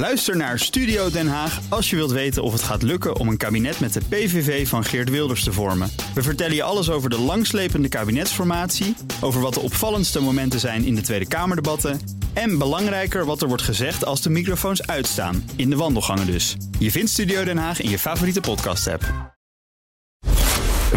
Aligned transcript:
Luister 0.00 0.36
naar 0.36 0.58
Studio 0.58 1.10
Den 1.10 1.28
Haag 1.28 1.60
als 1.68 1.90
je 1.90 1.96
wilt 1.96 2.10
weten 2.10 2.42
of 2.42 2.52
het 2.52 2.62
gaat 2.62 2.82
lukken 2.82 3.16
om 3.16 3.28
een 3.28 3.36
kabinet 3.36 3.80
met 3.80 3.92
de 3.92 4.00
PVV 4.08 4.68
van 4.68 4.84
Geert 4.84 5.10
Wilders 5.10 5.44
te 5.44 5.52
vormen. 5.52 5.90
We 6.14 6.22
vertellen 6.22 6.54
je 6.54 6.62
alles 6.62 6.90
over 6.90 7.10
de 7.10 7.18
langslepende 7.18 7.88
kabinetsformatie, 7.88 8.96
over 9.20 9.40
wat 9.40 9.54
de 9.54 9.60
opvallendste 9.60 10.20
momenten 10.20 10.60
zijn 10.60 10.84
in 10.84 10.94
de 10.94 11.00
Tweede 11.00 11.28
Kamerdebatten 11.28 12.00
en 12.32 12.58
belangrijker 12.58 13.24
wat 13.24 13.42
er 13.42 13.48
wordt 13.48 13.62
gezegd 13.62 14.04
als 14.04 14.22
de 14.22 14.30
microfoons 14.30 14.86
uitstaan, 14.86 15.50
in 15.56 15.70
de 15.70 15.76
wandelgangen 15.76 16.26
dus. 16.26 16.56
Je 16.78 16.90
vindt 16.90 17.10
Studio 17.10 17.44
Den 17.44 17.58
Haag 17.58 17.80
in 17.80 17.90
je 17.90 17.98
favoriete 17.98 18.40
podcast-app. 18.40 19.34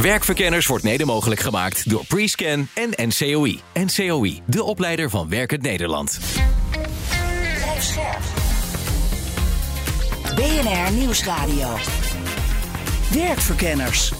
Werkverkenners 0.01 0.67
wordt 0.67 0.83
mede 0.83 1.05
mogelijk 1.05 1.41
gemaakt 1.41 1.89
door 1.89 2.05
Prescan 2.05 2.67
en 2.73 3.07
NCOI. 3.07 3.59
NCOI, 3.73 4.41
de 4.45 4.63
opleider 4.63 5.09
van 5.09 5.29
Werkend 5.29 5.61
Nederland. 5.61 6.19
BNR 10.35 10.91
Nieuwsradio. 10.91 11.67
Werkverkenners. 13.13 14.13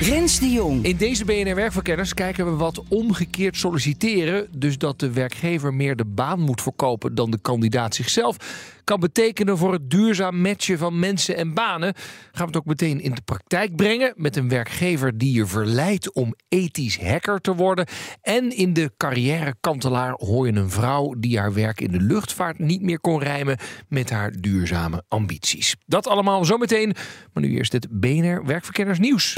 Rens 0.00 0.38
de 0.38 0.50
Jong. 0.50 0.84
In 0.84 0.96
deze 0.96 1.24
BNR 1.24 1.54
Werkverkenners 1.54 2.14
kijken 2.14 2.44
we 2.44 2.56
wat 2.56 2.82
omgekeerd 2.88 3.56
solliciteren, 3.56 4.48
dus 4.56 4.78
dat 4.78 5.00
de 5.00 5.10
werkgever 5.10 5.74
meer 5.74 5.96
de 5.96 6.04
baan 6.04 6.40
moet 6.40 6.62
verkopen 6.62 7.14
dan 7.14 7.30
de 7.30 7.38
kandidaat 7.42 7.94
zichzelf, 7.94 8.36
kan 8.84 9.00
betekenen 9.00 9.58
voor 9.58 9.72
het 9.72 9.90
duurzaam 9.90 10.40
matchen 10.40 10.78
van 10.78 10.98
mensen 10.98 11.36
en 11.36 11.54
banen. 11.54 11.94
Gaan 12.32 12.46
we 12.46 12.52
het 12.52 12.56
ook 12.56 12.64
meteen 12.64 13.00
in 13.00 13.14
de 13.14 13.22
praktijk 13.24 13.76
brengen 13.76 14.12
met 14.16 14.36
een 14.36 14.48
werkgever 14.48 15.18
die 15.18 15.34
je 15.34 15.46
verleidt 15.46 16.12
om 16.12 16.34
ethisch 16.48 17.00
hacker 17.00 17.40
te 17.40 17.54
worden. 17.54 17.86
En 18.20 18.56
in 18.56 18.72
de 18.72 18.92
carrièrekantelaar 18.96 20.12
hoor 20.16 20.46
je 20.46 20.52
een 20.52 20.70
vrouw 20.70 21.14
die 21.18 21.38
haar 21.38 21.54
werk 21.54 21.80
in 21.80 21.90
de 21.90 22.00
luchtvaart 22.00 22.58
niet 22.58 22.82
meer 22.82 23.00
kon 23.00 23.22
rijmen 23.22 23.58
met 23.88 24.10
haar 24.10 24.32
duurzame 24.40 25.04
ambities. 25.08 25.76
Dat 25.86 26.06
allemaal 26.06 26.44
zometeen, 26.44 26.94
maar 27.32 27.42
nu 27.42 27.56
eerst 27.56 27.72
het 27.72 27.86
BNR 27.90 28.44
Werkverkenners 28.44 28.98
nieuws. 28.98 29.36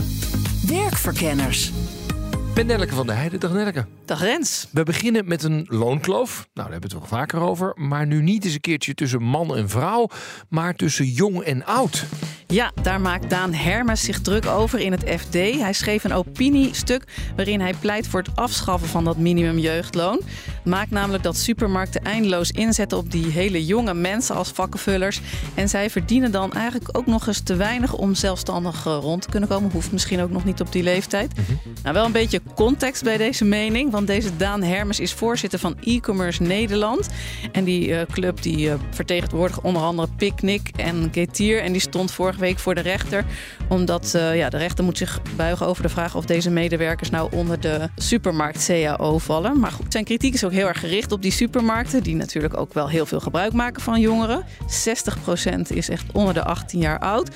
Werkverkenners. 0.66 1.72
Ben 2.56 2.66
Nelleke 2.66 2.94
van 2.94 3.06
der 3.06 3.16
Heijden. 3.16 3.40
Dag 3.40 3.52
Nelleke. 3.52 3.86
Dag 4.04 4.20
Rens. 4.20 4.68
We 4.70 4.82
beginnen 4.82 5.28
met 5.28 5.42
een 5.42 5.66
loonkloof. 5.68 6.34
Nou, 6.36 6.48
daar 6.54 6.70
hebben 6.70 6.90
we 6.90 6.96
het 6.96 7.10
wel 7.10 7.18
vaker 7.18 7.40
over. 7.40 7.72
Maar 7.74 8.06
nu 8.06 8.22
niet 8.22 8.44
eens 8.44 8.54
een 8.54 8.60
keertje 8.60 8.94
tussen 8.94 9.22
man 9.22 9.56
en 9.56 9.68
vrouw, 9.68 10.08
maar 10.48 10.74
tussen 10.74 11.06
jong 11.06 11.42
en 11.42 11.64
oud. 11.64 12.04
Ja, 12.48 12.72
daar 12.82 13.00
maakt 13.00 13.30
Daan 13.30 13.52
Hermes 13.52 14.04
zich 14.04 14.20
druk 14.20 14.46
over 14.46 14.78
in 14.78 14.92
het 14.92 15.04
FD. 15.20 15.32
Hij 15.32 15.72
schreef 15.72 16.04
een 16.04 16.12
opiniestuk 16.12 17.04
waarin 17.36 17.60
hij 17.60 17.74
pleit 17.80 18.06
voor 18.06 18.20
het 18.20 18.36
afschaffen 18.36 18.88
van 18.88 19.04
dat 19.04 19.16
minimumjeugdloon. 19.16 20.20
Maakt 20.64 20.90
namelijk 20.90 21.22
dat 21.22 21.36
supermarkten 21.36 22.04
eindeloos 22.04 22.50
inzetten 22.50 22.98
op 22.98 23.10
die 23.10 23.26
hele 23.26 23.64
jonge 23.64 23.94
mensen 23.94 24.34
als 24.34 24.50
vakkenvullers. 24.50 25.20
En 25.54 25.68
zij 25.68 25.90
verdienen 25.90 26.32
dan 26.32 26.52
eigenlijk 26.52 26.98
ook 26.98 27.06
nog 27.06 27.26
eens 27.26 27.40
te 27.40 27.56
weinig 27.56 27.92
om 27.92 28.14
zelfstandig 28.14 28.86
eh, 28.86 28.98
rond 29.00 29.22
te 29.22 29.28
kunnen 29.28 29.48
komen. 29.48 29.70
Hoeft 29.70 29.92
misschien 29.92 30.20
ook 30.20 30.30
nog 30.30 30.44
niet 30.44 30.60
op 30.60 30.72
die 30.72 30.82
leeftijd. 30.82 31.32
Nou, 31.82 31.94
wel 31.94 32.04
een 32.04 32.12
beetje 32.12 32.40
context 32.54 33.02
bij 33.02 33.16
deze 33.16 33.44
mening. 33.44 33.90
Want 33.90 34.06
deze 34.06 34.36
Daan 34.36 34.62
Hermes 34.62 35.00
is 35.00 35.12
voorzitter 35.12 35.58
van 35.58 35.76
e-commerce 35.84 36.42
Nederland. 36.42 37.08
En 37.52 37.64
die 37.64 37.88
uh, 37.88 38.00
club 38.10 38.42
die 38.42 38.68
uh, 38.68 38.74
vertegenwoordigt 38.90 39.60
onder 39.60 39.82
andere 39.82 40.08
Picnic 40.16 40.70
en 40.76 41.08
Getir. 41.12 41.62
En 41.62 41.72
die 41.72 41.80
stond 41.80 42.10
vorige 42.10 42.40
week 42.40 42.58
voor 42.58 42.74
de 42.74 42.80
rechter. 42.80 43.24
Omdat 43.68 44.12
uh, 44.16 44.36
ja, 44.36 44.48
de 44.48 44.56
rechter 44.56 44.84
moet 44.84 44.98
zich 44.98 45.20
buigen 45.36 45.66
over 45.66 45.82
de 45.82 45.88
vraag 45.88 46.14
of 46.16 46.24
deze 46.24 46.50
medewerkers 46.50 47.10
nou 47.10 47.32
onder 47.32 47.60
de 47.60 47.88
supermarkt 47.96 48.66
CAO 48.66 49.18
vallen. 49.18 49.60
Maar 49.60 49.72
goed, 49.72 49.92
zijn 49.92 50.04
kritiek 50.04 50.34
is 50.34 50.44
ook 50.44 50.52
heel 50.52 50.68
erg 50.68 50.80
gericht 50.80 51.12
op 51.12 51.22
die 51.22 51.32
supermarkten. 51.32 52.02
Die 52.02 52.14
natuurlijk 52.14 52.56
ook 52.56 52.74
wel 52.74 52.88
heel 52.88 53.06
veel 53.06 53.20
gebruik 53.20 53.52
maken 53.52 53.82
van 53.82 54.00
jongeren. 54.00 54.44
60% 54.62 55.60
is 55.68 55.88
echt 55.88 56.12
onder 56.12 56.34
de 56.34 56.44
18 56.44 56.80
jaar 56.80 56.98
oud. 56.98 57.30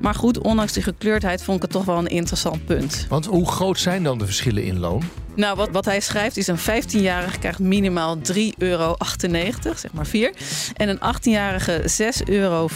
Maar 0.00 0.14
goed, 0.14 0.38
ondanks 0.38 0.72
die 0.72 0.82
gekleurdheid 0.82 1.42
vond 1.42 1.56
ik 1.56 1.62
het 1.62 1.72
toch 1.72 1.84
wel 1.84 1.98
een 1.98 2.06
interessant 2.06 2.64
punt. 2.64 3.06
Want 3.08 3.26
hoe 3.26 3.46
groot 3.46 3.78
zijn 3.78 4.02
dan 4.02 4.18
de 4.18 4.24
verschillen 4.24 4.64
in 4.64 4.78
loon? 4.78 5.02
Nou, 5.40 5.56
wat, 5.56 5.68
wat 5.70 5.84
hij 5.84 6.00
schrijft 6.00 6.36
is 6.36 6.46
een 6.46 6.58
15-jarige 6.58 7.38
krijgt 7.38 7.58
minimaal 7.58 8.16
3,98 8.16 8.22
euro, 8.58 8.96
zeg 9.62 9.92
maar 9.92 10.06
4. 10.06 10.32
En 10.76 10.88
een 10.88 10.98
18-jarige 10.98 11.82
6,64 12.24 12.28
euro. 12.28 12.68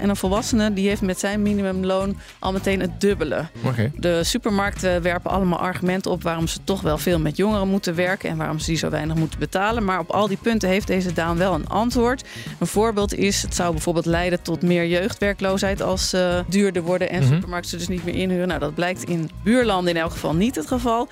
En 0.00 0.08
een 0.08 0.16
volwassene 0.16 0.72
die 0.72 0.88
heeft 0.88 1.00
met 1.00 1.18
zijn 1.18 1.42
minimumloon 1.42 2.16
al 2.38 2.52
meteen 2.52 2.80
het 2.80 3.00
dubbele. 3.00 3.46
Okay. 3.64 3.92
De 3.96 4.24
supermarkten 4.24 5.02
werpen 5.02 5.30
allemaal 5.30 5.58
argumenten 5.58 6.10
op 6.10 6.22
waarom 6.22 6.46
ze 6.46 6.58
toch 6.64 6.80
wel 6.80 6.98
veel 6.98 7.18
met 7.18 7.36
jongeren 7.36 7.68
moeten 7.68 7.94
werken 7.94 8.30
en 8.30 8.36
waarom 8.36 8.58
ze 8.58 8.66
die 8.66 8.76
zo 8.76 8.90
weinig 8.90 9.16
moeten 9.16 9.38
betalen. 9.38 9.84
Maar 9.84 9.98
op 9.98 10.10
al 10.10 10.28
die 10.28 10.38
punten 10.42 10.68
heeft 10.68 10.86
deze 10.86 11.12
Daan 11.12 11.36
wel 11.36 11.54
een 11.54 11.68
antwoord. 11.68 12.24
Een 12.58 12.66
voorbeeld 12.66 13.14
is, 13.14 13.42
het 13.42 13.54
zou 13.54 13.72
bijvoorbeeld 13.72 14.06
leiden 14.06 14.42
tot 14.42 14.62
meer 14.62 14.86
jeugdwerkloosheid 14.86 15.82
als 15.82 16.14
uh, 16.14 16.38
duurder 16.48 16.82
worden 16.82 17.10
en 17.10 17.16
mm 17.16 17.22
-hmm. 17.22 17.34
supermarkten 17.34 17.70
ze 17.70 17.76
dus 17.76 17.88
niet 17.88 18.04
meer 18.04 18.14
inhuren. 18.14 18.48
Nou, 18.48 18.60
dat 18.60 18.74
blijkt 18.74 19.04
in 19.04 19.30
buurlanden 19.42 19.94
in 19.94 20.00
elk 20.00 20.12
geval 20.12 20.34
niet 20.34 20.54
het 20.54 20.66
geval. 20.66 21.08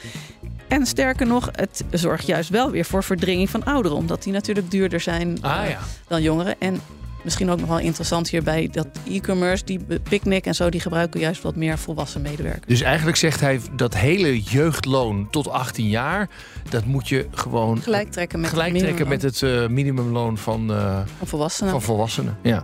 En 0.72 0.87
sterker 0.87 1.27
nog, 1.27 1.49
het 1.53 1.84
zorgt 1.91 2.27
juist 2.27 2.50
wel 2.50 2.71
weer 2.71 2.84
voor 2.84 3.05
verdringing 3.05 3.50
van 3.50 3.65
ouderen. 3.65 3.97
Omdat 3.97 4.22
die 4.22 4.33
natuurlijk 4.33 4.71
duurder 4.71 5.00
zijn 5.00 5.43
ah, 5.43 5.69
ja. 5.69 5.78
dan 6.09 6.22
jongeren. 6.22 6.55
En 6.59 6.81
misschien 7.25 7.50
ook 7.50 7.59
nog 7.59 7.69
wel 7.69 7.78
interessant 7.78 8.28
hierbij 8.28 8.69
dat 8.72 8.87
e-commerce, 9.09 9.65
die 9.65 9.81
Picnic 10.03 10.47
en 10.47 10.55
zo, 10.55 10.71
die 10.71 10.81
gebruiken 10.81 11.21
juist 11.21 11.43
wat 11.43 11.56
meer 11.56 11.78
volwassen 11.78 12.22
medewerkers. 12.22 12.66
Dus 12.66 12.81
eigenlijk 12.81 13.16
zegt 13.16 13.41
hij 13.41 13.61
dat 13.77 13.94
hele 13.94 14.41
jeugdloon 14.41 15.31
tot 15.31 15.49
18 15.49 15.88
jaar, 15.88 16.28
dat 16.69 16.84
moet 16.84 17.09
je 17.09 17.27
gewoon 17.31 17.82
gelijk 17.82 18.11
trekken 18.11 18.41
met 18.41 18.50
gelijk 18.50 18.72
het 18.72 18.82
trekken 18.82 19.09
met 19.09 19.22
het 19.22 19.41
uh, 19.41 19.66
minimumloon 19.66 20.38
van, 20.38 20.71
uh, 20.71 21.00
van 21.19 21.27
volwassenen. 21.27 21.71
Van 21.71 21.82
volwassenen. 21.82 22.38
Ja. 22.43 22.62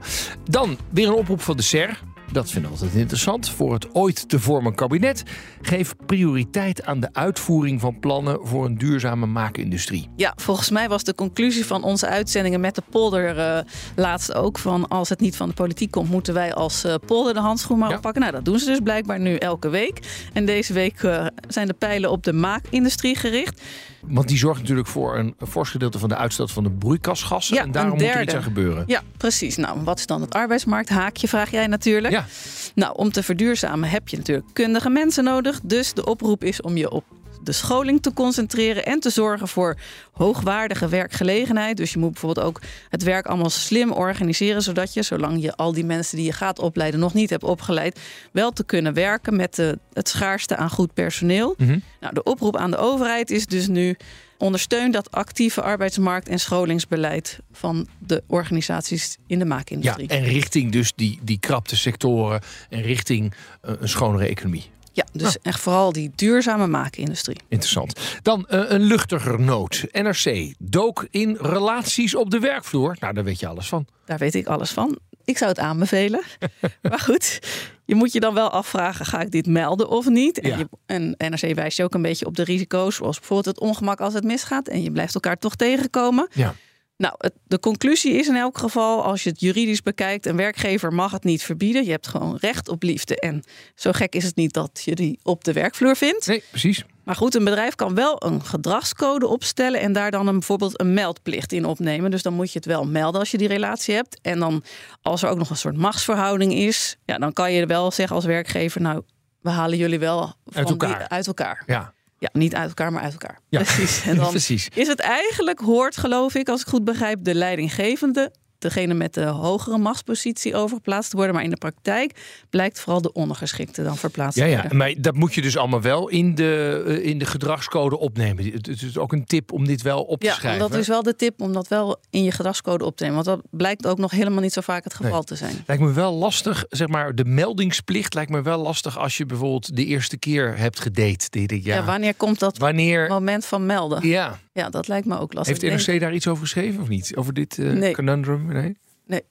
Dan 0.51 0.79
weer 0.91 1.07
een 1.07 1.15
oproep 1.15 1.41
van 1.41 1.57
de 1.57 1.63
SER. 1.63 2.03
Dat 2.33 2.51
vinden 2.51 2.71
we 2.71 2.77
altijd 2.77 2.95
interessant. 3.01 3.51
Voor 3.51 3.73
het 3.73 3.95
ooit 3.95 4.29
te 4.29 4.41
vormen 4.41 4.75
kabinet. 4.75 5.23
Geef 5.63 5.95
prioriteit 6.07 6.85
aan 6.85 7.01
de 7.01 7.09
uitvoering 7.13 7.81
van 7.81 7.99
plannen 8.01 8.39
voor 8.43 8.65
een 8.65 8.79
duurzame 8.79 9.27
maakindustrie. 9.27 10.09
Ja, 10.17 10.33
volgens 10.37 10.71
mij 10.71 10.89
was 10.89 11.05
de 11.05 11.15
conclusie 11.15 11.67
van 11.67 11.83
onze 11.83 12.07
uitzendingen 12.07 12.61
met 12.61 12.75
de 12.75 12.83
polder 12.91 13.37
uh, 13.39 13.59
laatst 13.97 14.35
ook 14.35 14.59
van 14.59 14.89
als 14.89 15.09
het 15.09 15.21
niet 15.21 15.37
van 15.37 15.49
de 15.49 15.55
politiek 15.55 15.91
komt, 15.91 16.11
moeten 16.11 16.35
wij 16.35 16.55
als 16.55 16.85
uh, 16.85 16.95
polder 17.07 17.35
de 17.35 17.41
handschoen 17.41 17.79
maar 17.79 17.91
Ja. 17.91 17.97
oppakken. 17.97 18.21
Nou, 18.21 18.33
dat 18.35 18.45
doen 18.45 18.59
ze 18.59 18.67
dus 18.67 18.81
blijkbaar 18.83 19.21
nu 19.21 19.35
elke 19.37 19.69
week. 19.69 20.01
En 20.33 20.47
deze 20.47 20.73
week 20.73 21.03
uh, 21.03 21.27
zijn 21.49 21.67
de 21.67 21.75
pijlen 21.75 22.11
op 22.11 22.25
de 22.25 22.33
maakindustrie 22.33 23.17
gericht. 23.17 23.63
Want 24.11 24.29
die 24.29 24.39
zorgt 24.39 24.61
natuurlijk 24.61 24.89
voor 24.89 25.19
een, 25.19 25.35
fors 25.49 25.71
gedeelte 25.71 25.99
van 25.99 26.09
de 26.09 26.17
uitstoot 26.17 26.53
van 26.53 26.63
de 26.63 26.71
broeikasgassen. 26.71 27.57
Ja, 27.57 27.63
en 27.63 27.71
daarom 27.71 27.93
moet 27.93 28.03
er 28.03 28.23
iets 28.23 28.35
aan 28.35 28.43
gebeuren. 28.43 28.85
Ja, 28.87 29.03
precies. 29.17 29.57
Nou, 29.57 29.81
wat 29.85 29.99
is 29.99 30.07
dan 30.07 30.21
het 30.21 30.35
arbeidsmarkt? 30.35 30.89
Haakje 30.89 31.29
vraag 31.29 31.51
jij 31.51 31.67
natuurlijk. 31.67 32.15
Ja. 32.15 32.27
Nou, 32.75 32.97
om 32.97 33.13
te 33.13 33.23
verduurzamen 33.23 33.89
heb 33.89 34.09
je 34.09 34.17
natuurlijk 34.17 34.47
kundige 34.53 34.91
mensen 34.91 35.25
nodig. 35.25 35.61
Dus 35.63 35.95
de 35.95 36.05
oproep 36.05 36.45
is 36.45 36.61
om 36.61 36.77
je 36.77 36.91
op 36.91 37.05
de 37.49 37.55
scholing 37.55 38.03
te 38.03 38.13
concentreren 38.13 38.85
en 38.85 39.01
te 39.01 39.11
zorgen 39.11 39.49
voor 39.49 39.77
hoogwaardige 40.13 40.89
werkgelegenheid. 40.89 41.77
Dus 41.77 41.93
je 41.93 41.99
moet 41.99 42.11
bijvoorbeeld 42.13 42.47
ook 42.47 42.61
het 42.89 43.03
werk 43.03 43.27
allemaal 43.27 43.51
slim 43.51 43.93
organiseren, 43.93 44.63
zodat 44.63 44.95
je, 44.95 45.03
zolang 45.03 45.43
je 45.43 45.57
al 45.57 45.73
die 45.73 45.85
mensen 45.85 46.17
die 46.17 46.27
je 46.27 46.33
gaat 46.33 46.59
opleiden 46.59 47.01
nog 47.01 47.15
niet 47.15 47.31
hebt 47.31 47.43
opgeleid, 47.43 48.01
wel 48.33 48.51
te 48.53 48.65
kunnen 48.65 48.95
werken 48.95 49.37
met 49.37 49.55
de, 49.55 49.79
het 49.93 50.09
schaarste 50.09 50.57
aan 50.57 50.71
goed 50.71 50.95
personeel. 50.95 51.55
Mhm. 51.59 51.79
Nou, 52.01 52.15
de 52.15 52.23
oproep 52.23 52.57
aan 52.57 52.71
de 52.71 52.77
overheid 52.77 53.31
is 53.31 53.47
dus 53.47 53.67
nu 53.67 53.97
ondersteun 54.39 54.91
dat 54.91 55.11
actieve 55.11 55.63
arbeidsmarkt- 55.63 56.29
en 56.29 56.39
scholingsbeleid 56.41 57.39
van 57.53 57.87
de 57.99 58.23
organisaties 58.27 59.17
in 59.27 59.39
de 59.39 59.45
Ja, 59.45 59.51
maakindustrie. 59.55 60.09
en 60.09 60.25
richting 60.25 60.73
dus 60.73 60.93
die, 60.97 61.19
die 61.23 61.39
krapte 61.39 61.77
sectoren 61.77 62.41
en 62.69 62.83
richting 62.83 63.35
eh, 63.61 63.73
een 63.81 63.89
schonere 63.89 64.27
economie. 64.27 64.71
Ja, 64.93 65.05
dus 65.13 65.39
echt 65.39 65.61
vooral 65.61 65.93
die 65.93 66.11
duurzame 66.15 66.67
maakindustrie. 66.67 67.37
Interessant. 67.49 68.01
Dan 68.23 68.47
eh, 68.47 68.61
een 68.67 68.81
luchtiger 68.83 69.41
noot. 69.41 69.85
NRC 69.93 70.55
dook 70.59 71.07
in 71.11 71.37
relaties 71.41 72.15
op 72.15 72.31
de 72.31 72.39
werkvloer. 72.39 72.97
Nou, 73.01 73.15
daar 73.15 73.25
weet 73.25 73.41
je 73.41 73.47
alles 73.47 73.69
van. 73.69 73.87
Daar 74.05 74.19
weet 74.19 74.35
ik 74.35 74.47
alles 74.47 74.71
van. 74.71 74.99
Ik 75.25 75.39
zou 75.39 75.51
het 75.51 75.59
aanbevelen. 75.59 76.23
maar 76.91 76.99
goed, 77.01 77.39
je 77.85 77.95
moet 77.95 78.13
je 78.13 78.21
dan 78.21 78.35
wel 78.35 78.51
afvragen: 78.51 79.07
ga 79.07 79.21
ik 79.21 79.31
dit 79.31 79.47
melden 79.47 79.89
of 79.89 80.09
niet? 80.09 80.41
En, 80.41 80.49
Ja. 80.51 80.57
je, 80.59 80.69
en 80.87 81.15
NRC 81.19 81.55
wijst 81.55 81.77
je 81.77 81.85
ook 81.85 81.95
een 81.95 82.03
beetje 82.03 82.27
op 82.27 82.37
de 82.37 82.45
risico's, 82.45 82.97
zoals 82.97 83.19
bijvoorbeeld 83.19 83.57
het 83.57 83.65
ongemak 83.65 84.01
als 84.01 84.15
het 84.15 84.25
misgaat. 84.25 84.69
En 84.69 84.83
je 84.83 84.93
blijft 84.93 85.15
elkaar 85.15 85.39
toch 85.39 85.55
tegenkomen. 85.57 86.29
Ja. 86.33 86.55
Nou, 86.99 87.15
het- 87.19 87.35
de 87.47 87.59
conclusie 87.61 88.13
is 88.13 88.29
in 88.29 88.37
elk 88.37 88.59
geval, 88.59 89.03
als 89.05 89.23
je 89.23 89.31
het 89.31 89.41
juridisch 89.41 89.83
bekijkt, 89.83 90.27
een 90.27 90.37
werkgever 90.37 90.93
mag 90.93 91.11
het 91.11 91.25
niet 91.25 91.43
verbieden. 91.43 91.85
Je 91.85 91.91
hebt 91.91 92.07
gewoon 92.07 92.37
recht 92.41 92.69
op 92.69 92.83
liefde. 92.83 93.21
En 93.21 93.43
zo 93.75 93.93
gek 93.93 94.15
is 94.15 94.25
het 94.25 94.37
niet 94.37 94.53
dat 94.53 94.83
je 94.85 94.95
die 94.95 95.19
op 95.23 95.45
de 95.45 95.53
werkvloer 95.53 95.97
vindt. 95.97 96.27
Nee, 96.27 96.43
precies. 96.51 96.85
Maar 97.05 97.17
goed, 97.17 97.35
een 97.35 97.45
bedrijf 97.45 97.75
kan 97.75 97.95
wel 97.95 98.25
een 98.27 98.45
gedragscode 98.45 99.27
opstellen 99.27 99.81
en 99.81 99.93
daar 99.93 100.11
dan 100.11 100.27
een, 100.27 100.33
bijvoorbeeld 100.39 100.81
een 100.81 100.95
meldplicht 100.95 101.53
in 101.53 101.65
opnemen. 101.65 102.11
Dus 102.11 102.23
dan 102.23 102.33
moet 102.35 102.53
je 102.53 102.59
het 102.59 102.67
wel 102.67 102.87
melden 102.87 103.21
als 103.21 103.31
je 103.31 103.39
die 103.39 103.49
relatie 103.49 103.95
hebt. 103.95 104.19
En 104.23 104.39
dan 104.39 104.63
als 105.03 105.23
er 105.23 105.29
ook 105.29 105.39
nog 105.39 105.51
een 105.51 105.57
soort 105.57 105.77
machtsverhouding 105.77 106.53
is, 106.55 106.97
ja, 107.05 107.19
dan 107.19 107.33
kan 107.33 107.53
je 107.53 107.67
wel 107.67 107.91
zeggen 107.91 108.17
als 108.17 108.25
werkgever, 108.25 108.81
nou, 108.81 109.03
we 109.41 109.51
halen 109.51 109.79
jullie 109.79 109.99
wel 109.99 110.21
van 110.21 110.35
Uit 110.55 110.71
elkaar. 110.71 110.99
die- 110.99 111.09
uit 111.09 111.27
elkaar. 111.27 111.63
Ja. 111.67 111.93
Ja, 112.19 112.29
niet 112.33 112.55
uit 112.55 112.69
elkaar, 112.69 112.93
maar 112.93 113.03
uit 113.03 113.13
elkaar. 113.13 113.39
Ja, 113.49 113.59
Precies. 113.63 114.03
En 114.07 114.17
dan 114.17 114.31
precies. 114.31 114.69
is 114.75 114.87
het 114.89 115.01
eigenlijk, 115.01 115.61
hoort 115.61 115.97
geloof 115.97 116.35
ik, 116.35 116.49
als 116.49 116.61
ik 116.61 116.67
goed 116.67 116.85
begrijp, 116.85 117.25
de 117.25 117.35
leidinggevende, 117.35 118.33
degene 118.59 118.95
met 118.95 119.15
de 119.15 119.25
hogere 119.25 119.79
machtspositie 119.79 120.55
overgeplaatst 120.57 121.11
te 121.11 121.17
worden. 121.17 121.35
Maar 121.35 121.45
in 121.45 121.51
de 121.51 121.57
praktijk 121.57 122.13
blijkt 122.51 122.81
vooral 122.81 123.03
de 123.03 123.13
ondergeschikte 123.13 123.83
dan 123.83 123.97
verplaatst 123.97 124.39
Ja, 124.39 124.45
te 124.45 124.51
ja, 124.51 124.59
worden. 124.61 124.77
maar 124.79 124.95
dat 124.99 125.15
moet 125.15 125.35
je 125.35 125.43
dus 125.43 125.57
allemaal 125.57 125.81
wel 125.83 126.09
in 126.09 126.35
de, 126.35 126.83
eh, 126.87 127.05
in 127.07 127.19
de 127.19 127.25
gedragscode 127.27 127.99
opnemen. 127.99 128.45
Het 128.45 128.69
is 128.83 128.99
ook 128.99 129.13
een 129.13 129.25
tip 129.25 129.53
om 129.53 129.67
dit 129.67 129.83
wel 129.83 130.03
op 130.03 130.21
te 130.21 130.27
Ja, 130.27 130.35
schrijven. 130.35 130.61
dat 130.71 130.75
is 130.75 130.89
wel 130.89 131.03
de 131.03 131.17
tip 131.17 131.41
om 131.41 131.53
dat 131.53 131.69
wel 131.69 132.01
in 132.11 132.25
je 132.25 132.31
gedragscode 132.33 132.85
op 132.85 132.97
te 132.97 133.05
nemen. 133.05 133.25
Want 133.25 133.37
dat 133.41 133.47
blijkt 133.59 133.87
ook 133.87 133.99
nog 133.99 134.11
helemaal 134.11 134.43
niet 134.43 134.53
zo 134.53 134.61
vaak 134.61 134.85
het 134.85 134.95
geval 134.95 135.13
Nee. 135.13 135.25
te 135.25 135.35
zijn. 135.37 135.55
Lijkt 135.67 135.83
me 135.83 135.93
wel 135.93 136.13
lastig, 136.15 136.65
zeg 136.69 136.89
maar, 136.89 137.15
de 137.15 137.25
meldingsplicht 137.25 138.15
lijkt 138.15 138.31
me 138.31 138.43
wel 138.43 138.59
lastig 138.63 138.99
als 138.99 139.17
je 139.17 139.27
bijvoorbeeld 139.27 139.77
de 139.77 139.85
eerste 139.85 140.17
keer 140.17 140.57
hebt 140.57 140.81
gedate. 140.81 141.17
Ja. 141.49 141.75
ja, 141.75 141.85
wanneer 141.85 142.15
komt 142.15 142.39
dat 142.39 142.59
wanneer. 142.59 143.09
moment 143.09 143.45
van 143.47 143.67
melden? 143.67 144.09
Ja, 144.09 144.39
Ja, 144.59 144.71
dat 144.71 144.89
lijkt 144.89 145.07
me 145.07 145.19
ook 145.19 145.33
lastig. 145.33 145.61
heeft 145.61 145.87
NRC 145.87 146.01
daar 146.01 146.15
iets 146.15 146.27
over 146.27 146.43
geschreven 146.43 146.81
of 146.83 146.89
niet? 146.89 147.17
Over 147.17 147.35
dit 147.35 147.59
eh, 147.59 147.71
Nee. 147.73 147.93
conundrum? 147.95 148.47
Nee? 148.47 148.77
Nee. 149.07 149.23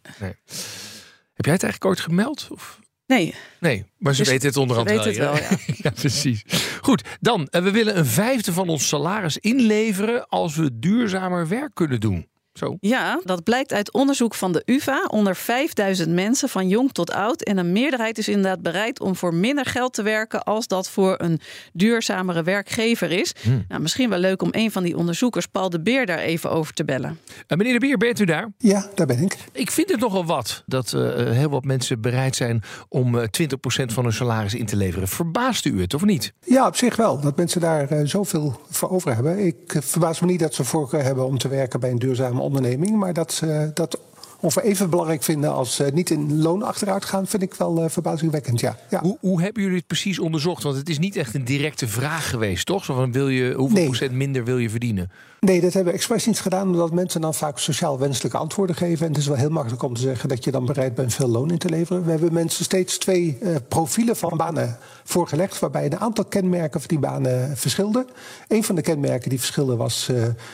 Heb 1.33 1.45
jij 1.45 1.53
het 1.53 1.63
eigenlijk 1.63 1.85
ooit 1.85 1.99
gemeld? 1.99 2.47
Of? 2.51 2.79
Nee, 3.07 3.35
Nee, 3.59 3.85
maar 3.97 4.13
ze 4.15 4.21
Dus 4.21 4.31
weten 4.31 4.47
het 4.47 4.57
onderhand 4.57 4.89
ze 4.89 4.95
weten 4.95 5.21
wel. 5.21 5.33
het 5.33 5.49
wel, 5.49 5.57
ja. 5.67 5.73
ja, 5.83 5.89
precies. 5.89 6.43
Goed, 6.81 7.03
dan, 7.19 7.47
eh, 7.47 7.63
we 7.63 7.71
willen 7.71 7.97
een 7.97 8.05
vijfde 8.05 8.53
van 8.53 8.69
ons 8.69 8.87
salaris 8.87 9.37
inleveren 9.37 10.27
als 10.27 10.55
we 10.55 10.79
duurzamer 10.79 11.47
werk 11.47 11.73
kunnen 11.73 11.99
doen. 11.99 12.27
Zo. 12.57 12.77
Ja, 12.79 13.19
dat 13.23 13.43
blijkt 13.43 13.73
uit 13.73 13.93
onderzoek 13.93 14.35
van 14.35 14.51
de 14.51 14.61
UvA 14.65 15.05
onder 15.07 15.35
5000 15.35 16.09
mensen 16.09 16.49
van 16.49 16.67
jong 16.67 16.91
tot 16.91 17.11
oud. 17.11 17.43
En 17.43 17.57
een 17.57 17.71
meerderheid 17.71 18.17
is 18.17 18.27
inderdaad 18.27 18.61
bereid 18.61 18.99
om 18.99 19.15
voor 19.15 19.33
minder 19.33 19.65
geld 19.65 19.93
te 19.93 20.01
werken 20.01 20.43
als 20.43 20.67
dat 20.67 20.89
voor 20.89 21.15
een 21.17 21.39
duurzamere 21.73 22.43
werkgever 22.43 23.11
is. 23.11 23.33
Hmm. 23.41 23.65
Nou, 23.67 23.81
misschien 23.81 24.09
wel 24.09 24.19
leuk 24.19 24.41
om 24.41 24.49
een 24.51 24.71
van 24.71 24.83
die 24.83 24.97
onderzoekers, 24.97 25.45
Paul 25.45 25.69
de 25.69 25.81
Beer, 25.81 26.05
daar 26.05 26.19
even 26.19 26.51
over 26.51 26.73
te 26.73 26.85
bellen. 26.85 27.19
Eh, 27.47 27.57
meneer 27.57 27.73
de 27.73 27.79
Beer, 27.79 27.97
bent 27.97 28.19
u 28.19 28.25
daar? 28.25 28.51
Ja, 28.57 28.89
daar 28.95 29.07
ben 29.07 29.19
ik. 29.19 29.37
Ik 29.51 29.71
vind 29.71 29.89
het 29.89 29.99
nogal 29.99 30.25
wat 30.25 30.63
dat 30.65 30.93
eh, 30.93 31.01
heel 31.31 31.49
wat 31.49 31.63
mensen 31.63 32.01
bereid 32.01 32.35
zijn 32.35 32.63
om 32.89 33.19
eh 33.19 33.27
20% 33.27 33.93
van 33.93 34.03
hun 34.03 34.13
salaris 34.13 34.53
in 34.53 34.65
te 34.65 34.75
leveren. 34.75 35.07
Verbaast 35.07 35.65
u 35.65 35.81
het 35.81 35.93
of 35.93 36.05
niet? 36.05 36.33
Ja, 36.45 36.67
op 36.67 36.75
zich 36.75 36.95
wel. 36.95 37.21
Dat 37.21 37.37
mensen 37.37 37.61
daar 37.61 37.89
eh, 37.89 38.05
zoveel 38.05 38.59
voor 38.69 38.89
over 38.89 39.13
hebben. 39.13 39.45
Ik 39.45 39.73
eh, 39.73 39.81
verbaas 39.81 40.19
me 40.19 40.27
niet 40.27 40.39
dat 40.39 40.53
ze 40.53 40.63
voorkeur 40.63 41.03
hebben 41.03 41.25
om 41.25 41.37
te 41.37 41.47
werken 41.47 41.79
bij 41.79 41.89
een 41.89 41.99
duurzame 41.99 42.41
onderneming. 42.47 42.95
Maar 42.97 43.13
dat 43.13 43.41
dat 43.73 43.99
ongeveer 44.39 44.63
even 44.63 44.89
belangrijk 44.89 45.23
vinden 45.23 45.53
als 45.53 45.79
eh, 45.79 45.91
niet 45.91 46.09
in 46.09 46.41
loon 46.41 46.63
achteruit 46.63 47.05
gaan, 47.05 47.27
vind 47.27 47.43
ik 47.43 47.53
wel 47.53 47.83
eh, 47.83 47.89
verbazingwekkend. 47.89 48.59
Ja. 48.59 48.77
ja. 48.89 49.01
Hoe, 49.01 49.17
hoe 49.19 49.41
hebben 49.41 49.61
jullie 49.61 49.77
het 49.77 49.87
precies 49.87 50.19
onderzocht? 50.19 50.63
Want 50.63 50.75
het 50.75 50.89
is 50.89 50.99
niet 50.99 51.15
echt 51.15 51.35
een 51.35 51.45
directe 51.45 51.87
vraag 51.87 52.29
geweest, 52.29 52.65
toch? 52.65 52.85
Zo 52.85 52.93
van, 52.93 53.11
wil 53.11 53.27
je, 53.27 53.53
hoeveel 53.53 53.77
Nee. 53.77 53.85
procent 53.85 54.11
minder 54.11 54.43
wil 54.43 54.57
je 54.57 54.69
verdienen? 54.69 55.11
Nee, 55.39 55.61
dat 55.61 55.73
hebben 55.73 55.91
we 55.91 55.97
expres 55.97 56.25
niet 56.25 56.39
gedaan, 56.39 56.67
omdat 56.67 56.91
mensen 56.91 57.21
dan 57.21 57.33
vaak 57.33 57.59
sociaal 57.59 57.99
wenselijke 57.99 58.37
antwoorden 58.37 58.75
geven. 58.75 59.05
En 59.05 59.11
het 59.11 59.21
is 59.21 59.27
wel 59.27 59.37
heel 59.37 59.49
makkelijk 59.49 59.83
om 59.83 59.93
te 59.93 60.01
zeggen 60.01 60.29
dat 60.29 60.43
je 60.43 60.51
dan 60.51 60.65
bereid 60.65 60.95
bent 60.95 61.13
veel 61.13 61.27
loon 61.27 61.51
in 61.51 61.57
te 61.57 61.69
leveren. 61.69 62.03
We 62.03 62.11
hebben 62.11 62.33
mensen 62.33 62.63
steeds 62.63 62.97
twee 62.97 63.37
eh, 63.41 63.55
profielen 63.67 64.15
van 64.15 64.37
banen 64.37 64.77
voorgelegd, 65.03 65.59
waarbij 65.59 65.85
een 65.85 65.99
aantal 65.99 66.25
kenmerken 66.25 66.79
van 66.79 66.89
die 66.89 66.99
banen 66.99 67.57
verschilden. 67.57 68.07
Een 68.47 68.63
van 68.63 68.75
de 68.75 68.81
kenmerken 68.81 69.29
die 69.29 69.39
verschilden 69.39 69.77
was 69.77 70.11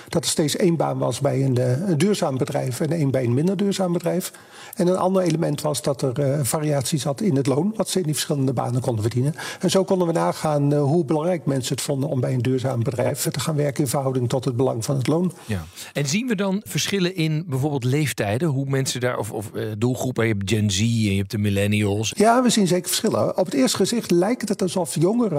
dat 0.10 0.24
er 0.24 0.30
steeds 0.30 0.56
één 0.56 0.76
baan 0.76 0.98
was 0.98 1.20
bij 1.20 1.44
een, 1.44 1.90
een 1.90 1.98
duurzaam 1.98 2.38
bedrijf 2.38 2.80
en 2.80 2.92
één 2.92 3.12
bij 3.12 3.24
een 3.24 3.34
minder 3.34 3.58
duurzaam 3.58 3.73
bedrijf. 3.78 4.32
En 4.76 4.88
een 4.88 4.98
ander 4.98 5.24
element 5.24 5.62
was 5.62 5.82
dat 5.82 6.02
er 6.02 6.20
een 6.20 6.46
variatie 6.46 7.00
zat 7.00 7.22
in 7.22 7.36
het 7.36 7.48
loon, 7.48 7.74
wat 7.76 7.90
ze 7.90 7.98
in 7.98 8.04
die 8.04 8.14
verschillende 8.14 8.54
banen 8.54 8.82
konden 8.82 9.02
verdienen. 9.02 9.36
En 9.60 9.70
zo 9.70 9.84
konden 9.84 10.08
we 10.08 10.14
nagaan 10.14 10.74
eh, 10.74 10.82
hoe 10.82 11.06
belangrijk 11.06 11.46
mensen 11.46 11.76
het 11.76 11.84
vonden 11.84 12.10
om 12.10 12.20
bij 12.20 12.34
een 12.34 12.42
duurzaam 12.42 12.84
bedrijf 12.84 13.22
te 13.22 13.40
gaan 13.40 13.56
werken 13.56 13.84
in 13.84 13.90
verhouding 13.90 14.30
tot 14.30 14.46
het 14.46 14.56
belang 14.56 14.86
van 14.86 14.98
het 14.98 15.08
loon. 15.08 15.34
Ja. 15.46 15.66
En 15.94 16.08
zien 16.08 16.28
we 16.28 16.36
dan 16.36 16.62
verschillen 16.68 17.16
in 17.16 17.44
bijvoorbeeld 17.48 17.84
leeftijden? 17.84 18.48
Hoe 18.48 18.66
mensen 18.66 19.00
daar, 19.00 19.18
of, 19.18 19.32
of 19.32 19.54
eh, 19.54 19.66
doelgroepen, 19.78 20.28
je 20.28 20.34
hebt 20.34 20.50
Gen 20.50 20.72
Z 20.72 20.80
en 20.80 21.02
je 21.02 21.18
hebt 21.18 21.32
de 21.32 21.38
millennials. 21.38 22.14
Ja, 22.16 22.42
we 22.44 22.50
zien 22.50 22.68
zeker 22.68 22.88
verschillen. 22.88 23.38
Op 23.38 23.46
het 23.46 23.54
eerste 23.54 23.78
gezicht 23.78 24.12
lijkt 24.12 24.50
het 24.50 24.62
alsof 24.62 24.96
jongeren 24.96 25.32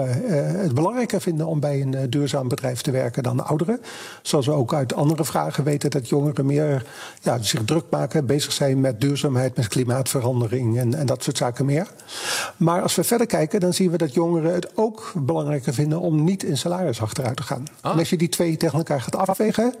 het 0.59 0.73
belangrijker 0.73 1.21
vinden 1.21 1.47
om 1.47 1.59
bij 1.59 1.81
een 1.81 2.09
duurzaam 2.09 2.47
bedrijf 2.47 2.81
te 2.81 2.91
werken 2.91 3.23
dan 3.23 3.45
ouderen. 3.45 3.81
Zoals 4.21 4.45
we 4.45 4.51
ook 4.51 4.73
uit 4.73 4.93
andere 4.93 5.25
vragen 5.25 5.63
weten 5.63 5.89
dat 5.89 6.09
jongeren 6.09 6.45
meer 6.45 6.85
ja, 7.21 7.41
zich 7.41 7.63
druk 7.65 7.85
maken, 7.89 8.24
bezig 8.25 8.51
zijn 8.51 8.79
met 8.79 9.01
duurzaamheid, 9.01 9.55
met 9.55 9.67
klimaatverandering 9.67 10.77
en, 10.77 10.93
en 10.93 11.05
dat 11.05 11.23
soort 11.23 11.37
zaken 11.37 11.65
meer. 11.65 11.87
Maar 12.57 12.81
als 12.81 12.95
we 12.95 13.03
verder 13.03 13.27
kijken, 13.27 13.59
dan 13.59 13.73
zien 13.73 13.91
we 13.91 13.97
dat 13.97 14.13
jongeren 14.13 14.53
het 14.53 14.77
ook 14.77 15.11
belangrijker 15.15 15.73
vinden 15.73 15.99
om 15.99 16.23
niet 16.23 16.43
in 16.43 16.57
salaris 16.57 17.01
achteruit 17.01 17.35
te 17.35 17.43
gaan. 17.43 17.63
En 17.81 17.91
als 17.91 18.09
je 18.09 18.17
die 18.17 18.29
twee 18.29 18.57
tegen 18.57 18.77
elkaar 18.77 19.01
gaat 19.01 19.15
afwegen. 19.15 19.73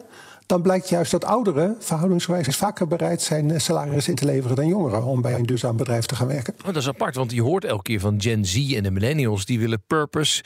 Dan 0.45 0.61
blijkt 0.61 0.89
juist 0.89 1.11
dat 1.11 1.25
ouderen 1.25 1.75
verhoudingsgewijs 1.79 2.57
vaker 2.57 2.87
bereid 2.87 3.21
zijn 3.21 3.51
eh, 3.51 3.59
salaris 3.59 4.07
in 4.07 4.15
te 4.15 4.25
leveren 4.25 4.55
dan 4.55 4.67
jongeren 4.67 5.03
om 5.03 5.21
bij 5.21 5.33
een 5.33 5.45
duurzaam 5.45 5.77
bedrijf 5.77 6.05
te 6.05 6.15
gaan 6.15 6.27
werken. 6.27 6.53
Dat 6.65 6.75
is 6.75 6.87
apart, 6.87 7.15
want 7.15 7.31
je 7.31 7.41
hoort 7.41 7.65
elke 7.65 7.83
keer 7.83 7.99
van 7.99 8.21
Gen 8.21 8.45
Z 8.45 8.73
en 8.75 8.83
de 8.83 8.91
millennials, 8.91 9.45
die 9.45 9.59
willen 9.59 9.83
purpose. 9.87 10.43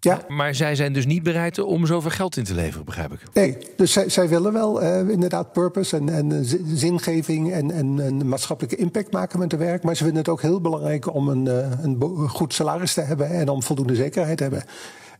Ja. 0.00 0.24
Maar 0.28 0.54
zij 0.54 0.74
zijn 0.74 0.92
dus 0.92 1.06
niet 1.06 1.22
bereid 1.22 1.58
om 1.58 1.86
zoveel 1.86 2.10
geld 2.10 2.36
in 2.36 2.44
te 2.44 2.54
leveren, 2.54 2.84
begrijp 2.84 3.12
ik. 3.12 3.20
Nee, 3.32 3.56
dus 3.76 3.92
zij, 3.92 4.08
zij 4.08 4.28
willen 4.28 4.52
wel 4.52 4.82
eh, 4.82 5.08
inderdaad 5.08 5.52
purpose 5.52 5.96
en, 5.96 6.08
en 6.08 6.44
zi- 6.44 6.62
zingeving 6.74 7.52
en, 7.52 7.70
en 7.70 7.98
een 7.98 8.28
maatschappelijke 8.28 8.76
impact 8.76 9.12
maken 9.12 9.38
met 9.38 9.50
hun 9.50 9.60
werk. 9.60 9.82
Maar 9.82 9.96
ze 9.96 10.04
vinden 10.04 10.22
het 10.22 10.30
ook 10.32 10.42
heel 10.42 10.60
belangrijk 10.60 11.14
om 11.14 11.28
een, 11.28 11.46
eh, 11.48 11.70
een 11.82 12.28
goed 12.28 12.54
salaris 12.54 12.94
te 12.94 13.00
hebben 13.00 13.28
en 13.30 13.48
om 13.48 13.62
voldoende 13.62 13.94
zekerheid 13.94 14.36
te 14.36 14.42
hebben. 14.42 14.64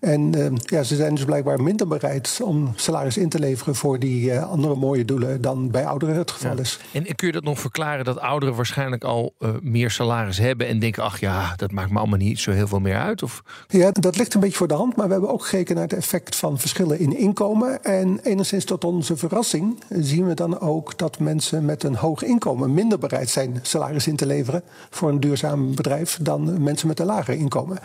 En 0.00 0.34
eh, 0.34 0.50
ja, 0.64 0.82
ze 0.82 0.96
zijn 0.96 1.14
dus 1.14 1.24
blijkbaar 1.24 1.62
minder 1.62 1.88
bereid 1.88 2.40
om 2.42 2.72
salaris 2.76 3.16
in 3.16 3.28
te 3.28 3.38
leveren 3.38 3.74
voor 3.74 3.98
die 3.98 4.32
eh, 4.32 4.50
andere 4.50 4.74
mooie 4.74 5.04
doelen 5.04 5.40
dan 5.40 5.70
bij 5.70 5.86
ouderen 5.86 6.16
het 6.16 6.30
geval 6.30 6.58
is. 6.58 6.80
En 6.92 7.14
kun 7.14 7.26
je 7.26 7.32
dat 7.32 7.44
nog 7.44 7.60
verklaren 7.60 8.04
dat 8.04 8.18
ouderen 8.18 8.54
waarschijnlijk 8.54 9.04
al 9.04 9.34
eh, 9.38 9.50
meer 9.62 9.90
salaris 9.90 10.38
hebben 10.38 10.66
en 10.66 10.78
denken: 10.78 11.02
ach 11.02 11.20
ja, 11.20 11.52
dat 11.56 11.72
maakt 11.72 11.90
me 11.90 11.98
allemaal 11.98 12.18
niet 12.18 12.38
zo 12.38 12.50
heel 12.50 12.68
veel 12.68 12.80
meer 12.80 12.96
uit? 12.96 13.22
Of 13.22 13.42
Ja, 13.68 13.90
dat 13.90 14.16
ligt 14.16 14.34
een 14.34 14.40
beetje 14.40 14.56
voor 14.56 14.68
de 14.68 14.74
hand. 14.74 14.96
Maar 14.96 15.06
we 15.06 15.12
hebben 15.12 15.30
ook 15.30 15.44
gekeken 15.44 15.74
naar 15.74 15.84
het 15.84 15.92
effect 15.92 16.36
van 16.36 16.58
verschillen 16.58 16.98
in 16.98 17.16
inkomen. 17.16 17.84
En 17.84 18.20
enigszins 18.22 18.64
tot 18.64 18.84
onze 18.84 19.16
verrassing 19.16 19.82
zien 19.88 20.26
we 20.26 20.34
dan 20.34 20.60
ook 20.60 20.98
dat 20.98 21.18
mensen 21.18 21.64
met 21.64 21.82
een 21.82 21.96
hoog 21.96 22.22
inkomen 22.22 22.74
minder 22.74 22.98
bereid 22.98 23.30
zijn 23.30 23.58
salaris 23.62 24.06
in 24.06 24.16
te 24.16 24.26
leveren 24.26 24.62
voor 24.90 25.08
een 25.08 25.20
duurzaam 25.20 25.74
bedrijf 25.74 26.18
dan 26.22 26.62
mensen 26.62 26.88
met 26.88 27.00
een 27.00 27.06
lager 27.06 27.34
inkomen. 27.34 27.78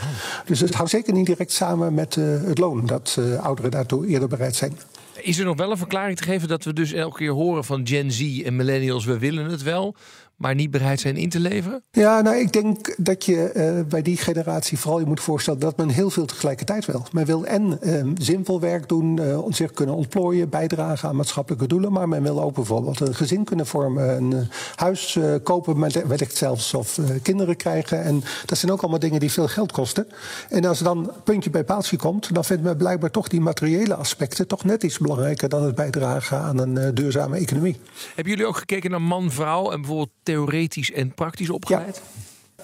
Dus 0.46 0.60
het 0.60 0.74
houdt 0.74 0.92
zeker 0.92 1.14
niet 1.14 1.26
direct 1.26 1.52
samen 1.52 1.94
met 1.94 2.03
eh, 2.12 2.24
het 2.44 2.58
loon 2.58 2.86
dat 2.86 3.18
eh, 3.20 3.44
ouderen 3.46 3.72
daartoe 3.72 4.08
eerder 4.08 4.28
bereid 4.28 4.56
zijn. 4.56 4.78
is 5.22 5.38
er 5.40 5.46
nog 5.46 5.58
wel 5.58 5.72
een 5.72 5.78
verklaring 5.78 6.18
te 6.18 6.24
geven 6.24 6.48
dat 6.48 6.64
we 6.64 6.74
dus 6.74 6.94
elke 6.94 7.18
keer 7.18 7.32
horen 7.32 7.64
van 7.64 7.88
Gen 7.88 8.12
Z 8.12 8.42
en 8.46 8.56
millennials: 8.56 9.06
we 9.06 9.18
willen 9.18 9.46
het 9.46 9.64
wel, 9.64 9.96
maar 10.44 10.56
niet 10.56 10.72
bereid 10.72 11.00
zijn 11.00 11.18
in 11.18 11.30
te 11.30 11.40
leveren? 11.40 11.84
Ja, 11.92 12.22
nou, 12.22 12.36
ik 12.38 12.54
denk 12.54 12.96
dat 12.98 13.26
je 13.26 13.50
eh, 13.50 13.84
bij 13.90 14.02
die 14.02 14.18
generatie 14.18 14.80
vooral 14.80 15.00
je 15.00 15.06
moet 15.06 15.20
voorstellen 15.20 15.60
dat 15.60 15.78
men 15.78 15.90
heel 15.90 16.10
veel 16.10 16.26
tegelijkertijd 16.26 16.86
wil. 16.86 17.06
Men 17.12 17.26
wil 17.26 17.46
en 17.46 17.82
eh, 17.82 18.06
zinvol 18.18 18.60
werk 18.60 18.88
doen, 18.90 19.20
eh, 19.20 19.40
zich 19.50 19.72
kunnen 19.72 19.96
ontplooien, 19.96 20.50
bijdragen 20.50 21.10
aan 21.10 21.16
maatschappelijke 21.16 21.68
doelen. 21.68 21.92
Maar 21.92 22.08
men 22.10 22.24
wil 22.24 22.42
ook 22.42 22.54
bijvoorbeeld 22.56 23.00
een 23.00 23.16
gezin 23.16 23.44
kunnen 23.44 23.66
vormen, 23.68 24.16
een 24.16 24.34
eh, 24.34 24.40
huis 24.76 25.20
kopen, 25.44 25.80
met- 25.80 26.08
wellicht 26.08 26.36
zelfs 26.36 26.74
of 26.74 27.00
kinderen 27.22 27.56
krijgen. 27.56 28.04
En 28.04 28.24
dat 28.46 28.58
zijn 28.58 28.72
ook 28.72 28.82
allemaal 28.82 29.00
dingen 29.00 29.20
die 29.20 29.32
veel 29.32 29.48
geld 29.48 29.72
kosten. 29.72 30.08
En 30.50 30.66
als 30.66 30.78
er 30.80 30.84
dan 30.86 31.12
puntje 31.24 31.50
bij 31.50 31.64
paaltje 31.64 31.98
komt, 31.98 32.34
dan 32.34 32.46
vindt 32.46 32.64
men 32.64 32.78
blijkbaar 32.78 33.12
toch 33.12 33.28
die 33.28 33.42
materiële 33.42 33.96
aspecten 33.96 34.48
toch 34.48 34.64
net 34.64 34.84
iets 34.84 34.98
belangrijker 34.98 35.50
dan 35.50 35.64
het 35.64 35.76
bijdragen 35.76 36.38
aan 36.40 36.58
een 36.58 36.96
duurzame 36.96 37.38
economie. 37.38 37.80
Hebben 38.16 38.34
jullie 38.34 38.48
ook 38.48 38.58
gekeken 38.58 38.92
naar 38.92 39.02
man-vrouw 39.02 39.72
en 39.72 39.78
bijvoorbeeld 39.82 40.10
theoretisch 40.34 40.92
en 40.92 41.14
praktisch 41.14 41.50
opgeleid? 41.50 42.02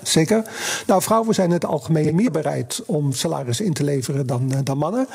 Zeker. 0.03 0.43
Nou, 0.87 1.01
vrouwen 1.01 1.33
zijn 1.33 1.47
in 1.47 1.53
het 1.53 1.65
algemeen 1.65 2.15
meer 2.15 2.31
bereid 2.31 2.81
om 2.85 3.13
salaris 3.13 3.61
in 3.61 3.73
te 3.73 3.83
leveren 3.83 4.27
dan, 4.27 4.53
eh, 4.53 4.59
dan 4.63 4.77
mannen. 4.77 5.07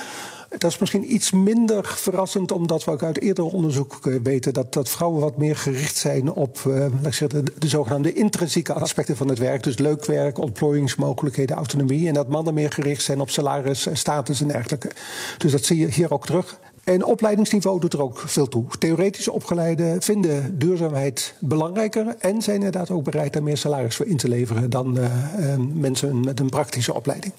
Dat 0.58 0.70
is 0.70 0.78
misschien 0.78 1.14
iets 1.14 1.30
minder 1.30 1.84
verrassend, 1.84 2.52
omdat 2.52 2.84
we 2.84 2.90
ook 2.90 3.02
uit 3.02 3.20
eerder 3.20 3.44
onderzoek 3.44 3.98
eh, 4.02 4.14
weten 4.22 4.52
dat, 4.52 4.72
dat 4.72 4.88
vrouwen 4.88 5.20
wat 5.20 5.36
meer 5.36 5.56
gericht 5.56 5.96
zijn 5.96 6.32
op 6.32 6.58
zeggen, 7.02 7.28
de, 7.28 7.52
de 7.58 7.68
zogenaamde 7.68 8.12
intrinsieke 8.12 8.72
aspecten 8.72 9.16
van 9.16 9.28
het 9.28 9.38
werk. 9.38 9.62
Dus 9.62 9.78
leuk 9.78 10.04
werk, 10.04 10.38
ontplooiingsmogelijkheden, 10.38 11.56
autonomie. 11.56 12.08
En 12.08 12.14
dat 12.14 12.28
mannen 12.28 12.54
meer 12.54 12.72
gericht 12.72 13.02
zijn 13.02 13.20
op 13.20 13.30
salaris, 13.30 13.86
status 13.92 14.40
en 14.40 14.48
dergelijke. 14.48 14.90
Dus 15.38 15.52
dat 15.52 15.64
zie 15.64 15.78
je 15.78 15.86
hier 15.86 16.12
ook 16.12 16.26
terug. 16.26 16.58
En 16.84 17.04
opleidingsniveau 17.04 17.80
doet 17.80 17.92
er 17.92 18.02
ook 18.02 18.18
veel 18.18 18.48
toe. 18.48 18.64
Theoretisch 18.78 19.28
opgeleiden 19.28 20.02
vinden 20.02 20.58
duurzaamheid 20.58 21.34
belangrijker 21.40 22.14
en 22.18 22.42
zijn 22.42 22.56
inderdaad 22.56 22.90
ook 22.90 23.04
bereid 23.04 23.32
daar 23.32 23.42
meer 23.42 23.56
salaris 23.56 23.96
voor 23.96 24.06
in 24.06 24.16
te 24.16 24.28
leveren 24.28 24.70
dan 24.70 24.98
uh, 24.98 25.04
uh, 25.04 25.54
mensen 25.72 26.20
met 26.20 26.40
een 26.40 26.48
praktische 26.48 26.94
opleiding. 26.94 27.32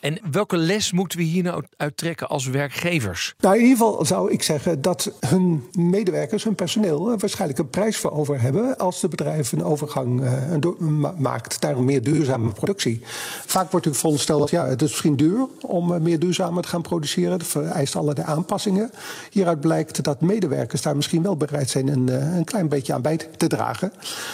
En 0.00 0.18
welke 0.30 0.56
les 0.56 0.92
moeten 0.92 1.18
we 1.18 1.24
hier 1.24 1.42
nou 1.42 1.64
uittrekken 1.76 2.28
als 2.28 2.46
werkgevers? 2.46 3.34
Nou, 3.38 3.54
in 3.56 3.62
ieder 3.62 3.76
geval 3.76 4.04
zou 4.04 4.32
ik 4.32 4.42
zeggen 4.42 4.82
dat 4.82 5.12
hun 5.26 5.64
medewerkers, 5.72 6.44
hun 6.44 6.54
personeel, 6.54 7.18
waarschijnlijk 7.18 7.58
een 7.58 7.70
prijs 7.70 7.96
voor 7.96 8.10
over 8.10 8.40
hebben 8.40 8.78
als 8.78 9.00
de 9.00 9.08
bedrijf 9.08 9.52
een 9.52 9.64
overgang 9.64 10.22
uh, 10.22 11.10
maakt 11.18 11.60
naar 11.60 11.76
een 11.76 11.84
meer 11.84 12.02
duurzame 12.02 12.50
productie. 12.50 13.00
Vaak 13.46 13.70
wordt 13.70 13.86
u 13.86 13.94
voorgesteld 13.94 14.40
dat 14.40 14.50
ja, 14.50 14.66
het 14.66 14.82
is 14.82 14.88
misschien 14.88 15.16
duur 15.16 15.46
om 15.60 16.02
meer 16.02 16.18
duurzamer 16.18 16.62
te 16.62 16.68
gaan 16.68 16.82
produceren. 16.82 17.38
Dat 17.38 17.46
vereist 17.46 17.96
allerlei 17.96 18.26
aanpassingen. 18.26 18.89
Hieruit 19.30 19.60
blijkt 19.60 20.04
dat 20.04 20.20
medewerkers 20.20 20.82
daar 20.82 20.96
misschien 20.96 21.22
wel 21.22 21.36
bereid 21.36 21.70
zijn 21.70 21.88
een, 21.88 22.08
een 22.36 22.44
klein 22.44 22.68
beetje 22.68 22.92
aan 22.92 23.02
bij 23.02 23.16
te 23.36 23.46
dragen. 23.46 23.92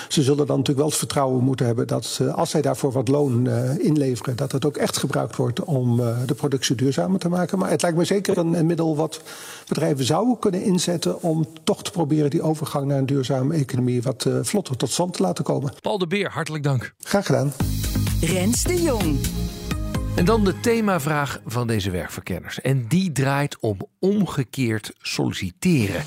Ze 0.09 0.23
zullen 0.23 0.47
dan 0.47 0.57
natuurlijk 0.57 0.79
wel 0.79 0.87
het 0.87 0.97
vertrouwen 0.97 1.45
moeten 1.45 1.67
hebben 1.67 1.87
dat 1.87 2.21
als 2.35 2.51
zij 2.51 2.63
daarvoor 2.63 2.93
wat 2.93 3.09
loon 3.09 3.49
inleveren, 3.79 4.37
dat 4.37 4.53
het 4.53 4.65
ook 4.65 4.77
echt 4.77 4.97
gebruikt 4.97 5.37
wordt 5.37 5.65
om 5.65 5.97
de 6.27 6.35
productie 6.35 6.75
duurzamer 6.75 7.19
te 7.19 7.29
maken. 7.29 7.59
Maar 7.59 7.71
het 7.71 7.83
lijkt 7.83 7.97
me 7.97 8.05
zeker 8.05 8.39
een, 8.39 8.55
een 8.55 8.67
middel 8.67 8.97
wat 8.97 9.21
bedrijven 9.69 10.05
zouden 10.05 10.39
kunnen 10.39 10.63
inzetten 10.63 11.23
om 11.23 11.47
toch 11.65 11.83
te 11.83 11.91
proberen 11.91 12.31
die 12.31 12.43
overgang 12.43 12.87
naar 12.87 12.99
een 12.99 13.07
duurzame 13.07 13.55
economie 13.55 14.03
wat 14.03 14.29
vlotter 14.43 14.77
tot 14.77 14.91
stand 14.91 15.13
te 15.13 15.23
laten 15.23 15.45
komen. 15.45 15.73
Paul 15.81 15.99
de 15.99 16.07
Beer, 16.07 16.31
hartelijk 16.31 16.65
dank. 16.65 16.95
Graag 16.99 17.27
gedaan. 17.27 17.53
Rens 18.21 18.63
de 18.63 18.83
Jong. 18.83 19.19
En 20.17 20.25
dan 20.25 20.45
de 20.45 20.61
themavraag 20.61 21.41
van 21.47 21.67
deze 21.67 21.91
werkverkenners. 21.91 22.61
En 22.61 22.87
die 22.89 23.13
draait 23.13 23.59
om 23.61 23.77
omgekeerd 23.99 24.93
solliciteren. 24.99 26.03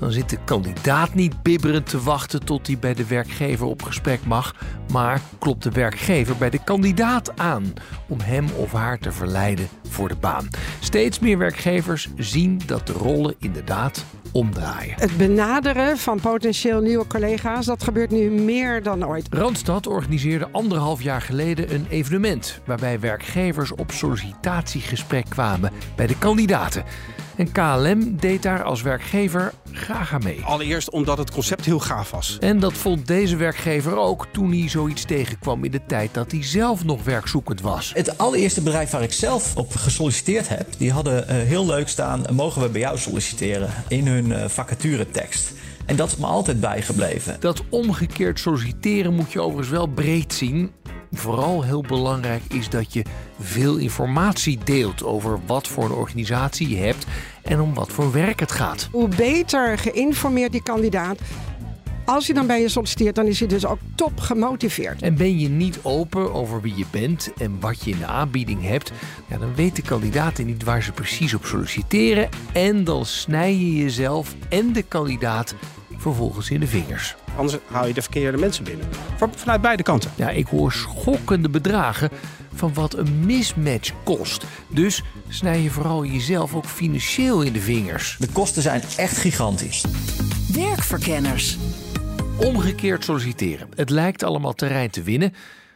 Dan 0.00 0.12
zit 0.12 0.30
de 0.30 0.38
kandidaat 0.44 1.14
niet 1.14 1.42
bibberend 1.42 1.86
te 1.86 2.00
wachten 2.00 2.44
tot 2.44 2.66
hij 2.66 2.78
bij 2.78 2.94
de 2.94 3.06
werkgever 3.06 3.66
op 3.66 3.82
gesprek 3.82 4.24
mag, 4.24 4.54
maar 4.92 5.20
klopt 5.38 5.62
de 5.62 5.70
werkgever 5.70 6.36
bij 6.36 6.50
de 6.50 6.64
kandidaat 6.64 7.38
aan 7.38 7.72
om 8.08 8.20
hem 8.20 8.46
of 8.50 8.72
haar 8.72 8.98
te 8.98 9.12
verleiden 9.12 9.68
voor 9.88 10.08
de 10.08 10.16
baan. 10.16 10.48
Steeds 10.80 11.18
meer 11.18 11.38
werkgevers 11.38 12.08
zien 12.16 12.60
dat 12.66 12.86
de 12.86 12.92
rollen 12.92 13.34
inderdaad 13.38 14.04
omdraaien. 14.36 14.94
Het 14.98 15.16
benaderen 15.16 15.98
van 15.98 16.20
potentieel 16.20 16.80
nieuwe 16.80 17.06
collega's, 17.06 17.66
dat 17.66 17.82
gebeurt 17.82 18.10
nu 18.10 18.30
meer 18.30 18.82
dan 18.82 19.06
ooit. 19.06 19.26
Randstad 19.30 19.86
organiseerde 19.86 20.48
anderhalf 20.52 21.02
jaar 21.02 21.20
geleden 21.20 21.74
een 21.74 21.86
evenement 21.88 22.60
waarbij 22.64 23.00
werkgevers 23.00 23.74
op 23.74 23.90
sollicitatiegesprek 23.90 25.24
kwamen 25.28 25.72
bij 25.96 26.06
de 26.06 26.18
kandidaten. 26.18 26.84
En 27.36 27.52
KLM 27.52 28.16
deed 28.20 28.42
daar 28.42 28.62
als 28.62 28.82
werkgever 28.82 29.52
graag 29.72 30.12
aan 30.12 30.22
mee. 30.24 30.40
Allereerst 30.44 30.90
omdat 30.90 31.18
het 31.18 31.30
concept 31.30 31.64
heel 31.64 31.78
gaaf 31.78 32.10
was. 32.10 32.36
En 32.40 32.58
dat 32.58 32.72
vond 32.72 33.06
deze 33.06 33.36
werkgever 33.36 33.96
ook 33.96 34.26
toen 34.32 34.52
hij 34.52 34.68
zoiets 34.68 35.04
tegenkwam 35.04 35.64
in 35.64 35.70
de 35.70 35.80
tijd 35.86 36.14
dat 36.14 36.30
hij 36.30 36.44
zelf 36.44 36.84
nog 36.84 37.04
werkzoekend 37.04 37.60
was. 37.60 37.92
Het 37.94 38.18
allereerste 38.18 38.62
bedrijf 38.62 38.90
waar 38.90 39.02
ik 39.02 39.12
zelf 39.12 39.56
op 39.56 39.74
gesolliciteerd 39.74 40.48
heb, 40.48 40.66
die 40.78 40.92
hadden 40.92 41.24
uh, 41.24 41.36
heel 41.36 41.66
leuk 41.66 41.88
staan: 41.88 42.24
mogen 42.32 42.62
we 42.62 42.68
bij 42.68 42.80
jou 42.80 42.98
solliciteren 42.98 43.70
in 43.88 44.06
hun 44.06 44.26
uh, 44.26 44.44
vacaturetekst. 44.48 45.52
En 45.86 45.96
dat 45.96 46.08
is 46.08 46.16
me 46.16 46.26
altijd 46.26 46.60
bijgebleven. 46.60 47.36
Dat 47.40 47.62
omgekeerd 47.70 48.40
solliciteren 48.40 49.14
moet 49.14 49.32
je 49.32 49.40
overigens 49.40 49.68
wel 49.68 49.86
breed 49.86 50.32
zien. 50.32 50.72
Vooral 51.16 51.62
heel 51.62 51.82
belangrijk 51.82 52.42
is 52.48 52.68
dat 52.68 52.92
je 52.92 53.04
veel 53.40 53.76
informatie 53.76 54.58
deelt 54.64 55.04
over 55.04 55.38
wat 55.46 55.68
voor 55.68 55.84
een 55.84 55.92
organisatie 55.92 56.68
je 56.68 56.76
hebt 56.76 57.06
en 57.42 57.60
om 57.60 57.74
wat 57.74 57.92
voor 57.92 58.12
werk 58.12 58.40
het 58.40 58.52
gaat. 58.52 58.88
Hoe 58.92 59.08
beter 59.08 59.78
geïnformeerd 59.78 60.52
die 60.52 60.62
kandidaat, 60.62 61.18
als 62.04 62.26
je 62.26 62.34
dan 62.34 62.46
bij 62.46 62.60
je 62.60 62.68
solliciteert, 62.68 63.14
dan 63.14 63.26
is 63.26 63.38
hij 63.38 63.48
dus 63.48 63.66
ook 63.66 63.78
top 63.94 64.20
gemotiveerd. 64.20 65.02
En 65.02 65.14
ben 65.14 65.38
je 65.38 65.48
niet 65.48 65.78
open 65.82 66.34
over 66.34 66.60
wie 66.60 66.76
je 66.76 66.84
bent 66.90 67.32
en 67.38 67.60
wat 67.60 67.84
je 67.84 67.90
in 67.90 67.98
de 67.98 68.06
aanbieding 68.06 68.62
hebt, 68.62 68.92
ja, 69.28 69.38
dan 69.38 69.54
weten 69.54 69.82
kandidaten 69.82 70.46
niet 70.46 70.64
waar 70.64 70.82
ze 70.82 70.92
precies 70.92 71.34
op 71.34 71.44
solliciteren. 71.44 72.28
En 72.52 72.84
dan 72.84 73.06
snij 73.06 73.56
je 73.56 73.76
jezelf 73.76 74.34
en 74.48 74.72
de 74.72 74.82
kandidaat 74.82 75.54
vervolgens 76.12 76.50
in 76.50 76.60
de 76.60 76.66
vingers. 76.66 77.14
Anders 77.36 77.56
haal 77.66 77.86
je 77.86 77.94
de 77.94 78.02
verkeerde 78.02 78.38
mensen 78.38 78.64
binnen. 78.64 78.86
Vanuit 79.36 79.60
beide 79.60 79.82
kanten. 79.82 80.10
Ja, 80.14 80.30
ik 80.30 80.46
hoor 80.46 80.72
schokkende 80.72 81.48
bedragen 81.48 82.10
van 82.54 82.74
wat 82.74 82.94
een 82.94 83.26
mismatch 83.26 83.92
kost. 84.04 84.44
Dus 84.68 85.02
snij 85.28 85.60
je 85.60 85.70
vooral 85.70 86.04
jezelf 86.04 86.54
ook 86.54 86.64
financieel 86.64 87.42
in 87.42 87.52
de 87.52 87.60
vingers. 87.60 88.16
De 88.18 88.28
kosten 88.32 88.62
zijn 88.62 88.82
echt 88.96 89.16
gigantisch. 89.16 89.84
Werkverkenners. 90.52 91.58
Omgekeerd 92.36 93.04
solliciteren. 93.04 93.68
Het 93.74 93.90
lijkt 93.90 94.22
allemaal 94.22 94.54
terrein 94.54 94.90
te 94.90 95.02
winnen. 95.02 95.32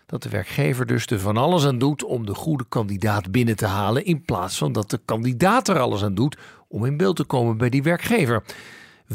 Dat 0.06 0.22
de 0.22 0.28
werkgever 0.28 0.86
dus 0.86 1.06
er 1.06 1.20
van 1.20 1.36
alles 1.36 1.66
aan 1.66 1.78
doet 1.78 2.04
om 2.04 2.26
de 2.26 2.34
goede 2.34 2.64
kandidaat 2.68 3.30
binnen 3.30 3.56
te 3.56 3.66
halen. 3.66 4.04
In 4.04 4.22
plaats 4.22 4.58
van 4.58 4.72
dat 4.72 4.90
de 4.90 5.00
kandidaat 5.04 5.68
er 5.68 5.78
alles 5.78 6.02
aan 6.02 6.14
doet 6.14 6.36
om 6.68 6.84
in 6.84 6.96
beeld 6.96 7.16
te 7.16 7.24
komen 7.24 7.56
bij 7.56 7.68
die 7.68 7.82
werkgever. 7.82 8.42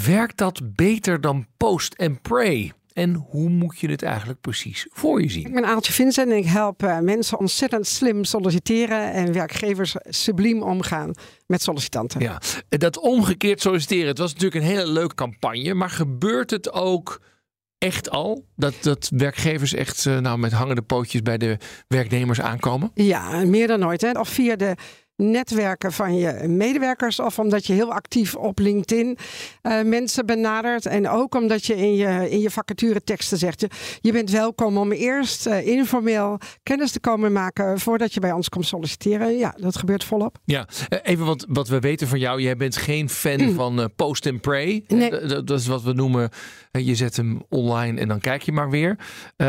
Werkt 0.03 0.37
dat 0.37 0.75
beter 0.75 1.21
dan 1.21 1.47
post 1.57 1.97
and 1.97 2.21
pray? 2.21 2.71
En 2.93 3.13
hoe 3.13 3.49
moet 3.49 3.79
je 3.79 3.89
het 3.89 4.03
eigenlijk 4.03 4.41
precies 4.41 4.87
voor 4.89 5.21
je 5.21 5.29
zien? 5.29 5.45
Ik 5.45 5.53
ben 5.53 5.65
Aaltje 5.65 5.93
Vincent 5.93 6.31
en 6.31 6.37
ik 6.37 6.45
help 6.45 6.83
uh, 6.83 6.99
mensen 6.99 7.39
ontzettend 7.39 7.87
slim 7.87 8.23
solliciteren 8.23 9.11
en 9.11 9.33
werkgevers 9.33 9.95
subliem 9.99 10.61
omgaan 10.61 11.11
met 11.47 11.61
sollicitanten. 11.61 12.21
Ja, 12.21 12.41
dat 12.69 12.97
omgekeerd 12.99 13.61
solliciteren, 13.61 14.07
het 14.07 14.17
was 14.17 14.33
natuurlijk 14.33 14.61
een 14.61 14.69
hele 14.69 14.87
leuke 14.87 15.15
campagne, 15.15 15.73
maar 15.73 15.89
gebeurt 15.89 16.49
het 16.49 16.71
ook 16.71 17.21
echt 17.77 18.09
al? 18.09 18.45
Dat, 18.55 18.73
dat 18.81 19.11
werkgevers 19.15 19.73
echt 19.73 20.05
uh, 20.05 20.19
nou, 20.19 20.37
met 20.37 20.51
hangende 20.51 20.81
pootjes 20.81 21.21
bij 21.21 21.37
de 21.37 21.57
werknemers 21.87 22.41
aankomen? 22.41 22.91
Ja, 22.93 23.45
meer 23.45 23.67
dan 23.67 23.85
ooit. 23.85 24.01
Hè? 24.01 24.11
Of 24.11 24.29
via 24.29 24.55
de 24.55 24.75
netwerken 25.15 25.91
van 25.91 26.15
je 26.15 26.47
medewerkers 26.47 27.19
of 27.19 27.39
omdat 27.39 27.65
je 27.65 27.73
heel 27.73 27.93
actief 27.93 28.35
op 28.35 28.59
LinkedIn 28.59 29.17
uh, 29.63 29.81
mensen 29.81 30.25
benadert. 30.25 30.85
En 30.85 31.09
ook 31.09 31.35
omdat 31.35 31.65
je 31.65 31.75
in 31.75 31.95
je, 31.95 32.29
in 32.29 32.39
je 32.39 32.49
vacature 32.49 33.03
teksten 33.03 33.37
zegt, 33.37 33.61
je, 33.61 33.69
je 34.01 34.11
bent 34.11 34.29
welkom 34.29 34.77
om 34.77 34.91
eerst 34.91 35.47
uh, 35.47 35.67
informeel 35.67 36.39
kennis 36.63 36.91
te 36.91 36.99
komen 36.99 37.31
maken 37.31 37.79
voordat 37.79 38.13
je 38.13 38.19
bij 38.19 38.31
ons 38.31 38.49
komt 38.49 38.65
solliciteren. 38.65 39.37
Ja, 39.37 39.55
dat 39.59 39.77
gebeurt 39.77 40.03
volop. 40.03 40.37
Ja, 40.45 40.67
even 41.03 41.25
wat, 41.25 41.45
wat 41.49 41.67
we 41.67 41.79
weten 41.79 42.07
van 42.07 42.19
jou. 42.19 42.41
Jij 42.41 42.57
bent 42.57 42.77
geen 42.77 43.09
fan 43.09 43.41
mm. 43.41 43.53
van 43.53 43.79
uh, 43.79 43.85
post 43.95 44.27
and 44.27 44.41
pray. 44.41 44.83
Nee. 44.87 45.09
Dat, 45.09 45.47
dat 45.47 45.59
is 45.59 45.67
wat 45.67 45.83
we 45.83 45.93
noemen, 45.93 46.29
je 46.71 46.95
zet 46.95 47.17
hem 47.17 47.43
online 47.49 47.99
en 47.99 48.07
dan 48.07 48.19
kijk 48.19 48.41
je 48.41 48.51
maar 48.51 48.69
weer. 48.69 48.97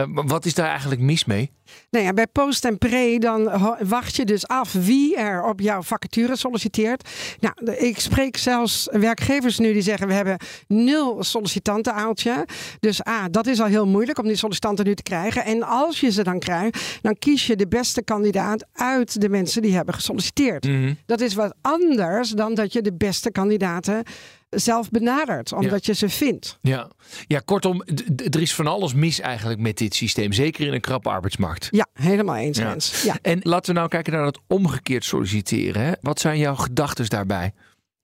wat 0.08 0.44
is 0.44 0.54
daar 0.54 0.68
eigenlijk 0.68 1.00
mis 1.00 1.24
mee? 1.24 1.50
Nou 1.90 2.04
ja, 2.04 2.12
bij 2.12 2.26
post 2.26 2.64
en 2.64 2.78
pre 2.78 3.18
dan 3.18 3.50
wacht 3.80 4.16
je 4.16 4.24
dus 4.24 4.46
af 4.46 4.72
wie 4.72 5.16
er 5.16 5.44
op 5.44 5.60
jouw 5.60 5.82
vacature 5.82 6.36
solliciteert. 6.36 7.08
Nou, 7.40 7.72
ik 7.76 8.00
spreek 8.00 8.36
zelfs 8.36 8.88
werkgevers 8.90 9.58
nu 9.58 9.72
die 9.72 9.82
zeggen 9.82 10.06
we 10.06 10.14
hebben 10.14 10.36
nul 10.66 11.24
sollicitanten 11.24 11.94
aaltje. 11.94 12.46
Dus 12.80 13.06
A, 13.06 13.28
dat 13.28 13.46
is 13.46 13.60
al 13.60 13.66
heel 13.66 13.86
moeilijk 13.86 14.18
om 14.18 14.26
die 14.26 14.36
sollicitanten 14.36 14.84
nu 14.86 14.94
te 14.94 15.02
krijgen. 15.02 15.44
En 15.44 15.62
als 15.62 16.00
je 16.00 16.10
ze 16.10 16.22
dan 16.22 16.38
krijgt, 16.38 16.98
dan 17.02 17.18
kies 17.18 17.46
je 17.46 17.56
de 17.56 17.68
beste 17.68 18.02
kandidaat 18.02 18.66
uit 18.72 19.20
de 19.20 19.28
mensen 19.28 19.62
die 19.62 19.74
hebben 19.74 19.94
gesolliciteerd. 19.94 20.64
Mhm. 20.64 20.74
Mm 20.74 20.84
-hmm. 20.84 20.96
Dat 21.06 21.20
is 21.20 21.34
wat 21.34 21.54
anders 21.60 22.30
dan 22.30 22.54
dat 22.54 22.72
je 22.72 22.82
de 22.82 22.94
beste 22.94 23.30
kandidaten 23.30 24.02
zelf 24.48 24.90
benadert, 24.90 25.52
omdat 25.52 25.86
ja. 25.86 25.92
je 25.92 25.94
ze 25.94 26.08
vindt. 26.08 26.58
Ja, 26.62 26.90
ja 27.26 27.40
kortom, 27.44 27.82
er 28.30 28.40
is 28.40 28.54
van 28.54 28.66
alles 28.66 28.94
mis 28.94 29.20
eigenlijk 29.20 29.60
met 29.60 29.78
dit 29.78 29.94
systeem, 29.94 30.32
zeker 30.32 30.66
in 30.66 30.72
een 30.72 30.80
krappe 30.80 31.08
arbeidsmarkt. 31.08 31.68
Ja, 31.70 31.86
helemaal 31.92 32.36
eens. 32.36 32.58
Ja. 32.58 32.72
Eens. 32.72 33.02
Ja. 33.02 33.18
En 33.22 33.40
laten 33.42 33.72
we 33.72 33.78
nou 33.78 33.90
kijken 33.90 34.12
naar 34.12 34.24
het 34.24 34.38
omgekeerd 34.46 35.04
solliciteren. 35.04 35.82
Hè? 35.82 35.92
Wat 36.00 36.20
zijn 36.20 36.38
jouw 36.38 36.54
gedachten 36.54 37.08
daarbij? 37.08 37.52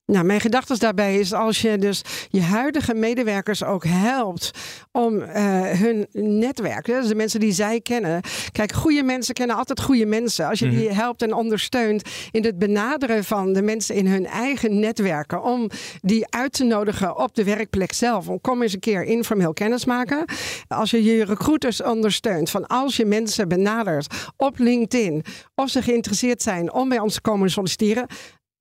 Nou, 0.06 0.24
mijn 0.24 0.40
gedachte 0.40 0.78
daarbij 0.78 1.18
is 1.18 1.32
als 1.32 1.60
je 1.60 1.78
dus 1.78 2.02
je 2.28 2.40
huidige 2.40 2.94
medewerkers 2.94 3.64
ook 3.64 3.84
helpt 3.86 4.50
om 4.92 5.14
uh, 5.14 5.26
hun 5.70 6.06
netwerk, 6.12 6.84
dus 6.84 7.06
de 7.06 7.14
mensen 7.14 7.40
die 7.40 7.52
zij 7.52 7.80
kennen. 7.80 8.20
Kijk, 8.52 8.72
goede 8.72 9.02
mensen 9.02 9.34
kennen 9.34 9.56
altijd 9.56 9.80
goede 9.80 10.06
mensen. 10.06 10.48
Als 10.48 10.58
je 10.58 10.68
die 10.68 10.92
helpt 10.92 11.22
en 11.22 11.34
ondersteunt 11.34 12.08
in 12.30 12.44
het 12.44 12.58
benaderen 12.58 13.24
van 13.24 13.52
de 13.52 13.62
mensen 13.62 13.94
in 13.94 14.06
hun 14.06 14.26
eigen 14.26 14.78
netwerken, 14.78 15.42
om 15.42 15.70
die 16.00 16.26
uit 16.30 16.52
te 16.52 16.64
nodigen 16.64 17.16
op 17.16 17.34
de 17.34 17.44
werkplek 17.44 17.92
zelf. 17.92 18.28
Om 18.28 18.40
kom 18.40 18.62
eens 18.62 18.72
een 18.72 18.80
keer 18.80 19.04
informeel 19.04 19.52
kennis 19.52 19.84
maken. 19.84 20.24
Als 20.68 20.90
je 20.90 21.02
je 21.02 21.24
recruiters 21.24 21.82
ondersteunt, 21.82 22.50
van 22.50 22.66
als 22.66 22.96
je 22.96 23.04
mensen 23.04 23.48
benadert 23.48 24.14
op 24.36 24.58
LinkedIn 24.58 25.24
of 25.54 25.70
ze 25.70 25.82
geïnteresseerd 25.82 26.42
zijn 26.42 26.72
om 26.72 26.88
bij 26.88 26.98
ons 26.98 27.14
te 27.14 27.20
komen 27.20 27.50
solliciteren, 27.50 28.06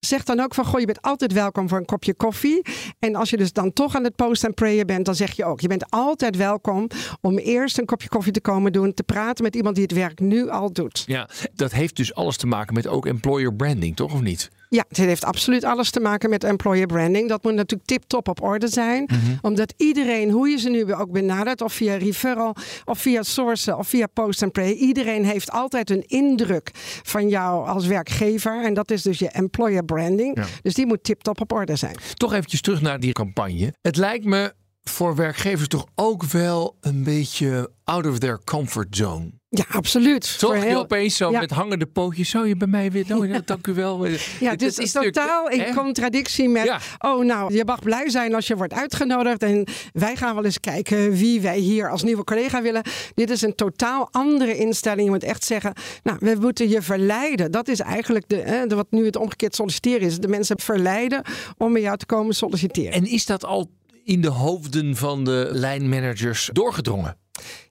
Zeg 0.08 0.24
dan 0.24 0.39
ook 0.39 0.53
van, 0.53 0.65
goh, 0.65 0.79
je 0.79 0.86
bent 0.86 1.01
altijd 1.01 1.34
welkom 1.34 1.70
voor 1.70 1.77
een 1.77 1.86
kopje 1.86 2.13
koffie. 2.13 2.62
En 3.00 3.15
als 3.15 3.29
je 3.29 3.38
dus 3.38 3.53
dan 3.53 3.74
toch 3.74 3.96
aan 3.96 4.03
het 4.03 4.15
post 4.15 4.43
en 4.43 4.53
prayen 4.53 4.88
bent, 4.88 5.05
dan 5.05 5.15
zeg 5.15 5.31
je 5.31 5.46
ook, 5.46 5.60
je 5.60 5.67
bent 5.67 5.89
altijd 5.89 6.36
welkom 6.36 6.88
om 7.22 7.38
eerst 7.38 7.77
een 7.77 7.86
kopje 7.86 8.08
koffie 8.08 8.31
te 8.31 8.41
komen 8.41 8.72
doen, 8.72 8.93
te 8.93 9.03
praten 9.03 9.43
met 9.43 9.55
iemand 9.55 9.75
die 9.75 9.84
het 9.84 9.93
werk 9.93 10.20
nu 10.20 10.50
al 10.50 10.74
doet. 10.74 11.03
Ja, 11.05 11.29
dat 11.55 11.72
heeft 11.72 11.96
dus 11.96 12.13
alles 12.13 12.38
te 12.38 12.48
maken 12.48 12.74
met 12.74 12.88
ook 12.88 13.05
employer 13.05 13.53
branding, 13.53 13.96
toch 13.96 14.13
of 14.13 14.22
niet? 14.22 14.50
Ja, 14.73 14.85
het 14.87 14.97
heeft 14.97 15.23
absoluut 15.23 15.63
alles 15.63 15.89
te 15.89 15.99
maken 15.99 16.29
met 16.29 16.43
employer 16.43 16.85
branding. 16.85 17.29
Dat 17.29 17.43
moet 17.43 17.53
natuurlijk 17.53 17.89
tip-top 17.89 18.27
op 18.27 18.41
orde 18.41 18.67
zijn. 18.67 19.03
Mhm. 19.03 19.17
Omdat 19.41 19.73
iedereen, 19.77 20.29
hoe 20.29 20.49
je 20.49 20.57
ze 20.57 20.69
nu 20.69 20.93
ook 20.93 21.11
benadert, 21.11 21.61
of 21.61 21.73
via 21.73 21.95
referral, 21.95 22.55
of 22.85 22.99
via 22.99 23.23
sourcen, 23.23 23.77
of 23.77 23.87
via 23.87 24.07
post 24.07 24.43
and 24.43 24.51
pray, 24.51 24.71
iedereen 24.71 25.25
heeft 25.25 25.51
altijd 25.51 25.89
een 25.89 26.03
indruk 26.07 26.71
van 27.03 27.29
jou 27.29 27.67
als 27.67 27.85
werkgever. 27.85 28.63
En 28.63 28.73
dat 28.73 28.91
is 28.91 29.01
dus 29.01 29.19
je 29.19 29.29
employer 29.29 29.85
branding. 29.85 30.37
Ja. 30.37 30.45
Dus 30.61 30.73
die 30.73 30.85
moet 30.85 31.03
tip-top 31.03 31.41
op 31.41 31.51
orde 31.51 31.75
zijn. 31.75 31.95
Toch 32.13 32.33
eventjes 32.33 32.61
terug 32.61 32.81
naar 32.81 32.99
die 32.99 33.13
campagne. 33.13 33.73
Het 33.81 33.97
lijkt 33.97 34.25
me 34.25 34.53
voor 34.83 35.15
werkgevers 35.15 35.67
toch 35.67 35.85
ook 35.95 36.23
wel 36.23 36.77
een 36.81 37.03
beetje 37.03 37.71
out 37.83 38.07
of 38.07 38.19
their 38.19 38.39
comfort 38.43 38.95
zone. 38.95 39.31
Ja, 39.53 39.65
absoluut. 39.72 40.39
Toch? 40.39 40.50
Voor 40.50 40.60
Je 40.60 40.70
heel- 40.70 40.79
opeens 40.79 41.15
zo 41.17 41.31
Ja. 41.31 41.39
met 41.39 41.51
hangende 41.51 41.86
pootjes. 41.86 42.29
Zou 42.29 42.48
je 42.48 42.55
bij 42.55 42.67
mij 42.67 42.91
weer? 42.91 43.05
Nou, 43.08 43.27
ja, 43.27 43.41
dank 43.46 43.67
u 43.67 43.74
wel. 43.74 44.05
Ja, 44.39 44.55
dit 44.55 44.77
is, 44.79 44.91
totaal 44.91 45.50
in 45.50 45.60
hè? 45.60 45.74
contradictie 45.74 46.50
met... 46.50 46.63
Ja. 46.63 46.79
oh 47.00 47.25
nou, 47.25 47.53
je 47.53 47.65
mag 47.65 47.79
blij 47.84 48.10
zijn 48.10 48.36
als 48.36 48.48
je 48.48 48.55
wordt 48.55 48.74
uitgenodigd... 48.74 49.43
en 49.43 49.67
wij 49.93 50.15
gaan 50.15 50.36
wel 50.36 50.46
eens 50.46 50.60
kijken 50.60 51.12
wie 51.12 51.41
wij 51.41 51.58
hier 51.58 51.89
als 51.89 52.03
nieuwe 52.03 52.24
collega 52.24 52.62
willen. 52.62 52.81
Dit 53.13 53.29
is 53.29 53.41
een 53.41 53.55
totaal 53.55 54.08
andere 54.12 54.58
instelling. 54.58 55.03
Je 55.03 55.10
moet 55.10 55.24
echt 55.24 55.43
zeggen, 55.43 55.74
nou, 56.03 56.17
we 56.22 56.36
moeten 56.39 56.70
je 56.70 56.81
verleiden. 56.81 57.51
Dat 57.51 57.67
is 57.67 57.79
eigenlijk 57.79 58.24
de, 58.27 58.36
hè, 58.38 58.65
de- 58.67 58.75
wat 58.75 58.88
nu 58.89 59.05
het 59.05 59.15
omgekeerd 59.15 59.55
solliciteren 59.55 60.08
is. 60.08 60.17
De 60.17 60.27
mensen 60.27 60.60
verleiden 60.60 61.22
om 61.58 61.74
bij 61.74 61.81
jou 61.81 61.98
te 61.98 62.05
komen 62.05 62.36
solliciteren. 62.36 62.91
En 62.91 63.05
is 63.05 63.25
dat 63.25 63.46
al 63.46 63.70
in 64.03 64.22
de 64.22 64.29
hoofden 64.29 64.96
van 64.96 65.24
de 65.24 65.48
lijnmanagers 65.51 66.50
doorgedrongen? 66.53 67.17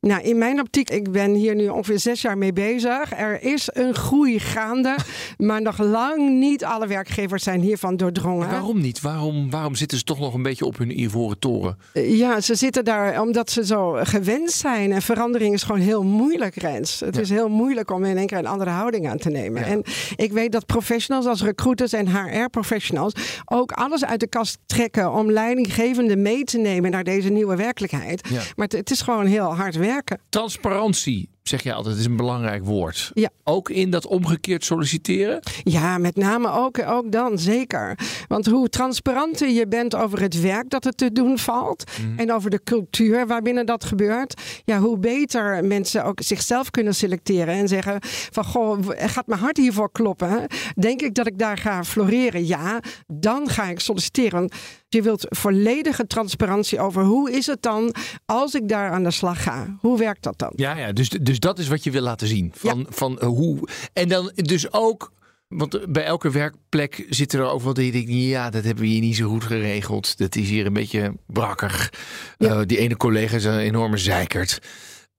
Nou, 0.00 0.22
in 0.22 0.38
mijn 0.38 0.60
optiek, 0.60 0.90
ik 0.90 1.10
ben 1.12 1.34
hier 1.34 1.54
nu 1.54 1.68
ongeveer 1.68 1.98
zes 1.98 2.22
jaar 2.22 2.38
mee 2.38 2.52
bezig. 2.52 3.12
Er 3.18 3.42
is 3.42 3.68
een 3.72 3.94
groei 3.94 4.38
gaande, 4.38 4.96
maar 5.38 5.62
nog 5.62 5.78
lang 5.78 6.38
niet 6.38 6.64
alle 6.64 6.86
werkgevers 6.86 7.42
zijn 7.42 7.60
hiervan 7.60 7.96
doordrongen. 7.96 8.48
Waarom 8.50 8.80
niet? 8.80 9.00
Waarom, 9.00 9.50
waarom 9.50 9.74
zitten 9.74 9.98
ze 9.98 10.04
toch 10.04 10.18
nog 10.18 10.34
een 10.34 10.42
beetje 10.42 10.64
op 10.64 10.78
hun 10.78 11.00
ivoren 11.00 11.38
toren? 11.38 11.78
Ja, 11.92 12.40
ze 12.40 12.54
zitten 12.54 12.84
daar 12.84 13.20
omdat 13.20 13.50
ze 13.50 13.66
zo 13.66 13.96
gewend 14.02 14.50
zijn. 14.50 14.92
En 14.92 15.02
verandering 15.02 15.54
is 15.54 15.62
gewoon 15.62 15.80
heel 15.80 16.02
moeilijk, 16.04 16.54
Rens. 16.56 17.00
Het 17.00 17.14
Ja. 17.14 17.20
is 17.20 17.30
heel 17.30 17.48
moeilijk 17.48 17.90
om 17.90 18.04
in 18.04 18.16
één 18.16 18.26
keer 18.26 18.38
een 18.38 18.46
andere 18.46 18.70
houding 18.70 19.08
aan 19.08 19.18
te 19.18 19.30
nemen. 19.30 19.60
Ja. 19.62 19.66
En 19.68 19.82
ik 20.16 20.32
weet 20.32 20.52
dat 20.52 20.66
professionals 20.66 21.26
als 21.26 21.42
recruiters 21.42 21.92
en 21.92 22.08
HR-professionals 22.08 23.12
ook 23.44 23.72
alles 23.72 24.04
uit 24.04 24.20
de 24.20 24.28
kast 24.28 24.58
trekken 24.66 25.12
om 25.12 25.30
leidinggevenden 25.30 26.22
mee 26.22 26.44
te 26.44 26.58
nemen 26.58 26.90
naar 26.90 27.04
deze 27.04 27.28
nieuwe 27.28 27.56
werkelijkheid. 27.56 28.28
Ja. 28.28 28.36
Maar 28.56 28.66
het, 28.66 28.72
het 28.72 28.90
is 28.90 29.00
gewoon 29.02 29.26
heel 29.26 29.54
hard 29.54 29.74
werken. 29.74 29.88
Transparantie, 30.28 31.28
zeg 31.42 31.62
je 31.62 31.72
altijd, 31.72 31.96
is 31.96 32.04
een 32.04 32.16
belangrijk 32.16 32.64
woord. 32.64 33.10
Ja. 33.14 33.30
Ook 33.44 33.70
in 33.70 33.90
dat 33.90 34.06
omgekeerd 34.06 34.64
solliciteren? 34.64 35.40
Ja, 35.62 35.98
met 35.98 36.16
name 36.16 36.50
ook, 36.50 36.78
ook 36.78 37.12
dan, 37.12 37.38
zeker. 37.38 37.98
Want 38.28 38.46
hoe 38.46 38.68
transparanter 38.68 39.48
je 39.48 39.68
bent 39.68 39.94
over 39.94 40.20
het 40.20 40.40
werk 40.40 40.70
dat 40.70 40.84
er 40.84 40.92
te 40.92 41.12
doen 41.12 41.38
valt... 41.38 41.84
en 42.16 42.32
over 42.32 42.50
de 42.50 42.60
cultuur 42.64 43.26
waarbinnen 43.26 43.66
dat 43.66 43.84
gebeurt... 43.84 44.40
ja, 44.64 44.78
hoe 44.78 44.98
beter 44.98 45.64
mensen 45.64 46.04
ook 46.04 46.20
zichzelf 46.22 46.70
kunnen 46.70 46.94
selecteren... 46.94 47.54
en 47.54 47.68
zeggen 47.68 47.98
van, 48.30 48.44
goh, 48.44 48.78
gaat 48.88 49.26
mijn 49.26 49.40
hart 49.40 49.56
hiervoor 49.56 49.92
kloppen? 49.92 50.46
Denk 50.74 51.02
ik 51.02 51.14
dat 51.14 51.26
ik 51.26 51.38
daar 51.38 51.58
ga 51.58 51.84
floreren? 51.84 52.46
Ja, 52.46 52.80
dan 53.06 53.48
ga 53.48 53.64
ik 53.68 53.80
solliciteren. 53.80 54.50
Want 54.90 55.04
je 55.04 55.10
wilt 55.10 55.26
volledige 55.38 56.06
transparantie 56.06 56.80
over 56.80 57.04
hoe 57.04 57.32
is 57.32 57.46
het 57.46 57.62
dan... 57.62 57.94
als 58.26 58.54
ik 58.54 58.68
daar 58.68 58.90
aan 58.90 59.02
de 59.02 59.10
slag 59.10 59.42
ga? 59.42 59.76
Hoe 59.80 59.98
werkt 59.98 60.22
dat 60.22 60.38
dan? 60.38 60.52
Ja, 60.56 60.76
ja 60.76 60.92
dus, 60.92 61.08
dus 61.08 61.38
dat 61.38 61.58
is 61.58 61.68
wat 61.68 61.84
je 61.84 61.90
wil 61.90 62.02
laten 62.02 62.26
zien. 62.26 62.52
Van, 62.54 62.86
van 62.88 63.18
eh, 63.18 63.26
hoe. 63.26 63.58
En 63.92 64.08
dan 64.08 64.32
dus 64.34 64.72
ook. 64.72 65.12
Want 65.48 65.74
eh, 65.74 65.86
bij 65.88 66.04
elke 66.04 66.30
werkplek 66.30 67.06
zitten 67.08 67.38
er 67.38 67.46
ook 67.46 67.62
wel 67.62 67.74
die 67.74 67.92
denken, 67.92 68.18
ja, 68.18 68.50
dat 68.50 68.64
hebben 68.64 68.84
we 68.84 68.90
hier 68.90 69.00
niet 69.00 69.16
zo 69.16 69.28
goed 69.28 69.44
geregeld. 69.44 70.18
Dat 70.18 70.36
is 70.36 70.48
hier 70.48 70.66
een 70.66 70.72
beetje 70.72 71.14
brakkig. 71.26 71.92
Ja. 72.38 72.48
Eh, 72.48 72.66
die 72.66 72.78
ene 72.78 72.96
collega 72.96 73.36
is 73.36 73.44
een 73.44 73.58
enorme 73.58 73.96
zeikert. 73.96 74.60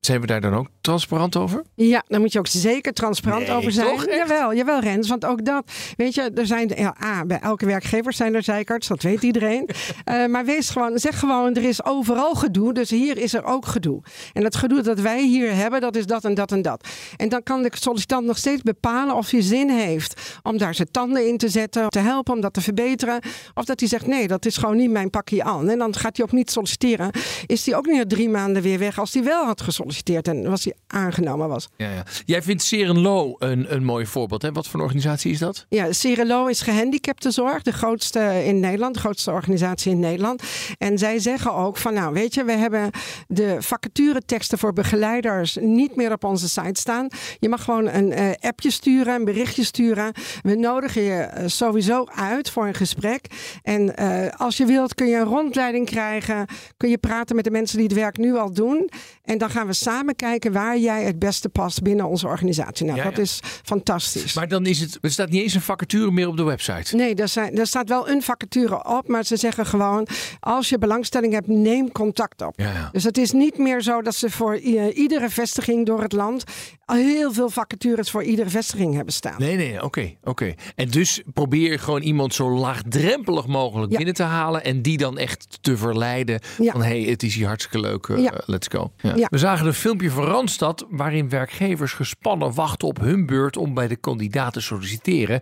Zijn 0.02 0.22
we 0.22 0.28
daar 0.28 0.42
dan 0.42 0.54
ook 0.54 0.68
transparant 0.82 1.36
over? 1.36 1.64
Ja, 1.76 2.04
daar 2.08 2.20
moet 2.20 2.32
je 2.32 2.40
ook 2.40 2.48
zeker 2.48 2.94
transparant 2.94 3.48
Nee, 3.48 3.56
over 3.56 3.72
zijn. 3.72 3.88
toch? 3.88 4.06
Echt? 4.06 4.18
Jawel, 4.18 4.54
jawel, 4.54 4.80
Rens. 4.80 5.10
Want 5.10 5.26
ook 5.26 5.46
dat, 5.46 5.72
weet 5.98 6.14
je, 6.16 6.32
er 6.36 6.46
zijn, 6.46 6.72
ja, 6.76 6.96
A, 7.04 7.26
bij 7.26 7.40
elke 7.40 7.66
werkgever 7.66 8.14
zijn 8.14 8.36
er 8.36 8.44
zeikerts, 8.44 8.88
dat 8.88 9.02
weet 9.02 9.24
iedereen. 9.24 9.70
Eh, 10.04 10.26
maar 10.26 10.46
wees 10.46 10.70
gewoon, 10.70 11.00
zeg 11.00 11.20
gewoon, 11.20 11.56
er 11.56 11.64
is 11.64 11.86
overal 11.86 12.36
gedoe, 12.36 12.74
dus 12.74 12.90
hier 12.90 13.18
is 13.18 13.34
er 13.34 13.44
ook 13.44 13.66
gedoe. 13.66 14.02
En 14.34 14.44
dat 14.44 14.56
gedoe 14.56 14.82
dat 14.82 15.00
wij 15.00 15.24
hier 15.24 15.56
hebben, 15.56 15.82
dat 15.82 15.96
is 15.96 16.06
dat 16.06 16.26
en 16.26 16.34
dat 16.34 16.52
en 16.52 16.62
dat. 16.62 16.88
En 17.18 17.30
dan 17.30 17.44
kan 17.44 17.62
de 17.64 17.72
sollicitant 17.80 18.26
nog 18.26 18.38
steeds 18.38 18.62
bepalen 18.62 19.16
of 19.16 19.30
hij 19.30 19.42
zin 19.42 19.70
heeft 19.70 20.40
om 20.44 20.58
daar 20.58 20.76
zijn 20.76 20.92
tanden 20.92 21.28
in 21.28 21.38
te 21.38 21.50
zetten, 21.50 21.90
te 21.90 22.00
helpen 22.00 22.34
om 22.34 22.42
dat 22.42 22.54
te 22.54 22.62
verbeteren. 22.62 23.20
Of 23.54 23.66
dat 23.66 23.80
hij 23.80 23.90
zegt, 23.90 24.08
nee, 24.08 24.28
dat 24.28 24.46
is 24.46 24.58
gewoon 24.58 24.78
niet 24.78 24.92
mijn 24.92 25.10
pakje 25.10 25.44
aan. 25.44 25.70
En 25.70 25.78
dan 25.78 25.96
gaat 25.96 26.18
hij 26.18 26.26
ook 26.26 26.32
niet 26.32 26.52
solliciteren. 26.52 27.12
Is 27.46 27.66
hij 27.66 27.76
ook 27.76 27.86
niet 27.86 27.98
na 27.98 28.06
drie 28.08 28.30
maanden 28.30 28.62
weer 28.62 28.80
weg 28.80 29.00
als 29.00 29.14
hij 29.14 29.24
wel 29.24 29.46
had 29.46 29.62
gesolliciteerd 29.62 29.90
en 30.22 30.50
was 30.50 30.64
hij 30.64 30.74
aangenomen 30.88 31.48
was. 31.48 31.70
Ja, 31.78 31.92
ja. 31.92 32.04
Jij 32.26 32.42
vindt 32.42 32.64
Serenlo 32.64 33.36
een, 33.40 33.74
een 33.74 33.84
mooi 33.84 34.06
voorbeeld. 34.06 34.42
Hè? 34.42 34.52
Wat 34.52 34.68
voor 34.68 34.80
een 34.80 34.86
organisatie 34.86 35.32
is 35.32 35.40
dat? 35.40 35.66
Ja, 35.70 35.94
Cirelo 35.94 36.48
is 36.48 36.62
gehandicaptenzorg, 36.62 37.62
de 37.62 37.72
grootste 37.72 38.44
in 38.46 38.60
Nederland, 38.60 38.94
de 38.94 39.00
grootste 39.00 39.32
organisatie 39.32 39.92
in 39.92 40.00
Nederland. 40.00 40.44
En 40.78 40.98
zij 40.98 41.20
zeggen 41.20 41.54
ook 41.54 41.78
van, 41.78 41.94
nou 41.94 42.14
weet 42.14 42.34
je, 42.34 42.44
we 42.44 42.52
hebben 42.52 42.90
de 43.28 43.56
vacatureteksten 43.60 44.58
voor 44.58 44.74
begeleiders 44.74 45.58
niet 45.62 45.96
meer 45.96 46.12
op 46.12 46.24
onze 46.24 46.50
site 46.50 46.80
staan. 46.80 47.08
Je 47.40 47.50
mag 47.50 47.64
gewoon 47.64 47.88
een 47.88 48.12
eh, 48.12 48.30
appje 48.40 48.72
sturen, 48.72 49.16
een 49.16 49.26
berichtje 49.26 49.64
sturen. 49.64 50.14
We 50.42 50.56
nodigen 50.56 51.02
je 51.02 51.20
eh, 51.20 51.48
sowieso 51.48 52.06
uit 52.16 52.50
voor 52.50 52.68
een 52.68 52.74
gesprek. 52.74 53.26
En 53.64 53.98
eh, 53.98 54.40
als 54.40 54.58
je 54.58 54.66
wilt 54.66 54.96
kun 54.96 55.08
je 55.08 55.16
een 55.16 55.26
rondleiding 55.26 55.86
krijgen, 55.86 56.46
kun 56.78 56.90
je 56.90 56.98
praten 56.98 57.36
met 57.36 57.46
de 57.46 57.52
mensen 57.52 57.78
die 57.78 57.88
het 57.88 57.96
werk 57.96 58.18
nu 58.18 58.36
al 58.36 58.54
doen. 58.54 58.90
En 59.32 59.38
dan 59.38 59.50
gaan 59.50 59.68
we 59.68 59.74
samen 59.74 60.16
kijken 60.16 60.52
waar 60.52 60.78
jij 60.78 61.04
het 61.04 61.20
beste 61.20 61.50
past 61.50 61.82
binnen 61.82 62.06
onze 62.08 62.28
organisatie. 62.28 62.86
Nou, 62.86 62.98
Ja, 62.98 63.04
dat 63.04 63.16
ja. 63.16 63.22
is 63.22 63.40
fantastisch. 63.64 64.34
Maar 64.34 64.48
dan 64.48 64.66
is 64.66 64.80
het. 64.80 64.98
Er 65.02 65.12
staat 65.12 65.30
niet 65.30 65.42
eens 65.42 65.54
een 65.54 65.62
vacature 65.62 66.12
meer 66.12 66.28
op 66.28 66.38
de 66.38 66.44
website. 66.44 66.96
Nee, 66.96 67.16
er, 67.16 67.28
zijn, 67.28 67.58
er 67.58 67.68
staat 67.68 67.90
wel 67.90 68.10
een 68.10 68.22
vacature 68.22 68.86
op, 68.98 69.08
maar 69.08 69.24
ze 69.26 69.36
zeggen 69.38 69.66
gewoon: 69.66 70.08
als 70.40 70.70
je 70.70 70.78
belangstelling 70.78 71.34
hebt, 71.34 71.48
neem 71.48 71.92
contact 71.92 72.42
op. 72.42 72.54
Ja. 72.60 72.90
Dus 72.92 73.04
het 73.04 73.18
is 73.18 73.32
niet 73.32 73.58
meer 73.58 73.82
zo 73.82 74.02
dat 74.02 74.16
ze 74.16 74.30
voor 74.30 74.56
i- 74.58 74.90
iedere 74.90 75.30
vestiging 75.30 75.86
door 75.86 76.02
het 76.02 76.12
land 76.14 76.44
heel 76.86 77.34
veel 77.34 77.50
vacatures 77.50 78.12
voor 78.12 78.24
iedere 78.24 78.50
vestiging 78.50 78.96
hebben 78.96 79.14
staan. 79.14 79.36
Nee, 79.38 79.56
nee, 79.56 79.84
oké, 79.84 80.14
oké. 80.24 80.54
En 80.76 80.90
dus 80.90 81.22
probeer 81.34 81.80
gewoon 81.80 82.02
iemand 82.02 82.34
zo 82.34 82.50
laagdrempelig 82.50 83.48
mogelijk 83.48 83.92
Ja. 83.92 83.98
binnen 83.98 84.16
te 84.16 84.24
halen 84.24 84.64
en 84.64 84.82
die 84.82 84.98
dan 84.98 85.18
echt 85.18 85.58
te 85.62 85.78
verleiden 85.78 86.40
Ja. 86.58 86.72
van 86.72 86.82
hey, 86.84 87.02
het 87.02 87.24
is 87.24 87.36
hier 87.36 87.48
hartstikke 87.48 87.80
leuk, 87.88 88.08
eh, 88.08 88.24
Ja. 88.24 88.34
let's 88.46 88.68
go. 88.68 88.92
Ja. 88.98 89.21
Ja. 89.22 89.28
We 89.30 89.38
zagen 89.38 89.68
een 89.68 89.74
filmpje 89.74 90.12
van 90.12 90.24
Randstad 90.24 90.86
waarin 90.90 91.30
werkgevers 91.30 91.94
gespannen 91.94 92.54
wachten 92.54 92.88
op 92.88 93.00
hun 93.00 93.26
beurt 93.26 93.58
om 93.58 93.74
bij 93.74 93.88
de 93.88 93.96
kandidaat 93.96 94.54
te 94.54 94.62
solliciteren. 94.62 95.42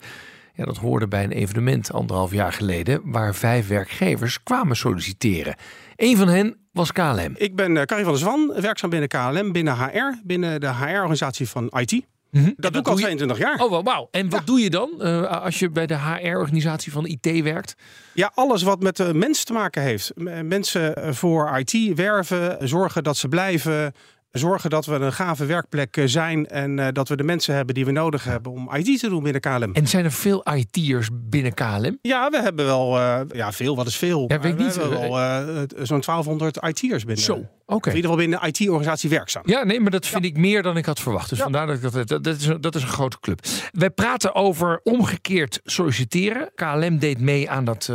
Ja, 0.53 0.65
dat 0.65 0.77
hoorde 0.77 1.07
bij 1.07 1.23
een 1.23 1.31
evenement 1.31 1.93
anderhalf 1.93 2.31
jaar 2.31 2.53
geleden 2.53 3.01
waar 3.03 3.35
vijf 3.35 3.67
werkgevers 3.67 4.43
kwamen 4.43 4.75
solliciteren. 4.75 5.55
Een 5.95 6.17
van 6.17 6.27
hen 6.27 6.57
was 6.71 6.91
KLM. 6.91 7.33
Ik 7.35 7.55
ben 7.55 7.77
eh, 7.77 7.83
Carrie 7.83 8.05
van 8.05 8.13
der 8.13 8.21
Zwan, 8.21 8.53
werkzaam 8.61 8.89
binnen 8.89 9.09
KLM, 9.09 9.51
binnen 9.51 9.75
HR, 9.75 10.21
binnen 10.23 10.59
de 10.59 10.73
HR-organisatie 10.73 11.49
van 11.49 11.67
IT. 11.67 12.05
Mhm. 12.31 12.51
Dat 12.57 12.71
doe 12.73 12.81
ik 12.81 12.87
al 12.87 12.93
je- 12.95 12.99
22 13.01 13.37
jaar. 13.37 13.59
Oh, 13.63 13.83
wauw. 13.83 14.07
En 14.11 14.29
wat 14.29 14.45
doe 14.45 14.59
je 14.59 14.69
dan 14.69 15.01
eh, 15.01 15.41
als 15.43 15.59
je 15.59 15.69
bij 15.69 15.85
de 15.87 15.95
HR-organisatie 15.97 16.91
van 16.91 17.05
IT 17.05 17.41
werkt? 17.43 17.75
Ja, 18.13 18.31
alles 18.35 18.61
wat 18.63 18.81
met 18.81 18.97
de 18.97 19.13
mensen 19.13 19.45
te 19.45 19.53
maken 19.53 19.81
heeft. 19.81 20.11
Mensen 20.43 20.95
eh, 20.95 21.13
voor 21.13 21.59
IT 21.59 21.95
werven, 21.95 22.67
zorgen 22.67 23.03
dat 23.03 23.17
ze 23.17 23.27
blijven. 23.27 23.93
Zorgen 24.31 24.69
dat 24.69 24.85
we 24.85 24.93
een 24.93 25.13
gave 25.13 25.45
werkplek 25.45 25.97
eh, 25.97 26.03
zijn 26.07 26.47
en 26.47 26.79
eh, 26.79 26.87
dat 26.91 27.07
we 27.07 27.15
de 27.15 27.23
mensen 27.23 27.55
hebben 27.55 27.75
die 27.75 27.85
we 27.85 27.91
nodig 27.91 28.23
hebben 28.23 28.51
om 28.51 28.75
IT 28.75 28.99
te 28.99 29.09
doen 29.09 29.23
binnen 29.23 29.41
KLM. 29.41 29.73
En 29.73 29.87
zijn 29.87 30.05
er 30.05 30.11
veel 30.11 30.45
IT'ers 30.55 31.09
binnen 31.13 31.53
KLM? 31.53 31.97
Ja, 32.01 32.29
we 32.29 32.41
hebben 32.41 32.65
wel, 32.65 32.97
eh, 32.97 33.19
ja, 33.31 33.51
veel, 33.51 33.75
wat 33.75 33.87
is 33.87 33.95
veel? 33.95 34.25
Ja, 34.27 34.39
weet 34.39 34.51
ik 34.51 34.57
Maar 34.57 34.65
niet. 34.65 34.75
We 34.75 34.81
hebben 34.81 35.09
wel 35.09 35.85
zo'n 35.85 36.01
1200 36.01 36.57
IT'ers 36.57 37.03
binnen. 37.03 37.23
Zo, 37.23 37.45
oké. 37.65 37.89
In 37.89 37.95
ieder 37.95 38.09
geval 38.09 38.25
binnen 38.25 38.39
de 38.41 38.47
IT-organisatie 38.47 39.09
werkzaam. 39.09 39.43
Ja, 39.45 39.63
nee, 39.63 39.79
maar 39.79 39.91
dat 39.91 40.05
vind 40.05 40.25
ik 40.25 40.37
meer 40.37 40.63
dan 40.63 40.77
ik 40.77 40.85
had 40.85 40.99
verwacht. 40.99 41.29
Dus 41.29 41.39
vandaar 41.39 41.67
dat 41.67 41.75
ik 41.75 41.81
dat, 41.81 42.07
dat, 42.07 42.23
dat, 42.23 42.35
is 42.35 42.45
een, 42.45 42.61
dat 42.61 42.75
is 42.75 42.81
een 42.81 42.87
grote 42.87 43.19
club. 43.19 43.39
Wij 43.71 43.89
praten 43.89 44.35
over 44.35 44.79
omgekeerd 44.83 45.59
solliciteren. 45.63 46.51
KLM 46.55 46.99
deed 46.99 47.19
mee 47.19 47.49
aan 47.49 47.65
dat 47.65 47.91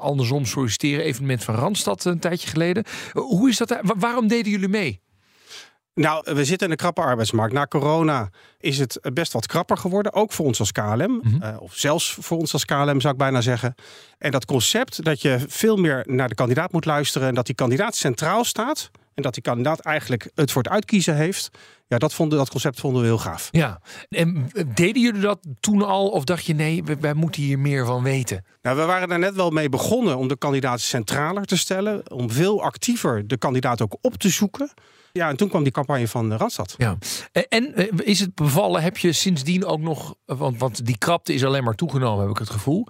andersom 0.00 0.44
solliciteren 0.44 1.04
evenement 1.04 1.44
van 1.44 1.54
Randstad 1.54 2.04
een 2.04 2.18
tijdje 2.18 2.48
geleden. 2.48 2.84
Hoe 3.12 3.48
is 3.48 3.56
dat? 3.56 3.80
waarom 3.96 4.28
deden 4.28 4.50
jullie 4.50 4.68
mee? 4.68 5.02
Nou, 5.94 6.34
we 6.34 6.44
zitten 6.44 6.66
in 6.66 6.72
een 6.72 6.78
krappe 6.78 7.00
arbeidsmarkt. 7.00 7.54
Na 7.54 7.66
corona 7.66 8.30
is 8.58 8.78
het 8.78 9.00
best 9.12 9.32
wat 9.32 9.46
krapper 9.46 9.76
geworden. 9.76 10.12
Ook 10.12 10.32
voor 10.32 10.46
ons 10.46 10.58
als 10.58 10.72
KLM. 10.72 11.20
Mhm. 11.22 11.42
Eh, 11.42 11.56
of 11.60 11.74
zelfs 11.74 12.16
voor 12.20 12.38
ons 12.38 12.52
als 12.52 12.64
KLM 12.64 13.00
zou 13.00 13.12
ik 13.12 13.18
bijna 13.18 13.40
zeggen. 13.40 13.74
En 14.18 14.30
dat 14.30 14.44
concept 14.44 15.04
dat 15.04 15.22
je 15.22 15.44
veel 15.48 15.76
meer 15.76 16.04
naar 16.06 16.28
de 16.28 16.34
kandidaat 16.34 16.72
moet 16.72 16.84
luisteren. 16.84 17.28
En 17.28 17.34
dat 17.34 17.46
die 17.46 17.54
kandidaat 17.54 17.96
centraal 17.96 18.44
staat. 18.44 18.90
En 19.14 19.22
dat 19.22 19.34
die 19.34 19.42
kandidaat 19.42 19.80
eigenlijk 19.80 20.30
het 20.34 20.52
voor 20.52 20.62
het 20.62 20.72
uitkiezen 20.72 21.16
heeft. 21.16 21.50
Ja, 21.86 21.98
dat, 21.98 22.14
vonden, 22.14 22.38
dat 22.38 22.50
concept 22.50 22.80
vonden 22.80 23.00
we 23.00 23.06
heel 23.06 23.18
gaaf. 23.18 23.48
Ja, 23.50 23.80
en 24.08 24.48
eh, 24.52 24.64
deden 24.74 25.02
jullie 25.02 25.20
dat 25.20 25.38
toen 25.60 25.82
al? 25.82 26.08
Of 26.08 26.24
dacht 26.24 26.44
je 26.44 26.54
nee, 26.54 26.84
wij, 26.84 26.98
wij 27.00 27.14
moeten 27.14 27.42
hier 27.42 27.58
meer 27.58 27.86
van 27.86 28.02
weten? 28.02 28.44
Nou, 28.62 28.76
we 28.76 28.84
waren 28.84 29.08
daar 29.08 29.18
net 29.18 29.34
wel 29.34 29.50
mee 29.50 29.68
begonnen 29.68 30.16
om 30.16 30.28
de 30.28 30.36
kandidaat 30.36 30.80
centraler 30.80 31.44
te 31.44 31.56
stellen. 31.56 32.10
Om 32.10 32.30
veel 32.30 32.62
actiever 32.62 33.26
de 33.28 33.36
kandidaat 33.36 33.82
ook 33.82 33.96
op 34.00 34.16
te 34.16 34.28
zoeken. 34.28 34.70
Ja, 35.18 35.28
en 35.28 35.36
toen 35.36 35.48
kwam 35.48 35.62
die 35.62 35.72
campagne 35.72 36.08
van 36.08 36.32
eh, 36.32 36.38
Randstad. 36.38 36.74
Ja. 36.78 36.96
Eh, 37.32 37.42
En 37.48 37.74
eh, 37.74 37.86
is 38.04 38.20
het 38.20 38.34
bevallen? 38.34 38.82
Heb 38.82 38.96
je 38.98 39.12
sindsdien 39.12 39.64
ook 39.64 39.80
nog, 39.80 40.14
want, 40.26 40.58
want 40.58 40.86
die 40.86 40.98
krapte 40.98 41.34
is 41.34 41.44
alleen 41.44 41.64
maar 41.64 41.74
toegenomen, 41.74 42.20
heb 42.22 42.30
ik 42.30 42.38
het 42.38 42.50
gevoel. 42.50 42.86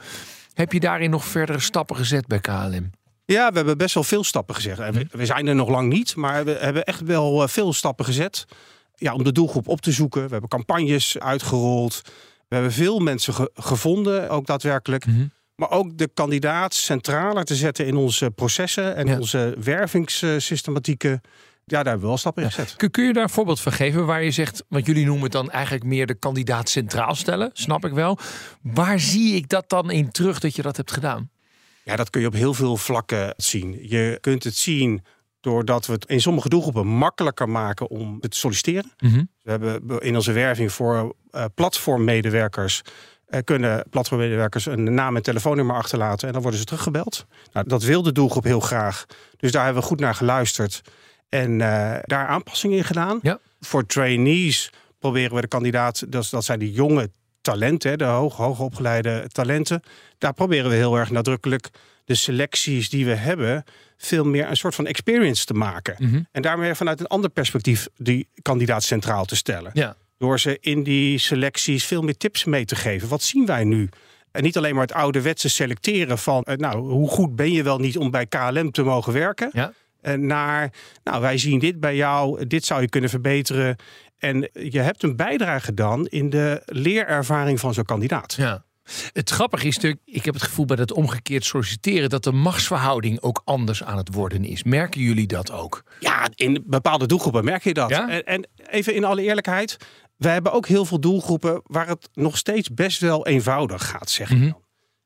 Heb 0.54 0.72
je 0.72 0.80
daarin 0.80 1.10
nog 1.10 1.24
verdere 1.24 1.60
stappen 1.60 1.96
gezet 1.96 2.26
bij 2.26 2.40
KLM? 2.40 2.90
Ja, 3.24 3.48
we 3.50 3.56
hebben 3.56 3.78
best 3.78 3.94
wel 3.94 4.04
veel 4.04 4.24
stappen 4.24 4.54
gezet. 4.54 4.78
En 4.78 5.08
we, 5.10 5.26
zijn 5.26 5.46
er 5.46 5.54
nog 5.54 5.68
lang 5.68 5.92
niet, 5.92 6.16
maar 6.16 6.44
we 6.44 6.50
hebben 6.50 6.84
echt 6.84 7.00
wel 7.00 7.48
veel 7.48 7.72
stappen 7.72 8.04
gezet. 8.04 8.44
Ja, 8.94 9.14
om 9.14 9.24
de 9.24 9.32
doelgroep 9.32 9.68
op 9.68 9.80
te 9.80 9.92
zoeken. 9.92 10.24
We 10.24 10.30
hebben 10.30 10.48
campagnes 10.50 11.18
uitgerold. 11.18 12.00
We 12.48 12.54
hebben 12.54 12.72
veel 12.72 12.98
mensen 12.98 13.34
ge- 13.34 13.50
gevonden, 13.54 14.30
ook 14.30 14.46
daadwerkelijk. 14.46 15.06
Mhm. 15.06 15.26
Maar 15.54 15.70
ook 15.70 15.98
de 15.98 16.08
kandidaat 16.14 16.74
centraler 16.74 17.44
te 17.44 17.54
zetten 17.54 17.86
in 17.86 17.96
onze 17.96 18.30
processen 18.30 18.96
en 18.96 19.06
Ja. 19.06 19.18
onze 19.18 19.56
wervingssystematieken. 19.60 21.20
Ja, 21.66 21.76
daar 21.76 21.84
hebben 21.84 22.00
we 22.00 22.06
wel 22.06 22.16
stappen 22.16 22.42
in 22.42 22.50
gezet. 22.50 22.76
Kun, 22.76 22.90
kun 22.90 23.04
je 23.04 23.12
daar 23.12 23.22
een 23.22 23.28
voorbeeld 23.28 23.60
van 23.60 23.72
geven 23.72 24.06
waar 24.06 24.22
je 24.22 24.30
zegt, 24.30 24.64
want 24.68 24.86
jullie 24.86 25.04
noemen 25.04 25.22
het 25.22 25.32
dan 25.32 25.50
eigenlijk 25.50 25.84
meer 25.84 26.06
de 26.06 26.14
kandidaat 26.14 26.68
centraal 26.68 27.14
stellen, 27.14 27.50
snap 27.52 27.84
ik 27.84 27.92
wel. 27.92 28.18
Waar 28.62 29.00
zie 29.00 29.34
ik 29.34 29.48
dat 29.48 29.68
dan 29.68 29.90
in 29.90 30.10
terug 30.10 30.40
dat 30.40 30.56
je 30.56 30.62
dat 30.62 30.76
hebt 30.76 30.92
gedaan? 30.92 31.30
Ja, 31.84 31.96
dat 31.96 32.10
kun 32.10 32.20
je 32.20 32.26
op 32.26 32.32
heel 32.32 32.54
veel 32.54 32.76
vlakken 32.76 33.34
zien. 33.36 33.88
Je 33.88 34.18
kunt 34.20 34.44
het 34.44 34.56
zien 34.56 35.02
doordat 35.40 35.86
we 35.86 35.92
het 35.92 36.04
in 36.06 36.20
sommige 36.20 36.48
doelgroepen 36.48 36.86
makkelijker 36.86 37.48
maken 37.48 37.90
om 37.90 38.20
te 38.20 38.28
solliciteren. 38.30 38.92
We 39.42 39.50
hebben 39.50 40.00
in 40.00 40.14
onze 40.14 40.32
werving 40.32 40.72
voor 40.72 41.14
eh, 41.30 41.44
platformmedewerkers 41.54 42.82
eh, 43.26 43.40
kunnen 43.44 43.86
platformmedewerkers 43.90 44.66
een 44.66 44.94
naam 44.94 45.16
en 45.16 45.22
telefoonnummer 45.22 45.76
achterlaten 45.76 46.26
en 46.26 46.32
dan 46.32 46.42
worden 46.42 46.60
ze 46.60 46.66
teruggebeld. 46.66 47.26
Nou, 47.52 47.68
dat 47.68 47.82
wil 47.82 48.02
de 48.02 48.12
doelgroep 48.12 48.44
heel 48.44 48.60
graag. 48.60 49.04
Dus 49.36 49.52
daar 49.52 49.64
hebben 49.64 49.82
we 49.82 49.88
goed 49.88 50.00
naar 50.00 50.14
geluisterd 50.14 50.82
en 51.34 51.60
eh, 51.60 51.94
daar 52.02 52.26
aanpassingen 52.26 52.76
in 52.76 52.84
gedaan. 52.84 53.18
Ja. 53.22 53.38
Voor 53.60 53.86
trainees 53.86 54.70
proberen 54.98 55.34
we 55.34 55.40
de 55.40 55.48
kandidaat, 55.48 56.12
dat, 56.12 56.28
dat 56.30 56.44
zijn 56.44 56.58
die 56.58 56.72
jonge 56.72 57.10
talenten, 57.40 57.98
de 57.98 58.04
hoog, 58.04 58.36
hoogopgeleide 58.36 59.24
talenten. 59.32 59.82
Daar 60.18 60.32
proberen 60.32 60.70
we 60.70 60.76
heel 60.76 60.96
erg 60.96 61.10
nadrukkelijk 61.10 61.68
de 62.04 62.14
selecties 62.14 62.88
die 62.88 63.04
we 63.04 63.14
hebben 63.14 63.64
veel 63.96 64.24
meer 64.24 64.48
een 64.48 64.56
soort 64.56 64.74
van 64.74 64.86
experience 64.86 65.44
te 65.44 65.54
maken. 65.54 65.96
Mhm. 65.98 66.22
En 66.32 66.42
daarmee 66.42 66.74
vanuit 66.74 67.00
een 67.00 67.06
ander 67.06 67.30
perspectief 67.30 67.88
die 67.96 68.28
kandidaat 68.42 68.82
centraal 68.82 69.24
te 69.24 69.36
stellen. 69.36 69.70
Ja. 69.74 69.96
Door 70.18 70.40
ze 70.40 70.58
in 70.60 70.82
die 70.82 71.18
selecties 71.18 71.84
veel 71.84 72.02
meer 72.02 72.16
tips 72.16 72.44
mee 72.44 72.64
te 72.64 72.76
geven. 72.76 73.08
Wat 73.08 73.22
zien 73.22 73.46
wij 73.46 73.64
nu? 73.64 73.88
En 74.30 74.42
niet 74.42 74.56
alleen 74.56 74.74
maar 74.74 74.86
het 74.86 74.92
ouderwetse 74.92 75.48
selecteren 75.48 76.18
van, 76.18 76.42
eh, 76.42 76.56
nou, 76.56 76.78
hoe 76.78 77.08
goed 77.08 77.36
ben 77.36 77.52
je 77.52 77.62
wel 77.62 77.78
niet 77.78 77.98
om 77.98 78.10
bij 78.10 78.26
KLM 78.26 78.70
te 78.70 78.82
mogen 78.82 79.12
werken? 79.12 79.50
Ja. 79.52 79.72
En 80.04 80.26
naar, 80.26 80.72
nou, 81.04 81.20
wij 81.20 81.38
zien 81.38 81.58
dit 81.58 81.80
bij 81.80 81.96
jou, 81.96 82.46
dit 82.46 82.64
zou 82.64 82.80
je 82.80 82.88
kunnen 82.88 83.10
verbeteren. 83.10 83.76
En 84.18 84.50
je 84.52 84.80
hebt 84.80 85.02
een 85.02 85.16
bijdrage 85.16 85.74
dan 85.74 86.06
in 86.06 86.30
de 86.30 86.62
leerervaring 86.64 87.60
van 87.60 87.74
zo'n 87.74 87.84
kandidaat. 87.84 88.34
Ja. 88.34 88.64
Het 89.12 89.30
grappige 89.30 89.66
is 89.66 89.74
natuurlijk, 89.74 90.02
ik 90.04 90.24
heb 90.24 90.34
het 90.34 90.42
gevoel 90.42 90.64
bij 90.64 90.76
dat 90.76 90.92
omgekeerd 90.92 91.44
solliciteren 91.44 92.08
dat 92.08 92.24
de 92.24 92.32
machtsverhouding 92.32 93.20
ook 93.20 93.42
anders 93.44 93.84
aan 93.84 93.96
het 93.96 94.14
worden 94.14 94.44
is. 94.44 94.62
Merken 94.62 95.00
jullie 95.00 95.26
dat 95.26 95.50
ook? 95.52 95.82
Ja, 96.00 96.28
in 96.34 96.62
bepaalde 96.66 97.06
doelgroepen 97.06 97.44
merk 97.44 97.64
je 97.64 97.74
dat. 97.74 97.90
Ja? 97.90 98.08
En, 98.08 98.24
en 98.24 98.48
even 98.70 98.94
in 98.94 99.04
alle 99.04 99.22
eerlijkheid, 99.22 99.76
wij 100.16 100.32
hebben 100.32 100.52
ook 100.52 100.66
heel 100.66 100.84
veel 100.84 101.00
doelgroepen 101.00 101.60
waar 101.64 101.88
het 101.88 102.08
nog 102.12 102.36
steeds 102.36 102.68
best 102.74 103.00
wel 103.00 103.26
eenvoudig 103.26 103.88
gaat, 103.88 104.10
zeg 104.10 104.30
ik 104.30 104.36
Mhm. 104.38 104.52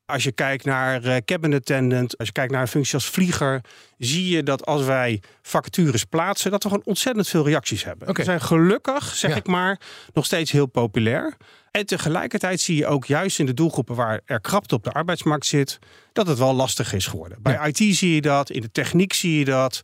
Als 0.09 0.25
je 0.25 0.33
kijkt 0.33 0.65
naar 0.65 1.05
eh, 1.05 1.17
cabin 1.25 1.55
attendant, 1.55 2.19
als 2.19 2.27
je 2.27 2.33
kijkt 2.33 2.53
naar 2.53 2.61
een 2.61 2.69
functie 2.69 2.95
als 2.95 3.07
vlieger, 3.07 3.61
zie 3.99 4.29
je 4.37 4.43
dat 4.43 4.67
als 4.67 4.85
wij 4.85 5.23
vacatures 5.43 6.05
plaatsen, 6.05 6.51
dat 6.51 6.63
we 6.63 6.69
gewoon 6.69 6.85
ontzettend 6.85 7.29
veel 7.29 7.45
reacties 7.45 7.85
hebben. 7.85 8.09
Oké. 8.09 8.19
We 8.19 8.25
zijn 8.25 8.41
gelukkig, 8.41 9.15
zeg 9.15 9.31
Ja. 9.31 9.37
ik 9.37 9.47
maar, 9.47 9.81
nog 10.13 10.25
steeds 10.25 10.51
heel 10.51 10.67
populair. 10.67 11.37
En 11.71 11.87
tegelijkertijd 11.87 12.61
zie 12.61 12.77
je 12.77 12.87
ook 12.87 13.05
juist 13.05 13.39
in 13.39 13.47
de 13.47 13.55
doelgroepen 13.55 13.95
waar 13.95 14.21
er 14.25 14.41
krapte 14.41 14.75
op 14.75 14.85
de 14.85 14.91
arbeidsmarkt 14.93 15.47
zit, 15.47 15.79
dat 16.13 16.27
het 16.27 16.39
wel 16.39 16.55
lastig 16.55 16.93
is 16.93 17.07
geworden. 17.07 17.39
Bij 17.43 17.53
Ja. 17.53 17.65
IT 17.67 17.77
zie 17.97 18.15
je 18.15 18.21
dat, 18.21 18.51
in 18.51 18.61
de 18.61 18.71
techniek 18.73 19.13
zie 19.13 19.39
je 19.39 19.45
dat. 19.45 19.83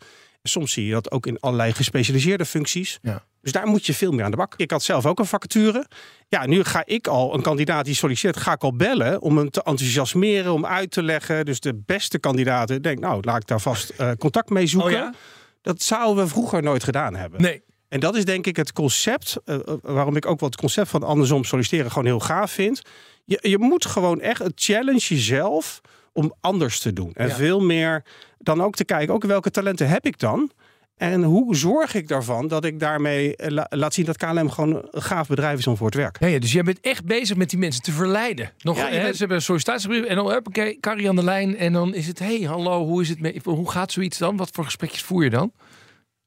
Soms 0.49 0.73
zie 0.73 0.87
je 0.87 0.93
dat 0.93 1.11
ook 1.11 1.27
in 1.27 1.41
allerlei 1.41 1.73
gespecialiseerde 1.73 2.45
functies. 2.45 2.99
Ja. 3.03 3.25
Dus 3.41 3.53
daar 3.53 3.67
moet 3.67 3.87
je 3.87 3.95
veel 3.95 4.13
meer 4.13 4.25
aan 4.25 4.31
de 4.31 4.37
bak. 4.37 4.55
Ik 4.57 4.71
had 4.71 4.83
zelf 4.83 5.07
ook 5.07 5.19
een 5.19 5.27
vacature. 5.27 5.87
Ja, 6.29 6.47
nu 6.47 6.65
ga 6.65 6.83
ik 6.85 7.07
al 7.07 7.35
een 7.35 7.43
kandidaat 7.43 7.85
die 7.85 7.95
solliciteert, 7.95 8.37
ga 8.37 8.53
ik 8.53 8.63
al 8.63 8.77
bellen 8.77 9.21
om 9.21 9.37
hem 9.37 9.51
te 9.51 9.63
enthousiasmeren, 9.63 10.53
om 10.53 10.67
uit 10.67 10.91
te 10.91 11.03
leggen. 11.03 11.45
Dus 11.45 11.61
de 11.61 11.83
beste 11.87 12.19
kandidaten, 12.19 12.83
denk 12.83 12.99
nou, 12.99 13.23
laat 13.23 13.37
ik 13.37 13.47
daar 13.47 13.61
vast 13.61 13.91
eh, 13.91 14.11
contact 14.19 14.51
mee 14.51 14.67
zoeken. 14.67 14.91
Oh 14.91 14.97
ja? 14.99 15.15
Dat 15.63 15.83
zouden 15.83 16.25
we 16.25 16.31
vroeger 16.31 16.63
nooit 16.63 16.85
gedaan 16.85 17.15
hebben. 17.15 17.43
Nee. 17.43 17.63
En 17.89 18.01
dat 18.01 18.17
is 18.17 18.25
denk 18.25 18.47
ik 18.47 18.57
het 18.57 18.73
concept, 18.73 19.37
eh, 19.45 19.55
eh, 19.55 19.75
waarom 19.81 20.17
ik 20.17 20.27
ook 20.27 20.41
wel 20.41 20.49
het 20.49 20.59
concept 20.59 20.89
van 20.89 21.03
andersom 21.03 21.45
solliciteren 21.45 21.91
gewoon 21.91 22.07
heel 22.07 22.21
gaaf 22.21 22.51
vind. 22.51 22.83
Je, 23.25 23.39
je 23.41 23.59
moet 23.59 23.87
gewoon 23.87 24.21
echt 24.21 24.43
het 24.43 24.53
challenge 24.55 25.07
jezelf 25.09 25.81
om 26.15 26.35
anders 26.41 26.81
te 26.81 26.93
doen. 26.93 27.11
En 27.15 27.29
Ja. 27.29 27.35
veel 27.35 27.61
meer 27.61 28.05
dan 28.39 28.63
ook 28.63 28.75
te 28.75 28.85
kijken, 28.85 29.15
ook 29.15 29.25
welke 29.25 29.51
talenten 29.51 29.89
heb 29.89 30.07
ik 30.07 30.19
dan? 30.19 30.51
En 30.97 31.23
hoe 31.23 31.57
zorg 31.57 31.95
ik 31.95 32.09
daarvan 32.09 32.49
dat 32.49 32.65
ik 32.65 32.81
daarmee 32.81 33.37
eh, 33.37 33.51
la- 33.51 33.67
laat 33.71 33.95
zien 33.95 34.05
dat 34.05 34.17
KLM 34.17 34.51
gewoon 34.51 34.89
een 34.91 35.03
gaaf 35.03 35.29
bedrijf 35.29 35.59
is 35.59 35.67
om 35.67 35.77
voor 35.77 35.87
het 35.87 35.95
werk. 35.95 36.17
Ja, 36.21 36.27
ja, 36.27 36.39
dus 36.39 36.53
jij 36.53 36.63
bent 36.63 36.81
echt 36.81 37.05
bezig 37.05 37.37
met 37.37 37.51
die 37.51 37.59
mensen 37.59 37.83
te 37.83 37.93
verleiden. 37.93 38.51
Nog, 38.59 38.77
Ja, 38.77 38.89
hè, 38.89 39.01
bent- 39.03 39.13
Ze 39.13 39.19
hebben 39.19 39.37
een 39.37 39.43
sollicitatiebrief 39.43 40.05
en 40.05 40.17
dan 40.17 40.31
heb 40.31 40.49
ik 40.57 40.81
Carrie 40.81 41.09
aan 41.09 41.17
de 41.17 41.25
lijn. 41.25 41.57
En 41.57 41.73
dan 41.73 41.95
is 41.95 42.07
het, 42.07 42.19
hey, 42.19 42.41
hallo, 42.41 42.85
hoe 42.87 43.03
is 43.03 43.09
het 43.09 43.21
mee? 43.21 43.41
Hoe 43.45 43.71
gaat 43.71 43.93
zoiets 43.93 44.19
dan? 44.19 44.37
Wat 44.37 44.49
voor 44.53 44.65
gesprekjes 44.65 45.03
voer 45.03 45.25
je 45.25 45.31
dan? 45.31 45.53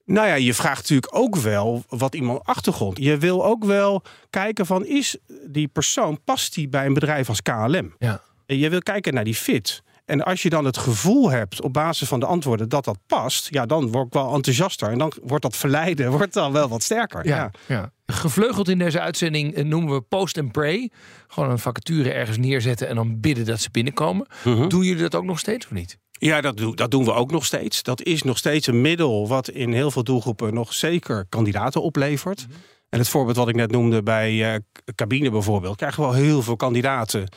Nou 0.05 0.27
ja, 0.27 0.33
je 0.33 0.53
vraagt 0.53 0.81
natuurlijk 0.81 1.15
ook 1.15 1.35
wel 1.35 1.83
wat 1.89 2.15
iemand 2.15 2.43
achtergrond. 2.43 2.97
Je 2.97 3.17
wil 3.17 3.45
ook 3.45 3.63
wel 3.63 4.01
kijken 4.29 4.65
van 4.65 4.85
is 4.85 5.17
die 5.47 5.67
persoon 5.67 6.19
past 6.23 6.53
die 6.53 6.67
bij 6.69 6.85
een 6.85 6.93
bedrijf 6.93 7.29
als 7.29 7.41
KLM? 7.41 7.93
Ja. 7.97 8.21
En 8.47 8.57
je 8.57 8.69
wil 8.69 8.79
kijken 8.79 9.13
naar 9.13 9.23
die 9.23 9.35
fit. 9.35 9.81
En 10.05 10.23
als 10.23 10.41
je 10.41 10.49
dan 10.49 10.65
het 10.65 10.77
gevoel 10.77 11.29
hebt 11.29 11.61
op 11.61 11.73
basis 11.73 12.07
van 12.07 12.19
de 12.19 12.25
antwoorden 12.25 12.69
dat 12.69 12.85
dat 12.85 12.97
past, 13.07 13.47
ja, 13.49 13.65
dan 13.65 13.91
word 13.91 14.05
ik 14.07 14.13
wel 14.13 14.33
enthousiaster. 14.33 14.89
En 14.89 14.97
dan 14.97 15.11
wordt 15.23 15.43
dat 15.43 15.55
verleiden 15.55 16.11
wordt 16.17 16.33
dan 16.33 16.51
wel 16.51 16.67
wat 16.67 16.83
sterker. 16.83 17.25
Ja, 17.27 17.51
ja. 17.67 17.91
Gevleugeld 18.05 18.69
in 18.69 18.77
deze 18.77 18.99
uitzending 18.99 19.53
eh, 19.53 19.63
noemen 19.63 19.93
we 19.93 20.01
post 20.01 20.37
and 20.37 20.51
pray. 20.51 20.91
Gewoon 21.27 21.49
een 21.49 21.59
vacature 21.59 22.11
ergens 22.11 22.37
neerzetten 22.37 22.87
en 22.87 22.95
dan 22.95 23.19
bidden 23.19 23.45
dat 23.45 23.61
ze 23.61 23.69
binnenkomen. 23.71 24.27
Mhm. 24.43 24.67
Doen 24.67 24.83
jullie 24.83 25.01
dat 25.01 25.15
ook 25.15 25.23
nog 25.23 25.39
steeds 25.39 25.65
of 25.65 25.71
niet? 25.71 25.97
Ja, 26.11 26.41
dat, 26.41 26.57
doen- 26.57 26.75
dat 26.75 26.91
doen 26.91 27.05
we 27.05 27.13
ook 27.13 27.31
nog 27.31 27.45
steeds. 27.45 27.83
Dat 27.83 28.01
is 28.03 28.23
nog 28.23 28.37
steeds 28.37 28.67
een 28.67 28.81
middel 28.81 29.27
wat 29.27 29.49
in 29.49 29.73
heel 29.73 29.91
veel 29.91 30.03
doelgroepen 30.03 30.53
nog 30.53 30.73
zeker 30.73 31.25
kandidaten 31.29 31.81
oplevert. 31.81 32.45
En 32.89 32.99
het 32.99 33.09
voorbeeld 33.09 33.37
wat 33.37 33.49
ik 33.49 33.55
net 33.55 33.71
noemde 33.71 34.03
bij 34.03 34.53
eh, 34.53 34.59
cabine 34.95 35.29
bijvoorbeeld, 35.31 35.75
krijgen 35.77 36.03
we 36.03 36.09
wel 36.09 36.17
heel 36.17 36.41
veel 36.41 36.55
kandidaten 36.55 37.27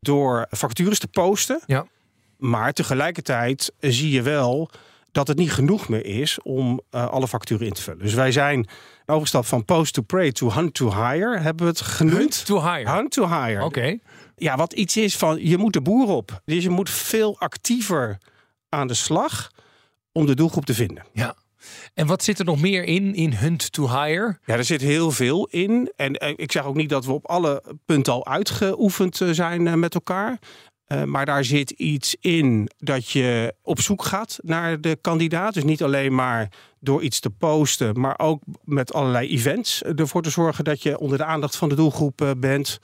door 0.00 0.46
vacatures 0.50 0.98
te 0.98 1.08
posten. 1.08 1.60
Ja. 1.66 1.86
Maar 2.36 2.72
tegelijkertijd 2.72 3.72
zie 3.80 4.10
je 4.10 4.22
wel 4.22 4.70
dat 5.12 5.28
het 5.28 5.38
niet 5.38 5.52
genoeg 5.52 5.88
meer 5.88 6.04
is 6.04 6.38
om 6.42 6.80
eh, 6.90 7.08
alle 7.08 7.28
vacatures 7.28 7.66
in 7.66 7.72
te 7.72 7.82
vullen. 7.82 8.02
Dus 8.02 8.14
wij 8.14 8.32
zijn 8.32 8.68
overgestapt 9.06 9.46
van 9.46 9.64
post 9.64 9.94
to 9.94 10.02
pray 10.02 10.32
to 10.32 10.52
hunt 10.52 10.74
to 10.74 10.90
hire, 10.90 11.38
hebben 11.38 11.66
we 11.66 11.72
het 11.72 11.80
genoemd. 11.80 12.46
To 12.46 12.62
hire. 12.62 12.90
Hunt 12.90 13.10
to 13.10 13.28
hire. 13.28 13.64
Oké. 13.64 13.98
Ja, 14.36 14.56
wat 14.56 14.72
iets 14.72 14.96
is 14.96 15.16
van 15.16 15.46
je 15.46 15.56
moet 15.56 15.72
de 15.72 15.80
boer 15.80 16.08
op. 16.08 16.40
Dus 16.44 16.62
je 16.62 16.70
moet 16.70 16.90
veel 16.90 17.38
actiever 17.38 18.18
aan 18.68 18.86
de 18.86 18.94
slag 18.94 19.50
om 20.12 20.26
de 20.26 20.34
doelgroep 20.34 20.64
te 20.64 20.74
vinden. 20.74 21.04
Ja. 21.12 21.36
En 21.94 22.06
wat 22.06 22.24
zit 22.24 22.38
er 22.38 22.44
nog 22.44 22.60
meer 22.60 22.84
in, 22.84 23.14
in 23.14 23.32
Hunt 23.32 23.72
to 23.72 23.88
Hire? 23.88 24.38
Ja, 24.44 24.54
er 24.54 24.64
zit 24.64 24.80
heel 24.80 25.10
veel 25.10 25.46
in. 25.50 25.92
En 25.96 26.14
eh, 26.14 26.32
ik 26.36 26.52
zeg 26.52 26.64
ook 26.64 26.76
niet 26.76 26.88
dat 26.88 27.04
we 27.04 27.12
op 27.12 27.26
alle 27.26 27.62
punten 27.86 28.12
al 28.12 28.26
uitgeoefend 28.26 29.20
eh, 29.20 29.28
zijn 29.30 29.66
eh, 29.66 29.74
met 29.74 29.94
elkaar. 29.94 30.38
Eh, 30.88 31.02
maar 31.02 31.26
daar 31.26 31.44
zit 31.44 31.70
iets 31.70 32.16
in 32.20 32.70
dat 32.78 33.10
je 33.10 33.54
op 33.62 33.80
zoek 33.80 34.04
gaat 34.04 34.38
naar 34.42 34.80
de 34.80 34.98
kandidaat. 35.00 35.54
Dus 35.54 35.64
niet 35.64 35.82
alleen 35.82 36.14
maar 36.14 36.48
door 36.80 37.02
iets 37.02 37.20
te 37.20 37.30
posten, 37.30 38.00
maar 38.00 38.18
ook 38.18 38.42
met 38.64 38.92
allerlei 38.92 39.28
events 39.28 39.82
ervoor 39.82 40.22
te 40.22 40.30
zorgen 40.30 40.64
dat 40.64 40.82
je 40.82 40.98
onder 40.98 41.18
de 41.18 41.24
aandacht 41.24 41.56
van 41.56 41.68
de 41.68 41.74
doelgroep 41.74 42.34
bent. 42.38 42.78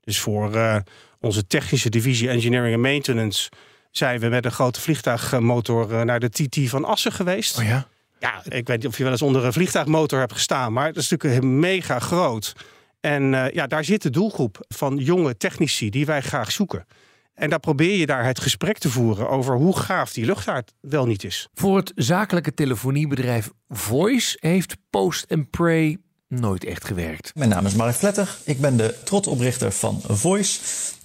Dus 0.00 0.20
voor 0.20 0.82
onze 1.20 1.46
technische 1.46 1.90
divisie 1.90 2.28
Engineering 2.28 2.74
en 2.74 2.80
Maintenance 2.80 3.50
zijn 3.90 4.20
we 4.20 4.28
met 4.28 4.44
een 4.44 4.52
grote 4.52 4.80
vliegtuigmotor 4.80 6.04
naar 6.04 6.20
de 6.20 6.30
TT 6.30 6.68
van 6.68 6.84
Assen 6.84 7.12
geweest. 7.12 7.58
Oh 7.58 7.64
ja? 7.64 7.86
Ja, 8.24 8.42
ik 8.44 8.66
weet 8.66 8.76
niet 8.76 8.86
of 8.86 8.96
je 8.96 9.02
wel 9.02 9.12
eens 9.12 9.22
onder 9.22 9.44
een 9.44 9.52
vliegtuigmotor 9.52 10.18
hebt 10.18 10.32
gestaan, 10.32 10.72
maar 10.72 10.92
dat 10.92 11.02
is 11.02 11.08
natuurlijk 11.08 11.44
mega 11.44 11.98
groot. 11.98 12.52
En 13.00 13.32
uh, 13.32 13.50
ja, 13.50 13.66
daar 13.66 13.84
zit 13.84 14.02
de 14.02 14.10
doelgroep 14.10 14.64
van 14.68 14.96
jonge 14.96 15.36
technici 15.36 15.90
die 15.90 16.06
wij 16.06 16.20
graag 16.20 16.52
zoeken. 16.52 16.86
En 17.34 17.50
daar 17.50 17.60
probeer 17.60 17.96
je 17.96 18.06
daar 18.06 18.24
het 18.24 18.40
gesprek 18.40 18.78
te 18.78 18.90
voeren 18.90 19.28
over 19.28 19.56
hoe 19.56 19.76
gaaf 19.76 20.12
die 20.12 20.24
luchtvaart 20.24 20.72
wel 20.80 21.06
niet 21.06 21.24
is. 21.24 21.48
Voor 21.54 21.76
het 21.76 21.92
zakelijke 21.94 22.54
telefoniebedrijf 22.54 23.50
Voice 23.68 24.36
heeft 24.40 24.76
Post 24.90 25.26
Pray 25.50 25.98
nooit 26.28 26.64
echt 26.64 26.84
gewerkt. 26.84 27.34
Mijn 27.34 27.48
naam 27.48 27.66
is 27.66 27.74
Mark 27.74 27.94
Vletter. 27.94 28.36
Ik 28.44 28.60
ben 28.60 28.76
de 28.76 28.94
trotsoprichter 29.04 29.72
van 29.72 30.00
Voice. 30.08 30.60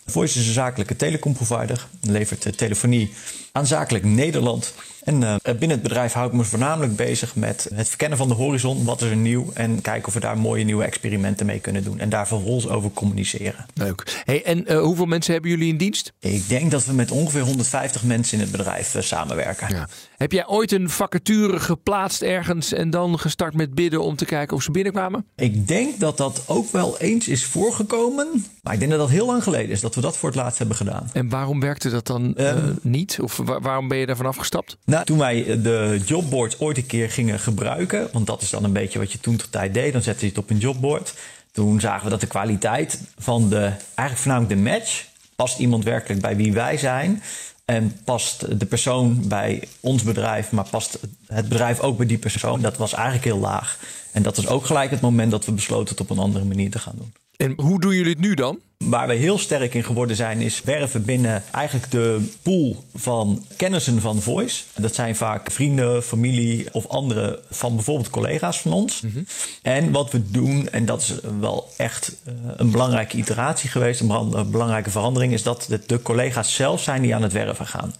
Voice 0.06 0.40
is 0.40 0.48
een 0.48 0.54
zakelijke 0.54 0.96
telecomprovider. 0.96 1.88
Levert 2.02 2.58
telefonie 2.58 3.14
aan 3.60 3.67
zakelijk 3.67 4.06
Nederland. 4.06 4.74
En 5.04 5.22
uh, 5.22 5.36
binnen 5.43 5.69
het 5.69 5.82
bedrijf 5.82 6.13
hou 6.13 6.28
ik 6.28 6.34
me 6.34 6.43
voornamelijk 6.43 6.95
bezig 6.95 7.36
met 7.36 7.69
het 7.74 7.88
verkennen 7.88 8.17
van 8.17 8.28
de 8.28 8.34
horizon. 8.34 8.86
Wat 8.86 9.02
is 9.02 9.10
er 9.10 9.15
nieuw? 9.15 9.52
En 9.54 9.82
kijken 9.82 10.08
of 10.08 10.13
we 10.13 10.19
daar 10.19 10.38
mooie 10.38 10.63
nieuwe 10.63 10.84
experimenten 10.84 11.45
mee 11.45 11.60
kunnen 11.60 11.84
doen. 11.84 12.00
En 12.00 12.10
daar 12.10 12.28
vervolgens 12.28 12.67
over 12.67 12.91
communiceren. 12.91 13.65
Leuk. 13.74 14.22
Hey, 14.26 14.43
en 14.43 14.72
uh, 14.72 14.82
hoeveel 14.82 15.06
mensen 15.06 15.34
hebben 15.34 15.52
jullie 15.52 15.67
in 15.67 15.78
dienst? 15.78 16.13
Ik 16.19 16.48
denk 16.48 16.72
dat 16.72 16.86
we 16.86 16.93
met 16.93 17.12
ongeveer 17.12 17.41
150 17.41 18.04
mensen 18.04 18.38
in 18.38 18.43
het 18.43 18.52
bedrijf 18.52 18.95
uh, 18.95 19.02
samenwerken. 19.02 19.74
Ja. 19.74 19.88
Heb 20.17 20.32
jij 20.32 20.48
ooit 20.48 20.72
een 20.72 20.89
vacature 20.89 21.60
geplaatst 21.60 22.22
ergens 22.22 22.74
en 22.74 22.89
dan 22.89 23.19
gestart 23.19 23.54
met 23.54 23.74
bidden 23.74 24.02
om 24.02 24.15
te 24.15 24.26
kijken 24.26 24.56
of 24.56 24.63
ze 24.63 24.72
binnenkwamen? 24.72 25.26
Ik 25.36 25.67
denk 25.67 26.00
dat 26.00 26.17
dat 26.17 26.43
ook 26.48 26.72
wel 26.72 26.98
eens 26.98 27.28
is 27.28 27.45
voorgekomen. 27.45 28.45
Maar 28.62 28.74
ik 28.74 28.80
denk 28.80 28.91
dat 28.91 29.00
dat 29.00 29.10
heel 29.10 29.26
lang 29.26 29.43
geleden 29.43 29.69
is 29.69 29.82
dat 29.82 29.95
we 29.95 30.02
dat 30.02 30.17
voor 30.17 30.30
het 30.30 30.38
laatst 30.38 30.58
hebben 30.58 30.76
gedaan. 30.76 31.10
En 31.13 31.30
waarom 31.30 31.60
werkte 31.60 31.89
dat 31.89 32.08
dan 32.08 32.34
um, 32.38 32.80
niet? 32.82 33.19
Of 33.22 33.38
waarom 33.62 33.88
ben 33.88 33.98
je 33.98 34.06
daarvan 34.06 34.26
afgestapt? 34.26 34.78
Nou, 34.86 35.06
toen 35.06 35.18
wij 35.18 35.62
de 35.62 36.02
jobboard 36.06 36.60
ooit 36.60 36.78
een 36.78 36.86
keer 36.86 37.12
gingen 37.12 37.40
gebruiken, 37.40 38.10
want 38.12 38.28
dat 38.28 38.42
is 38.42 38.50
dan 38.50 38.64
een 38.64 38.74
beetje 38.74 39.00
wat 39.00 39.12
je 39.12 39.20
toen 39.20 39.36
tot 39.36 39.52
tijd 39.52 39.74
deed, 39.74 39.94
dan 39.94 40.02
zette 40.02 40.22
je 40.22 40.30
het 40.30 40.38
op 40.38 40.50
een 40.50 40.58
jobboard. 40.58 41.14
Toen 41.52 41.80
zagen 41.80 42.04
we 42.04 42.10
dat 42.10 42.22
de 42.22 42.28
kwaliteit 42.28 43.02
van 43.18 43.50
de, 43.50 43.72
eigenlijk 43.96 44.18
voornamelijk 44.18 44.56
de 44.56 44.70
match, 44.70 45.06
past 45.36 45.60
iemand 45.60 45.84
werkelijk 45.84 46.22
bij 46.22 46.36
wie 46.36 46.54
wij 46.54 46.78
zijn? 46.78 47.24
En 47.66 48.00
past 48.04 48.60
de 48.60 48.66
persoon 48.66 49.28
bij 49.28 49.64
ons 49.80 50.04
bedrijf, 50.04 50.52
maar 50.52 50.70
past 50.70 51.00
het 51.28 51.50
bedrijf 51.50 51.80
ook 51.80 51.98
bij 51.98 52.06
die 52.06 52.18
persoon? 52.18 52.62
Dat 52.62 52.78
was 52.78 52.94
eigenlijk 52.94 53.26
heel 53.26 53.40
laag. 53.40 53.78
En 54.12 54.24
dat 54.24 54.36
was 54.36 54.48
ook 54.48 54.66
gelijk 54.66 54.92
het 54.92 55.02
moment 55.02 55.32
dat 55.32 55.46
we 55.46 55.52
besloten 55.52 55.90
het 55.90 56.00
op 56.00 56.10
een 56.10 56.24
andere 56.24 56.46
manier 56.46 56.72
te 56.72 56.80
gaan 56.80 56.96
doen. 56.98 57.14
En 57.43 57.54
hoe 57.58 57.80
doen 57.80 57.95
jullie 57.95 58.12
het 58.12 58.21
nu 58.21 58.34
dan? 58.34 58.60
Waar 58.78 59.08
we 59.08 59.13
heel 59.13 59.38
sterk 59.38 59.73
in 59.73 59.84
geworden 59.84 60.15
zijn, 60.15 60.41
is 60.41 60.62
werven 60.62 61.06
binnen 61.06 61.43
eigenlijk 61.52 61.91
de 61.91 62.30
pool 62.41 62.84
van 62.95 63.45
kennissen 63.58 64.02
van 64.02 64.21
Voice. 64.21 64.63
Dat 64.75 64.95
zijn 64.95 65.15
vaak 65.15 65.52
vrienden, 65.52 66.04
familie 66.04 66.67
of 66.71 66.88
andere 66.88 67.41
van 67.49 67.75
bijvoorbeeld 67.75 68.10
collega's 68.10 68.62
van 68.62 68.73
ons. 68.73 69.02
Mm 69.02 69.12
-hmm. 69.12 69.25
En 69.62 69.91
wat 69.91 70.12
we 70.12 70.32
doen, 70.32 70.69
en 70.69 70.86
dat 70.86 71.02
is 71.02 71.13
wel 71.39 71.69
echt 71.78 72.15
een 72.58 72.71
belangrijke 72.71 73.17
iteratie 73.17 73.69
geweest, 73.69 73.99
een 73.99 74.52
belangrijke 74.52 74.89
verandering, 74.89 75.34
is 75.34 75.43
dat 75.43 75.65
de, 75.69 75.80
de 75.86 76.02
collega's 76.02 76.56
zelf 76.56 76.82
zijn 76.82 77.02
die 77.02 77.15
aan 77.15 77.23
het 77.23 77.34
werven 77.34 77.67
gaan. 77.67 77.93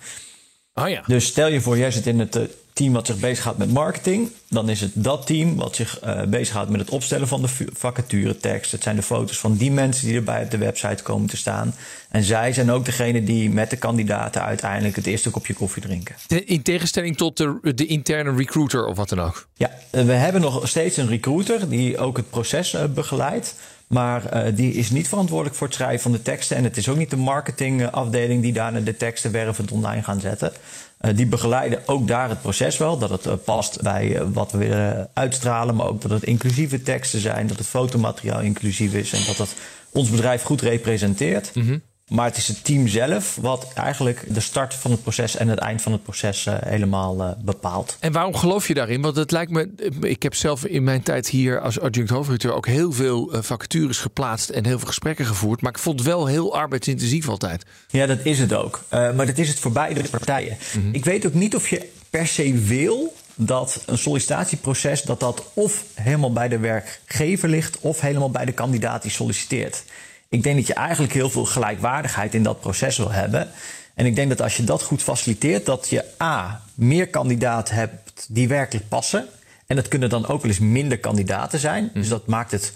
Oh 0.80 0.89
ja. 0.89 1.04
Dus 1.08 1.26
stel 1.26 1.48
je 1.48 1.62
voor, 1.62 1.78
jij 1.78 1.92
zit 1.92 2.08
in 2.08 2.20
het 2.20 2.39
team 2.80 2.94
wat 2.94 3.06
zich 3.06 3.20
bezighoudt 3.20 3.58
met 3.58 3.72
marketing. 3.72 4.32
Dan 4.50 4.70
is 4.70 4.82
het 4.82 4.92
dat 4.94 5.28
team 5.28 5.56
wat 5.56 5.76
zich 5.76 6.04
uh, 6.04 6.24
bezighoudt 6.24 6.70
met 6.70 6.80
het 6.80 6.89
opstellen 6.89 7.28
van 7.28 7.42
de 7.42 7.48
vacaturetekst. 7.74 8.72
Het 8.72 8.84
zijn 8.84 8.96
de 8.96 9.02
foto's 9.02 9.38
van 9.38 9.56
die 9.56 9.72
mensen 9.72 10.08
die 10.08 10.15
erbij 10.15 10.44
op 10.44 10.52
de 10.52 10.58
website 10.58 11.04
komen 11.04 11.30
te 11.30 11.38
staan. 11.38 11.76
En 12.10 12.24
zij 12.24 12.54
zijn 12.54 12.72
ook 12.72 12.86
degene 12.86 13.24
die 13.24 13.50
met 13.50 13.70
de 13.70 13.78
kandidaten 13.78 14.44
uiteindelijk 14.44 14.96
het 14.96 15.06
eerste 15.06 15.30
kopje 15.30 15.54
koffie 15.54 15.82
drinken. 15.82 16.15
In 16.46 16.62
tegenstelling 16.62 17.18
tot 17.18 17.38
de, 17.38 17.74
de 17.76 17.86
interne 17.86 18.36
recruiter 18.36 18.86
of 18.86 18.98
wat 18.98 19.10
dan 19.10 19.20
ook? 19.20 19.48
Ja, 19.56 19.72
we 19.89 20.12
hebben 20.12 20.42
nog 20.42 20.68
steeds 20.68 20.98
een 20.98 21.08
recruiter 21.08 21.70
die 21.70 21.98
ook 21.98 22.18
het 22.18 22.30
proces 22.30 22.74
uh, 22.74 22.84
begeleidt. 22.86 23.56
Maar 23.89 24.47
uh, 24.47 24.56
die 24.56 24.73
is 24.73 24.89
niet 24.89 25.08
verantwoordelijk 25.08 25.56
voor 25.56 25.67
het 25.67 25.75
schrijven 25.75 26.02
van 26.02 26.12
de 26.12 26.21
teksten. 26.21 26.58
En 26.58 26.63
het 26.63 26.78
is 26.78 26.89
ook 26.89 26.97
niet 26.97 27.10
de 27.10 27.17
marketingafdeling 27.17 28.41
die 28.41 28.54
daarna 28.54 28.80
de 28.80 28.97
teksten 28.97 29.32
wervend 29.32 29.71
online 29.71 30.04
gaan 30.04 30.19
zetten. 30.19 30.52
Uh, 31.02 31.15
die 31.15 31.25
begeleiden 31.25 31.82
ook 31.86 32.08
daar 32.08 32.30
het 32.30 32.41
proces 32.41 32.78
wel. 32.78 32.97
Dat 32.97 33.10
het 33.10 33.25
uh, 33.25 33.34
past 33.43 33.82
bij 33.82 34.23
wat 34.34 34.52
we 34.52 34.58
willen 34.58 35.10
uitstralen. 35.13 35.75
Maar 35.75 35.88
ook 35.88 36.02
dat 36.02 36.12
het 36.12 36.23
inclusieve 36.23 36.82
teksten 36.82 37.19
zijn. 37.19 37.47
Dat 37.47 37.58
het 37.58 37.67
fotomateriaal 37.67 38.41
inclusief 38.41 38.93
is. 38.93 39.13
En 39.13 39.25
dat 39.25 39.38
dat 39.38 39.56
ons 39.89 40.10
bedrijf 40.10 40.43
goed 40.43 40.62
representeert. 40.62 41.52
-hmm. 41.54 41.82
Maar 42.10 42.26
het 42.26 42.38
is 42.38 42.48
het 42.48 42.63
team 42.63 42.88
zelf 42.88 43.38
wat 43.41 43.67
eigenlijk 43.74 44.24
de 44.28 44.39
start 44.39 44.74
van 44.74 44.91
het 44.91 45.02
proces 45.02 45.36
en 45.36 45.48
het 45.48 45.60
eind 45.60 45.82
van 45.82 45.91
het 45.91 46.04
proces 46.04 46.45
uh, 46.45 46.54
helemaal 46.65 47.22
uh, 47.22 47.30
bepaalt. 47.41 47.98
En 48.00 48.12
waarom 48.12 48.36
geloof 48.36 48.67
je 48.67 48.74
daarin? 48.74 49.02
Want 49.02 49.15
het 49.15 49.32
lijkt 49.32 49.52
me, 49.52 49.69
ik 50.02 50.24
heb 50.24 50.36
zelf 50.36 50.65
in 50.65 50.84
mijn 50.84 51.04
tijd 51.04 51.28
hier 51.28 51.62
als 51.62 51.80
adjunct 51.80 52.10
hoofdredacteur 52.10 52.54
ook 52.54 52.67
heel 52.67 52.91
veel 52.91 53.36
uh, 53.36 53.41
vacatures 53.41 53.98
geplaatst 53.98 54.50
en 54.50 54.65
heel 54.65 54.78
veel 54.78 54.88
gesprekken 54.88 55.26
gevoerd. 55.26 55.62
Maar 55.62 55.72
ik 55.72 55.80
vond 55.80 56.00
het 56.00 56.08
wel 56.08 56.26
heel 56.26 56.56
arbeidsintensief 56.56 57.30
altijd. 57.30 57.65
Ja, 57.88 58.06
dat 58.06 58.19
is 58.24 58.39
het 58.39 58.54
ook. 58.54 58.84
maar 58.89 59.26
dat 59.26 59.38
is 59.38 59.50
het 59.50 59.60
voor 59.60 59.72
beide 59.72 60.10
partijen. 60.10 60.58
Mm 60.74 60.82
-hmm. 60.82 60.93
Ik 60.93 61.06
weet 61.06 61.26
ook 61.26 61.34
niet 61.34 61.56
of 61.56 61.69
je 61.69 61.89
per 62.10 62.28
se 62.28 62.54
wil 62.54 63.13
dat 63.36 63.84
een 63.86 63.98
sollicitatieproces 63.98 65.02
dat 65.02 65.19
dat 65.19 65.43
of 65.54 65.84
helemaal 65.93 66.34
bij 66.34 66.48
de 66.48 66.58
werkgever 66.58 67.50
ligt 67.50 67.80
of 67.80 68.02
helemaal 68.02 68.32
bij 68.32 68.45
de 68.45 68.52
kandidaat 68.52 69.02
die 69.02 69.12
solliciteert. 69.12 69.84
Ik 70.30 70.44
denk 70.44 70.56
dat 70.56 70.68
je 70.68 70.74
eigenlijk 70.74 71.13
heel 71.13 71.30
veel 71.30 71.46
gelijkwaardigheid 71.46 72.34
in 72.34 72.44
dat 72.44 72.60
proces 72.60 72.98
wil 72.98 73.12
hebben. 73.12 73.50
En 73.94 74.06
ik 74.06 74.15
denk 74.15 74.30
dat 74.30 74.42
als 74.42 74.58
je 74.58 74.63
dat 74.63 74.84
goed 74.84 75.04
faciliteert, 75.04 75.65
dat 75.65 75.89
je 75.89 76.06
A, 76.22 76.62
meer 76.74 77.08
kandidaten 77.08 77.76
hebt 77.76 78.26
die 78.30 78.48
werkelijk 78.48 78.88
passen. 78.88 79.28
En 79.68 79.76
dat 79.76 79.88
kunnen 79.88 80.10
dan 80.10 80.28
ook 80.28 80.42
wel 80.42 80.52
eens 80.52 80.60
minder 80.60 81.00
kandidaten 81.00 81.60
zijn. 81.60 81.92
Dus 81.94 82.08
dat 82.08 82.28
maakt 82.28 82.52
het 82.52 82.74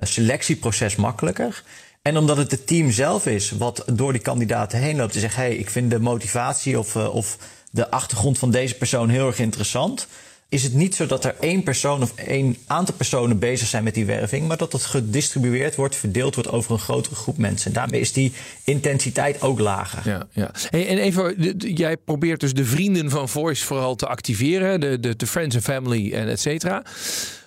selectieproces 0.00 0.96
makkelijker. 0.96 1.62
En 2.02 2.16
omdat 2.16 2.36
het 2.36 2.50
het 2.50 2.66
team 2.66 2.90
zelf 2.90 3.26
is 3.26 3.50
wat 3.50 3.84
door 3.92 4.12
die 4.12 4.22
kandidaten 4.22 4.78
heen 4.78 4.96
loopt 4.96 5.14
en 5.14 5.20
zegt: 5.20 5.36
hé, 5.36 5.42
hey, 5.42 5.54
ik 5.56 5.70
vind 5.70 5.90
de 5.90 6.00
motivatie 6.00 6.78
of, 6.78 6.94
uh, 6.94 7.14
of 7.14 7.38
de 7.70 7.90
achtergrond 7.90 8.38
van 8.38 8.50
deze 8.50 8.74
persoon 8.74 9.08
heel 9.08 9.26
erg 9.26 9.38
interessant 9.38 10.06
is 10.52 10.62
het 10.62 10.74
niet 10.74 10.94
zo 10.94 11.06
dat 11.06 11.24
er 11.24 11.34
één 11.40 11.62
persoon 11.62 12.02
of 12.02 12.12
één 12.14 12.56
aantal 12.66 12.94
personen 12.94 13.38
bezig 13.38 13.68
zijn 13.68 13.84
met 13.84 13.94
die 13.94 14.04
werving, 14.04 14.48
maar 14.48 14.56
dat 14.56 14.72
het 14.72 14.84
gedistribueerd 14.84 15.74
wordt, 15.74 15.96
verdeeld 15.96 16.34
wordt 16.34 16.50
over 16.50 16.72
een 16.72 16.78
grotere 16.78 17.14
groep 17.14 17.38
mensen. 17.38 17.66
En 17.66 17.72
daarmee 17.72 18.00
is 18.00 18.12
die 18.12 18.32
intensiteit 18.64 19.42
ook 19.42 19.58
lager. 19.58 20.10
Ja, 20.10 20.26
ja. 20.32 20.50
Hey, 20.70 20.88
en 20.88 20.98
even, 20.98 21.34
jij 21.58 21.96
probeert 21.96 22.40
dus 22.40 22.54
de 22.54 22.64
vrienden 22.64 23.10
van 23.10 23.28
Voice 23.28 23.64
vooral 23.64 23.94
te 23.94 24.06
activeren, 24.06 24.80
de, 24.80 25.00
de, 25.00 25.16
de 25.16 25.26
friends 25.26 25.54
and 25.54 25.64
family 25.64 26.12
en 26.12 26.28
et 26.28 26.40
cetera. 26.40 26.82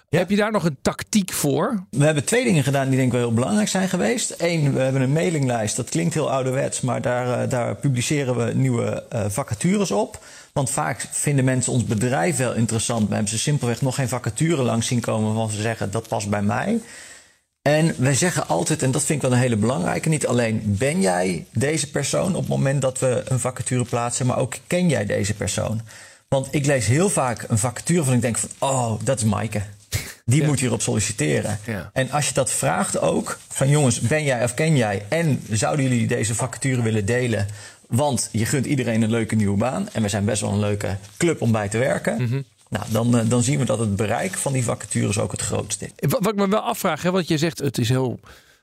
Ja. 0.09 0.17
Heb 0.17 0.29
je 0.29 0.35
daar 0.35 0.51
nog 0.51 0.63
een 0.63 0.77
tactiek 0.81 1.33
voor? 1.33 1.85
We 1.89 2.05
hebben 2.05 2.23
twee 2.23 2.43
dingen 2.43 2.63
gedaan 2.63 2.87
die 2.87 2.95
denk 2.95 3.07
ik 3.07 3.13
wel 3.13 3.27
heel 3.27 3.33
belangrijk 3.33 3.67
zijn 3.67 3.89
geweest. 3.89 4.35
Eén, 4.37 4.73
we 4.73 4.79
hebben 4.79 5.01
een 5.01 5.13
mailinglijst. 5.13 5.75
Dat 5.75 5.89
klinkt 5.89 6.13
heel 6.13 6.31
ouderwets, 6.31 6.81
maar 6.81 7.01
daar, 7.01 7.49
daar 7.49 7.75
publiceren 7.75 8.35
we 8.35 8.53
nieuwe 8.53 9.03
uh, 9.13 9.25
vacatures 9.27 9.91
op. 9.91 10.19
Want 10.55 10.69
vaak 10.69 11.07
vinden 11.11 11.45
mensen 11.45 11.73
ons 11.73 11.85
bedrijf 11.85 12.37
wel 12.37 12.53
interessant. 12.53 13.07
We 13.07 13.13
hebben 13.13 13.31
ze 13.31 13.39
simpelweg 13.39 13.81
nog 13.81 13.95
geen 13.95 14.09
vacature 14.09 14.61
langs 14.61 14.87
zien 14.87 14.99
komen 14.99 15.25
waarvan 15.25 15.55
ze 15.55 15.61
zeggen 15.61 15.91
dat 15.91 16.07
past 16.07 16.29
bij 16.29 16.41
mij. 16.41 16.79
En 17.61 17.95
wij 17.97 18.13
zeggen 18.13 18.47
altijd, 18.47 18.83
en 18.83 18.91
dat 18.91 19.03
vind 19.03 19.23
ik 19.23 19.29
wel 19.29 19.37
een 19.37 19.43
hele 19.43 19.55
belangrijke, 19.55 20.09
niet 20.09 20.27
alleen 20.27 20.61
ben 20.65 21.01
jij 21.01 21.45
deze 21.51 21.91
persoon 21.91 22.35
op 22.35 22.41
het 22.41 22.49
moment 22.49 22.81
dat 22.81 22.99
we 22.99 23.23
een 23.25 23.39
vacature 23.39 23.85
plaatsen, 23.85 24.25
maar 24.25 24.37
ook 24.37 24.55
ken 24.67 24.89
jij 24.89 25.05
deze 25.05 25.33
persoon. 25.33 25.81
Want 26.27 26.47
ik 26.51 26.65
lees 26.65 26.85
heel 26.85 27.09
vaak 27.09 27.45
een 27.47 27.57
vacature 27.57 28.03
van 28.03 28.13
ik 28.13 28.21
denk 28.21 28.37
van, 28.37 28.49
oh, 28.59 28.93
dat 29.03 29.17
is 29.17 29.23
Maaike. 29.23 29.61
Die 30.25 30.41
ja. 30.41 30.47
moet 30.47 30.59
hierop 30.59 30.81
solliciteren. 30.81 31.59
Ja. 31.65 31.89
En 31.93 32.11
als 32.11 32.27
je 32.27 32.33
dat 32.33 32.51
vraagt 32.51 32.99
ook, 32.99 33.39
van 33.47 33.69
jongens, 33.69 33.99
ben 33.99 34.23
jij 34.23 34.43
of 34.43 34.53
ken 34.53 34.77
jij? 34.77 35.05
En 35.09 35.43
zouden 35.49 35.85
jullie 35.85 36.07
deze 36.07 36.35
vacature 36.35 36.81
willen 36.81 37.05
delen? 37.05 37.47
Want 37.87 38.29
je 38.31 38.45
gunt 38.45 38.65
iedereen 38.65 39.01
een 39.01 39.09
leuke 39.09 39.35
nieuwe 39.35 39.57
baan. 39.57 39.89
En 39.91 40.01
we 40.01 40.09
zijn 40.09 40.25
best 40.25 40.41
wel 40.41 40.51
een 40.51 40.59
leuke 40.59 40.97
club 41.17 41.41
om 41.41 41.51
bij 41.51 41.69
te 41.69 41.77
werken. 41.77 42.21
Mm 42.21 42.27
-hmm. 42.27 42.43
Nou, 42.69 42.85
dan, 42.91 43.27
dan 43.27 43.43
zien 43.43 43.59
we 43.59 43.65
dat 43.65 43.79
het 43.79 43.95
bereik 43.95 44.33
van 44.33 44.53
die 44.53 44.63
vacatures 44.63 45.19
ook 45.19 45.31
het 45.31 45.41
grootste 45.41 45.85
is. 45.95 46.09
Wat 46.09 46.27
ik 46.27 46.35
me 46.35 46.47
wel 46.47 46.59
afvraag, 46.59 47.01
hè, 47.01 47.11
want 47.11 47.27
je 47.27 47.37
zegt 47.37 47.59
het 47.59 47.77
is 47.77 47.89
heel 47.89 48.19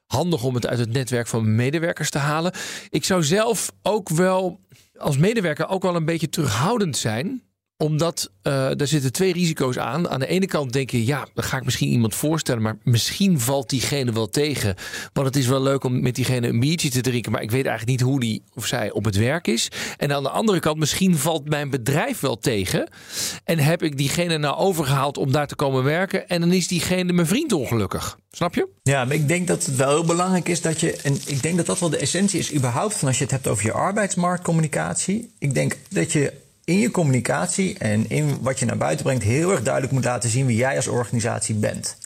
handig 0.07 0.45
om 0.45 0.55
het 0.55 0.67
uit 0.67 0.79
het 0.79 0.93
netwerk 0.93 1.27
van 1.27 1.55
medewerkers 1.55 2.11
te 2.11 2.19
halen. 2.19 2.53
Ik 2.91 3.05
zou 3.05 3.25
zelf 3.25 3.73
ook 3.83 4.09
wel 4.09 4.61
als 4.97 5.17
medewerker 5.17 5.69
ook 5.69 5.83
wel 5.83 5.97
een 5.97 6.05
beetje 6.05 6.29
terughoudend 6.29 6.97
zijn 6.97 7.43
omdat 7.83 8.31
uh, 8.43 8.81
er 8.81 8.87
zitten 8.87 9.13
twee 9.13 9.33
risico's 9.33 9.79
aan. 9.79 10.09
Aan 10.09 10.21
de 10.21 10.27
ene 10.27 10.47
kant 10.47 10.73
denk 10.73 10.91
je, 10.91 11.07
ja, 11.07 11.27
dan 11.35 11.45
ga 11.45 11.57
ik 11.57 11.65
misschien 11.65 11.89
iemand 11.89 12.15
voorstellen, 12.15 12.63
maar 12.63 12.79
misschien 12.83 13.41
valt 13.41 13.71
diegene 13.71 14.13
wel 14.13 14.29
tegen. 14.29 14.75
Want 15.13 15.27
het 15.27 15.37
is 15.37 15.47
wel 15.47 15.63
leuk 15.63 15.85
om 15.85 16.03
met 16.03 16.15
diegene 16.15 16.49
een 16.49 16.61
biertje 16.61 16.91
te 16.91 17.01
drinken, 17.01 17.33
maar 17.33 17.43
ik 17.43 17.51
weet 17.51 17.67
eigenlijk 17.67 17.99
niet 17.99 18.09
hoe 18.09 18.21
die 18.21 18.43
of 18.55 18.67
zij 18.67 18.91
op 18.91 19.05
het 19.05 19.17
werk 19.17 19.47
is. 19.47 19.69
En 19.97 20.13
aan 20.13 20.23
de 20.23 20.29
andere 20.29 20.61
kant, 20.61 20.79
misschien 20.79 21.17
valt 21.17 21.49
mijn 21.49 21.71
bedrijf 21.71 22.21
wel 22.21 22.39
tegen. 22.39 22.89
En 23.45 23.59
heb 23.59 23.83
ik 23.83 23.97
diegene 23.97 24.39
nou 24.39 24.57
overgehaald 24.57 25.17
om 25.17 25.33
daar 25.33 25.47
te 25.47 25.57
komen 25.57 25.85
werken. 25.85 26.29
En 26.29 26.41
dan 26.41 26.53
is 26.53 26.69
diegene 26.69 27.13
mijn 27.13 27.27
vriend 27.27 27.53
ongelukkig. 27.53 28.19
Snap 28.31 28.55
je? 28.55 28.69
Ja, 28.83 29.05
maar 29.05 29.15
ik 29.15 29.29
denk 29.29 29.47
dat 29.47 29.67
het 29.67 29.77
wel 29.77 29.91
heel 29.91 30.05
belangrijk 30.05 30.49
is 30.49 30.61
dat 30.61 30.81
je. 30.81 30.97
En 30.97 31.19
ik 31.27 31.43
denk 31.43 31.57
dat 31.57 31.67
dat 31.67 31.79
wel 31.79 31.91
de 31.91 31.97
essentie 31.97 32.39
is, 32.39 32.55
überhaupt, 32.55 32.95
van 32.95 33.09
als 33.09 33.19
je 33.19 33.23
het 33.23 33.33
hebt 33.33 33.47
over 33.47 33.65
je 33.65 33.73
arbeidsmarktcommunicatie. 33.73 35.31
Ik 35.39 35.55
denk 35.55 35.77
dat 35.89 36.13
je 36.13 36.41
in 36.65 36.79
je 36.79 36.91
communicatie 36.91 37.79
en 37.79 38.11
in 38.11 38.39
wat 38.41 38.59
je 38.59 38.65
naar 38.65 38.77
buiten 38.77 39.05
brengt 39.05 39.23
heel 39.23 39.51
erg 39.51 39.63
duidelijk 39.63 39.93
moet 39.93 40.05
laten 40.05 40.31
zien 40.31 40.47
wie 40.47 40.57
jij 40.57 40.77
als 40.77 40.89
organisatie 40.89 41.55
bent. 41.55 41.97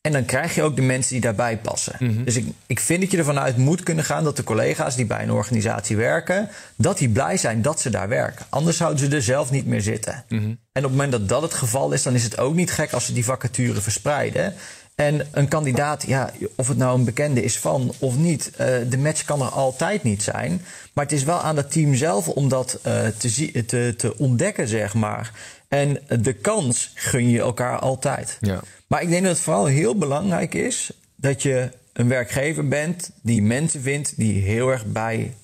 En 0.00 0.12
dan 0.12 0.24
krijg 0.24 0.54
je 0.54 0.62
ook 0.62 0.76
de 0.76 0.82
mensen 0.82 1.12
die 1.12 1.20
daarbij 1.20 1.58
passen. 1.58 1.96
Mhm. 1.98 2.24
Dus 2.24 2.36
ik, 2.36 2.46
ik 2.66 2.80
vind 2.80 3.00
dat 3.00 3.10
je 3.10 3.16
ervan 3.16 3.38
uit 3.38 3.56
moet 3.56 3.82
kunnen 3.82 4.04
gaan 4.04 4.24
dat 4.24 4.36
de 4.36 4.44
collega's 4.44 4.96
die 4.96 5.06
bij 5.06 5.22
een 5.22 5.32
organisatie 5.32 5.96
werken, 5.96 6.48
dat 6.76 6.98
die 6.98 7.08
blij 7.08 7.36
zijn 7.36 7.62
dat 7.62 7.80
ze 7.80 7.90
daar 7.90 8.08
werken. 8.08 8.46
Anders 8.48 8.76
zouden 8.76 8.98
ze 8.98 9.16
er 9.16 9.22
zelf 9.22 9.50
niet 9.50 9.66
meer 9.66 9.80
zitten. 9.80 10.24
Mhm. 10.28 10.42
En 10.44 10.84
op 10.84 10.90
het 10.90 10.90
moment 10.90 11.12
dat 11.12 11.28
dat 11.28 11.42
het 11.42 11.54
geval 11.54 11.92
is, 11.92 12.02
dan 12.02 12.14
is 12.14 12.22
het 12.22 12.38
ook 12.38 12.54
niet 12.54 12.70
gek 12.70 12.92
als 12.92 13.04
ze 13.04 13.12
die 13.12 13.24
vacature 13.24 13.80
verspreiden. 13.80 14.54
En 15.00 15.26
een 15.30 15.48
kandidaat, 15.48 16.04
ja, 16.06 16.30
of 16.54 16.68
het 16.68 16.76
nou 16.76 16.98
een 16.98 17.04
bekende 17.04 17.42
is 17.42 17.58
van 17.58 17.92
of 17.98 18.16
niet, 18.16 18.50
eh, 18.56 18.66
de 18.88 18.98
match 18.98 19.24
kan 19.24 19.40
er 19.40 19.48
altijd 19.48 20.02
niet 20.02 20.22
zijn. 20.22 20.62
Maar 20.92 21.04
het 21.04 21.12
is 21.12 21.24
wel 21.24 21.40
aan 21.40 21.56
het 21.56 21.70
team 21.70 21.94
zelf 21.94 22.28
om 22.28 22.48
dat 22.48 22.78
eh, 22.82 23.06
te, 23.06 23.64
te, 23.66 23.94
te 23.96 24.18
ontdekken, 24.18 24.68
zeg 24.68 24.94
maar. 24.94 25.32
En 25.68 26.00
de 26.20 26.32
kans 26.32 26.92
gun 26.94 27.28
je 27.28 27.38
elkaar 27.38 27.78
altijd. 27.78 28.38
Ja. 28.40 28.60
Maar 28.86 29.02
ik 29.02 29.08
denk 29.08 29.22
dat 29.22 29.32
het 29.32 29.40
vooral 29.40 29.66
heel 29.66 29.96
belangrijk 29.96 30.54
is 30.54 30.90
dat 31.16 31.42
je 31.42 31.68
een 31.92 32.08
werkgever 32.08 32.68
bent 32.68 33.10
die 33.22 33.42
mensen 33.42 33.80
vindt 33.80 34.16
die 34.16 34.42
heel 34.42 34.70
erg 34.70 34.86
bij 34.86 35.34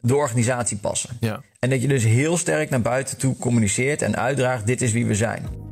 de 0.00 0.16
organisatie 0.16 0.76
passen. 0.76 1.16
Ja. 1.20 1.42
En 1.58 1.70
dat 1.70 1.82
je 1.82 1.88
dus 1.88 2.04
heel 2.04 2.36
sterk 2.36 2.70
naar 2.70 2.82
buiten 2.82 3.16
toe 3.16 3.36
communiceert 3.36 4.02
en 4.02 4.16
uitdraagt: 4.16 4.66
dit 4.66 4.82
is 4.82 4.92
wie 4.92 5.06
we 5.06 5.14
zijn. 5.14 5.66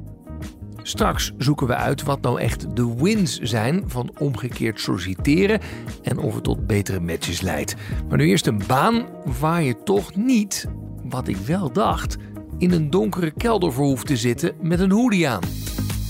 Straks 0.87 1.33
zoeken 1.38 1.66
we 1.66 1.75
uit 1.75 2.03
wat 2.03 2.20
nou 2.20 2.40
echt 2.40 2.77
de 2.77 2.94
wins 2.94 3.38
zijn 3.38 3.85
van 3.87 4.11
omgekeerd 4.18 4.81
solliciteren 4.81 5.61
en 6.03 6.18
of 6.18 6.35
het 6.35 6.44
tot 6.44 6.66
betere 6.66 7.01
matches 7.01 7.40
leidt. 7.40 7.75
Maar 8.09 8.18
nu 8.18 8.27
eerst 8.27 8.47
een 8.47 8.62
baan 8.66 9.07
waar 9.40 9.62
je 9.62 9.83
toch 9.83 10.14
niet, 10.14 10.68
wat 11.05 11.29
ik 11.29 11.37
wel 11.37 11.73
dacht, 11.73 12.16
in 12.59 12.70
een 12.70 12.90
donkere 12.90 13.31
kelder 13.31 13.73
voor 13.73 13.85
hoeft 13.85 14.07
te 14.07 14.16
zitten 14.16 14.53
met 14.61 14.81
een 14.81 14.90
hoodie 14.90 15.29
aan. 15.29 15.42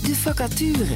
De 0.03 0.15
vacature. 0.15 0.95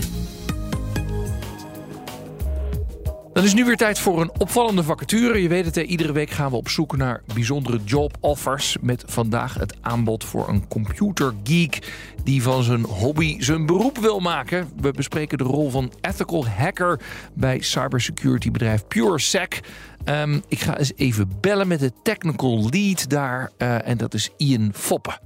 Dan 3.34 3.44
is 3.44 3.54
nu 3.54 3.66
weer 3.66 3.76
tijd 3.76 4.00
voor 4.00 4.22
een 4.22 4.32
opvallende 4.40 4.84
vacature. 4.84 5.42
Je 5.42 5.48
weet 5.48 5.66
het, 5.66 5.76
hè, 5.76 5.82
iedere 5.82 6.12
week 6.14 6.30
gaan 6.30 6.50
we 6.52 6.56
op 6.58 6.70
zoek 6.70 6.98
naar 6.98 7.22
bijzondere 7.34 7.80
job 7.86 8.18
offers. 8.20 8.78
Met 8.82 9.04
vandaag 9.08 9.54
het 9.54 9.78
aanbod 9.82 10.24
voor 10.24 10.50
een 10.50 10.68
computergeek 10.68 11.92
die 12.24 12.42
van 12.44 12.64
zijn 12.64 12.84
hobby 12.84 13.40
zijn 13.42 13.66
beroep 13.66 13.98
wil 13.98 14.20
maken. 14.20 14.70
We 14.82 14.92
bespreken 14.92 15.38
de 15.38 15.44
rol 15.44 15.70
van 15.70 15.92
ethical 16.02 16.48
hacker 16.48 17.00
bij 17.34 17.62
cybersecurity 17.62 18.52
bedrijf 18.52 18.88
PureSec. 18.88 19.60
Ehm, 20.04 20.40
ik 20.48 20.60
ga 20.60 20.78
eens 20.78 20.94
even 20.96 21.30
bellen 21.42 21.68
met 21.68 21.80
de 21.80 21.92
technical 22.04 22.70
lead 22.70 23.10
daar. 23.10 23.52
eh, 23.58 23.88
en 23.88 23.98
dat 23.98 24.14
is 24.14 24.30
Ian 24.38 24.74
Foppen. 24.74 25.20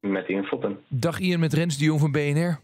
Met 0.00 0.28
Ian 0.28 0.44
Foppen. 0.44 0.78
Dag 0.88 1.18
Ian 1.18 1.40
met 1.40 1.52
Rens 1.52 1.78
de 1.78 1.84
Jong 1.84 2.00
van 2.00 2.12
BNR. 2.12 2.60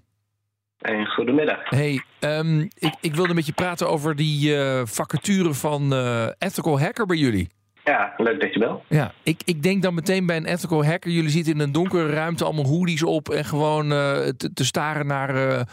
En 0.78 1.06
goedemiddag. 1.06 1.68
Hey, 1.68 2.02
ehm, 2.20 2.60
ik, 2.60 2.94
ik 3.00 3.14
wilde 3.14 3.34
met 3.34 3.46
je 3.46 3.52
praten 3.52 3.88
over 3.88 4.16
die 4.16 4.56
eh, 4.56 4.80
vacature 4.84 5.54
van 5.54 5.92
eh, 5.92 6.26
ethical 6.38 6.80
hacker 6.80 7.06
bij 7.06 7.16
jullie. 7.16 7.48
Ja, 7.84 8.14
leuk 8.16 8.40
dat 8.40 8.52
je 8.52 8.58
belt. 8.58 8.82
Ja, 8.88 9.12
ik, 9.22 9.40
ik 9.44 9.62
denk 9.62 9.82
dan 9.82 9.94
meteen 9.94 10.26
bij 10.26 10.36
een 10.36 10.46
ethical 10.46 10.84
hacker. 10.84 11.10
Jullie 11.10 11.30
zitten 11.30 11.52
in 11.52 11.60
een 11.60 11.72
donkere 11.72 12.12
ruimte, 12.12 12.44
allemaal 12.44 12.66
hoodies 12.66 13.02
op 13.02 13.28
en 13.28 13.44
gewoon 13.44 13.92
eh, 13.92 14.28
te, 14.36 14.52
te 14.54 14.64
staren 14.64 15.06
naar 15.06 15.66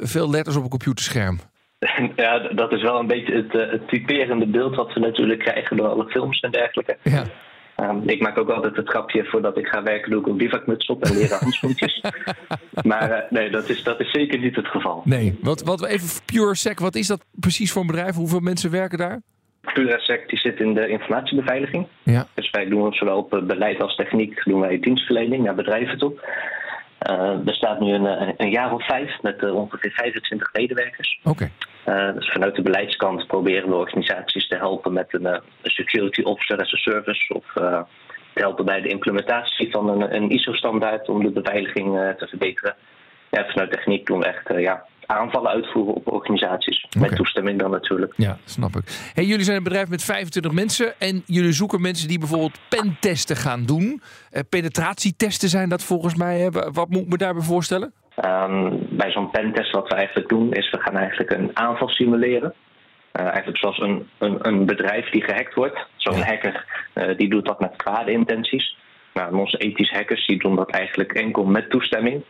veel 0.00 0.30
letters 0.30 0.56
op 0.56 0.62
een 0.62 0.68
computerscherm. 0.68 1.38
Ja, 2.16 2.38
dat 2.38 2.72
is 2.72 2.82
wel 2.82 2.98
een 2.98 3.06
beetje 3.06 3.34
het, 3.34 3.52
het 3.52 3.88
typerende 3.88 4.46
beeld 4.46 4.74
wat 4.74 4.92
we 4.92 5.00
natuurlijk 5.00 5.40
krijgen 5.40 5.76
door 5.76 5.88
alle 5.88 6.08
films 6.08 6.40
en 6.40 6.50
dergelijke. 6.50 6.96
Ja. 7.02 7.24
Ehm, 7.82 8.08
ik 8.08 8.20
maak 8.20 8.38
ook 8.38 8.50
altijd 8.50 8.76
het 8.76 8.88
grapje, 8.88 9.24
voordat 9.24 9.58
ik 9.58 9.66
ga 9.66 9.82
werken 9.82 10.10
doe 10.10 10.20
ik 10.20 10.26
een 10.26 10.36
bivakmuts 10.36 10.86
op 10.86 11.04
en 11.04 11.16
leren 11.16 11.38
handschoentjes. 11.38 12.02
maar 12.90 13.10
eh, 13.10 13.30
nee, 13.30 13.50
dat 13.50 13.68
is, 13.68 13.82
dat 13.82 14.00
is 14.00 14.10
zeker 14.10 14.38
niet 14.38 14.56
het 14.56 14.66
geval. 14.66 15.02
Nee, 15.04 15.38
wat, 15.40 15.62
wat 15.62 15.86
even 15.86 16.08
PureSec, 16.24 16.78
wat 16.78 16.94
is 16.94 17.06
dat 17.06 17.24
precies 17.40 17.72
voor 17.72 17.80
een 17.80 17.86
bedrijf? 17.86 18.14
Hoeveel 18.14 18.40
mensen 18.40 18.70
werken 18.70 18.98
daar? 18.98 19.20
PuraSec 19.74 20.28
die 20.28 20.38
zit 20.38 20.60
in 20.60 20.74
de 20.74 20.88
informatiebeveiliging. 20.88 21.86
Ja. 22.02 22.26
Dus 22.34 22.50
wij 22.50 22.68
doen 22.68 22.92
zowel 22.92 23.16
op 23.16 23.34
eh, 23.34 23.42
beleid 23.42 23.82
als 23.82 23.94
techniek 23.96 24.44
doen 24.44 24.60
wij 24.60 24.78
dienstverlening 24.80 25.44
naar 25.44 25.54
bedrijven 25.54 25.98
toe. 25.98 26.12
Eh 27.02 27.46
er 27.46 27.54
staat 27.54 27.80
nu 27.80 27.92
een, 27.92 28.04
een, 28.04 28.34
een 28.36 28.50
jaar 28.50 28.72
of 28.72 28.86
vijf 28.86 29.22
met 29.22 29.42
eh, 29.42 29.54
ongeveer 29.54 29.90
25 29.90 30.52
medewerkers. 30.52 31.20
Oké. 31.24 31.50
Uh, 31.86 32.12
dus 32.14 32.30
vanuit 32.30 32.54
de 32.54 32.62
beleidskant 32.62 33.26
proberen 33.26 33.68
we 33.68 33.74
organisaties 33.74 34.48
te 34.48 34.56
helpen 34.56 34.92
met 34.92 35.06
een, 35.08 35.22
uh, 35.22 35.38
security 35.62 36.22
officer 36.22 36.60
as 36.60 36.74
a 36.74 36.76
service 36.76 37.34
of 37.34 37.44
uh, 37.54 37.80
te 38.34 38.40
helpen 38.40 38.64
bij 38.64 38.80
de 38.80 38.88
implementatie 38.88 39.70
van 39.70 39.88
een, 39.88 40.14
een 40.14 40.30
ISO-standaard 40.30 41.08
om 41.08 41.22
de 41.22 41.30
beveiliging 41.30 41.94
uh, 41.94 42.08
te 42.08 42.26
verbeteren. 42.26 42.74
Ja, 43.30 43.46
vanuit 43.46 43.70
techniek 43.70 44.06
doen 44.06 44.18
we 44.18 44.26
echt 44.26 44.48
ja, 44.56 44.84
aanvallen 45.06 45.50
uitvoeren 45.50 45.94
op 45.94 46.12
organisaties. 46.12 46.86
Met 46.98 47.16
toestemming 47.16 47.58
dan 47.58 47.70
natuurlijk. 47.70 48.14
Ja, 48.16 48.38
snap 48.44 48.76
ik. 48.76 48.82
Hey, 49.14 49.24
jullie 49.24 49.44
zijn 49.44 49.56
een 49.56 49.62
bedrijf 49.62 49.88
met 49.88 50.04
25 50.04 50.52
mensen 50.52 51.00
en 51.00 51.22
jullie 51.26 51.52
zoeken 51.52 51.80
mensen 51.80 52.08
die 52.08 52.18
bijvoorbeeld 52.18 52.58
pentesten 52.68 53.36
gaan 53.36 53.64
doen. 53.64 54.02
Eh, 54.30 54.42
penetratietesten 54.48 55.48
zijn 55.48 55.68
dat 55.68 55.82
volgens 55.82 56.14
mij. 56.14 56.38
Hè? 56.38 56.50
Wat 56.50 56.88
moet 56.88 57.02
ik 57.02 57.08
me 57.08 57.16
daarbij 57.16 57.42
voorstellen? 57.42 57.92
Um, 58.24 58.86
bij 58.90 59.10
zo'n 59.10 59.30
pentest 59.30 59.72
wat 59.72 59.88
we 59.88 59.94
eigenlijk 59.94 60.28
doen 60.28 60.52
is 60.52 60.70
we 60.70 60.78
gaan 60.78 60.96
eigenlijk 60.96 61.30
een 61.30 61.50
aanval 61.54 61.88
simuleren. 61.88 62.54
Uh, 63.12 63.26
eigenlijk 63.26 63.58
zoals 63.58 63.78
een, 63.78 64.08
een, 64.18 64.38
een, 64.40 64.66
bedrijf 64.66 65.10
die 65.10 65.22
gehackt 65.22 65.54
wordt. 65.54 65.86
Zo'n 65.96 66.16
Ja. 66.16 66.24
hacker 66.24 66.86
uh, 66.94 67.16
die 67.16 67.28
doet 67.28 67.46
dat 67.46 67.60
met 67.60 67.76
kwade 67.76 68.10
intenties. 68.10 68.76
Nou, 69.14 69.36
onze 69.36 69.56
ethische 69.56 69.94
hackers 69.94 70.26
die 70.26 70.38
doen 70.38 70.56
dat 70.56 70.70
eigenlijk 70.70 71.12
enkel 71.12 71.44
met 71.44 71.70
toestemming. 71.70 72.22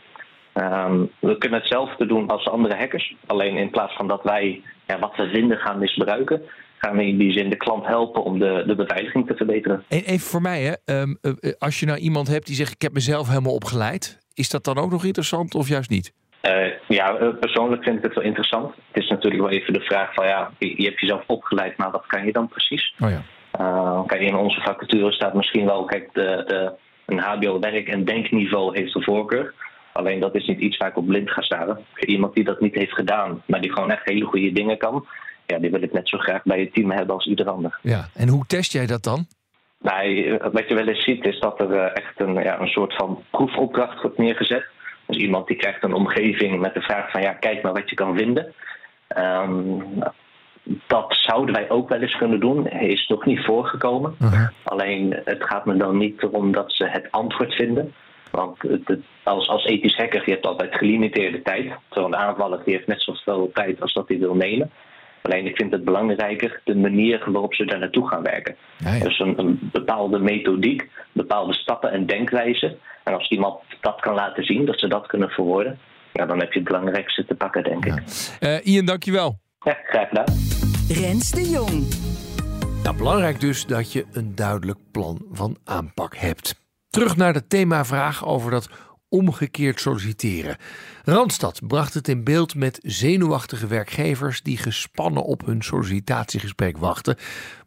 Um, 0.55 1.11
we 1.19 1.39
kunnen 1.39 1.59
hetzelfde 1.61 2.07
doen 2.07 2.29
als 2.29 2.49
andere 2.49 2.77
hackers. 2.77 3.15
Alleen 3.27 3.57
in 3.57 3.71
plaats 3.71 3.95
van 3.95 4.09
dat 4.09 4.23
wij 4.23 4.63
ja, 4.87 4.99
wat 4.99 5.17
we 5.17 5.29
vinden 5.33 5.59
gaan 5.59 5.79
misbruiken, 5.79 6.43
gaan 6.79 6.97
we 6.97 7.07
in 7.07 7.19
die 7.19 7.33
zin 7.33 7.51
de 7.51 7.57
klant 7.57 7.87
helpen 7.87 8.25
om 8.25 8.39
de, 8.39 8.63
de 8.67 8.75
beveiliging 8.75 9.27
te 9.27 9.37
verbeteren. 9.37 9.85
En 9.89 10.03
even 10.03 10.29
voor 10.29 10.43
mij, 10.43 10.63
hè. 10.63 10.73
Ehm, 10.85 11.15
eh, 11.21 11.53
als 11.59 11.81
je 11.81 11.87
nou 11.87 11.99
iemand 11.99 12.29
hebt 12.29 12.47
die 12.47 12.57
zegt 12.57 12.73
ik 12.73 12.83
heb 12.83 12.93
mezelf 12.93 13.29
helemaal 13.29 13.55
opgeleid. 13.55 14.19
Is 14.35 14.51
dat 14.51 14.65
dan 14.65 14.79
ook 14.79 14.91
nog 14.91 15.05
interessant 15.05 15.55
of 15.55 15.69
juist 15.69 15.91
niet? 15.91 16.13
Uh, 16.43 16.67
ja, 16.89 17.13
persoonlijk 17.41 17.83
vind 17.83 17.97
ik 17.97 18.03
het 18.03 18.15
wel 18.15 18.25
interessant. 18.25 18.75
Het 18.93 19.03
is 19.03 19.09
natuurlijk 19.09 19.43
wel 19.43 19.51
even 19.51 19.73
de 19.73 19.81
vraag 19.81 20.15
van 20.15 20.27
ja, 20.27 20.51
je, 20.59 20.75
je 20.77 20.89
hebt 20.89 21.01
jezelf 21.01 21.25
opgeleid, 21.27 21.77
maar 21.77 21.91
wat 21.91 22.07
kan 22.07 22.27
je 22.27 22.33
dan 22.33 22.49
precies? 22.49 22.95
Oh 23.01 23.11
ja. 23.11 23.23
Uh, 23.61 24.07
kijk, 24.07 24.21
in 24.21 24.37
onze 24.37 24.61
vacature 24.61 25.13
staat 25.13 25.35
misschien 25.35 25.65
wel, 25.65 25.85
kijk, 25.85 26.09
de, 26.13 26.45
de, 26.47 26.73
een 27.07 27.19
HBO-werk- 27.19 27.89
en 27.89 28.05
denkniveau 28.05 28.79
heeft 28.79 28.93
de 28.93 29.03
voorkeur. 29.03 29.55
Alleen 29.93 30.21
dat 30.21 30.35
is 30.35 30.47
niet 30.47 30.61
iets 30.61 30.77
waar 30.77 30.89
ik 30.89 30.97
op 30.97 31.07
blind 31.07 31.31
ga 31.31 31.43
staren. 31.43 31.79
Iemand 31.99 32.35
die 32.35 32.45
dat 32.45 32.61
niet 32.61 32.75
heeft 32.75 32.95
gedaan, 32.95 33.43
maar 33.47 33.61
die 33.61 33.73
gewoon 33.73 33.91
echt 33.91 34.05
hele 34.09 34.25
goede 34.25 34.53
dingen 34.53 34.79
kan, 34.79 35.07
ja, 35.47 35.59
die 35.59 35.71
wil 35.71 35.83
ik 35.83 35.93
net 35.93 36.09
zo 36.09 36.19
graag 36.19 36.43
bij 36.43 36.61
het 36.61 36.75
team 36.75 36.91
hebben 36.91 37.15
als 37.15 37.27
ieder 37.27 37.49
ander. 37.49 37.79
Ja, 37.83 38.09
en 38.15 38.29
hoe 38.29 38.47
test 38.47 38.73
jij 38.73 38.87
dat 38.87 39.03
dan? 39.03 39.27
Nou, 39.79 40.39
wat 40.53 40.69
je 40.69 40.75
wel 40.75 40.89
eens 40.89 41.05
ziet 41.05 41.25
is 41.25 41.41
dat 41.41 41.61
er 41.61 41.73
eh, 41.73 41.97
echt 41.97 42.21
een, 42.21 42.35
ja, 42.35 42.61
een 42.61 42.69
soort 42.69 42.95
van 42.95 43.23
proefopdracht 43.31 44.03
wordt 44.03 44.19
neergezet. 44.19 44.67
Dus 45.07 45.17
iemand 45.17 45.47
die 45.47 45.57
krijgt 45.57 45.83
een 45.83 45.95
omgeving 45.95 46.61
met 46.61 46.75
de 46.75 46.81
vraag 46.81 47.11
van 47.11 47.23
ja, 47.23 47.33
kijk 47.33 47.63
maar 47.63 47.73
wat 47.73 47.91
je 47.91 47.97
kan 47.97 48.17
vinden. 48.17 48.55
Um, 49.17 50.03
dat 50.87 51.07
zouden 51.09 51.55
wij 51.55 51.71
ook 51.71 51.89
wel 51.89 52.01
eens 52.01 52.17
kunnen 52.17 52.41
doen. 52.41 52.67
Is 52.69 53.07
nog 53.07 53.25
niet 53.25 53.45
voorgekomen. 53.45 54.15
Uh 54.23 54.33
-huh. 54.33 54.49
Alleen 54.63 55.21
het 55.25 55.45
gaat 55.45 55.67
me 55.67 55.77
dan 55.77 55.97
niet 55.97 56.23
erom 56.23 56.53
dat 56.53 56.73
ze 56.73 56.85
het 56.85 57.09
antwoord 57.11 57.55
vinden. 57.55 57.95
Want 58.33 58.57
als, 59.23 59.49
als 59.49 59.65
ethisch 59.65 59.97
hacker, 59.97 60.23
je 60.25 60.31
hebt 60.31 60.47
altijd 60.47 60.75
gelimiteerde 60.75 61.43
tijd. 61.43 61.73
Een 61.91 62.17
aanvaller 62.17 62.61
die 62.65 62.75
heeft 62.75 62.87
net 62.87 63.03
zoveel 63.03 63.51
tijd 63.55 63.81
als 63.81 63.93
dat 63.93 64.09
hij 64.09 64.19
wil 64.19 64.35
nemen. 64.35 64.71
Alleen 65.23 65.47
ik 65.47 65.57
vind 65.57 65.73
het 65.73 65.85
belangrijker 65.85 66.61
de 66.65 66.75
manier 66.77 67.23
waarop 67.27 67.55
ze 67.55 67.65
daar 67.65 67.79
naartoe 67.79 68.09
gaan 68.09 68.23
werken. 68.23 68.57
Ja, 68.79 68.95
ja. 68.95 69.05
Dus 69.05 69.19
een, 69.19 69.39
een, 69.39 69.59
bepaalde 69.73 70.19
methodiek, 70.19 70.89
bepaalde 71.13 71.55
stappen 71.55 71.91
en 71.93 72.07
denkwijzen. 72.07 72.79
En 73.05 73.15
als 73.15 73.29
iemand 73.31 73.61
dat 73.81 74.01
kan 74.01 74.15
laten 74.15 74.45
zien, 74.45 74.65
dat 74.67 74.79
ze 74.79 74.89
dat 74.89 75.07
kunnen 75.07 75.29
verwoorden, 75.29 75.79
ja, 76.13 76.27
dan 76.27 76.39
heb 76.39 76.53
je 76.53 76.59
het 76.59 76.69
belangrijkste 76.69 77.25
te 77.25 77.35
pakken, 77.35 77.65
denk 77.65 77.85
Ja. 77.87 77.95
ik. 77.97 78.03
Eh, 78.41 78.67
Ian, 78.75 78.85
dankjewel. 78.85 79.39
Ja, 79.65 79.79
graag 79.85 80.09
gedaan. 80.09 80.27
Rens 80.89 81.31
de 81.31 81.51
Jong. 81.51 81.87
Nou, 82.83 82.97
belangrijk 82.97 83.41
dus 83.41 83.67
dat 83.67 83.93
je 83.93 84.05
een 84.13 84.35
duidelijk 84.35 84.79
plan 84.93 85.27
van 85.33 85.57
aanpak 85.65 86.17
hebt. 86.17 86.62
Terug 86.93 87.17
naar 87.17 87.33
de 87.33 87.47
themavraag 87.47 88.27
over 88.27 88.51
dat 88.51 88.69
omgekeerd 89.09 89.81
solliciteren. 89.81 90.57
Randstad 91.05 91.61
bracht 91.67 91.95
het 91.95 92.09
in 92.09 92.25
beeld 92.25 92.55
met 92.55 92.79
zenuwachtige 92.83 93.67
werkgevers 93.67 94.43
die 94.43 94.57
gespannen 94.57 95.23
op 95.25 95.47
hun 95.47 95.63
sollicitatiegesprek 95.63 96.77
wachten. 96.79 97.17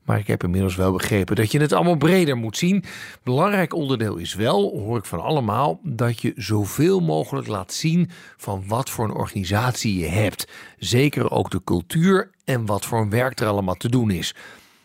Maar 0.04 0.20
ik 0.20 0.28
heb 0.28 0.44
inmiddels 0.44 0.76
wel 0.76 0.92
begrepen 0.92 1.36
dat 1.36 1.52
je 1.52 1.60
het 1.60 1.74
allemaal 1.74 1.96
breder 1.96 2.38
moet 2.38 2.58
zien. 2.58 2.84
Belangrijk 3.24 3.74
onderdeel 3.74 4.16
is 4.16 4.34
wel, 4.34 4.80
hoor 4.80 4.98
ik 4.98 5.06
van 5.06 5.22
allemaal, 5.22 5.80
dat 5.84 6.22
je 6.22 6.34
zoveel 6.36 7.00
mogelijk 7.00 7.48
laat 7.48 7.74
zien 7.74 8.10
van 8.38 8.64
wat 8.68 8.90
voor 8.90 9.06
een 9.06 9.16
organisatie 9.16 10.00
je 10.00 10.08
hebt. 10.08 10.48
Zeker 10.78 11.32
ook 11.32 11.52
de 11.52 11.64
cultuur 11.64 12.32
en 12.44 12.66
wat 12.66 12.86
voor 12.86 13.02
een 13.02 13.10
werk 13.10 13.40
er 13.40 13.48
allemaal 13.48 13.76
te 13.76 13.90
doen 13.90 14.12
is. 14.12 14.36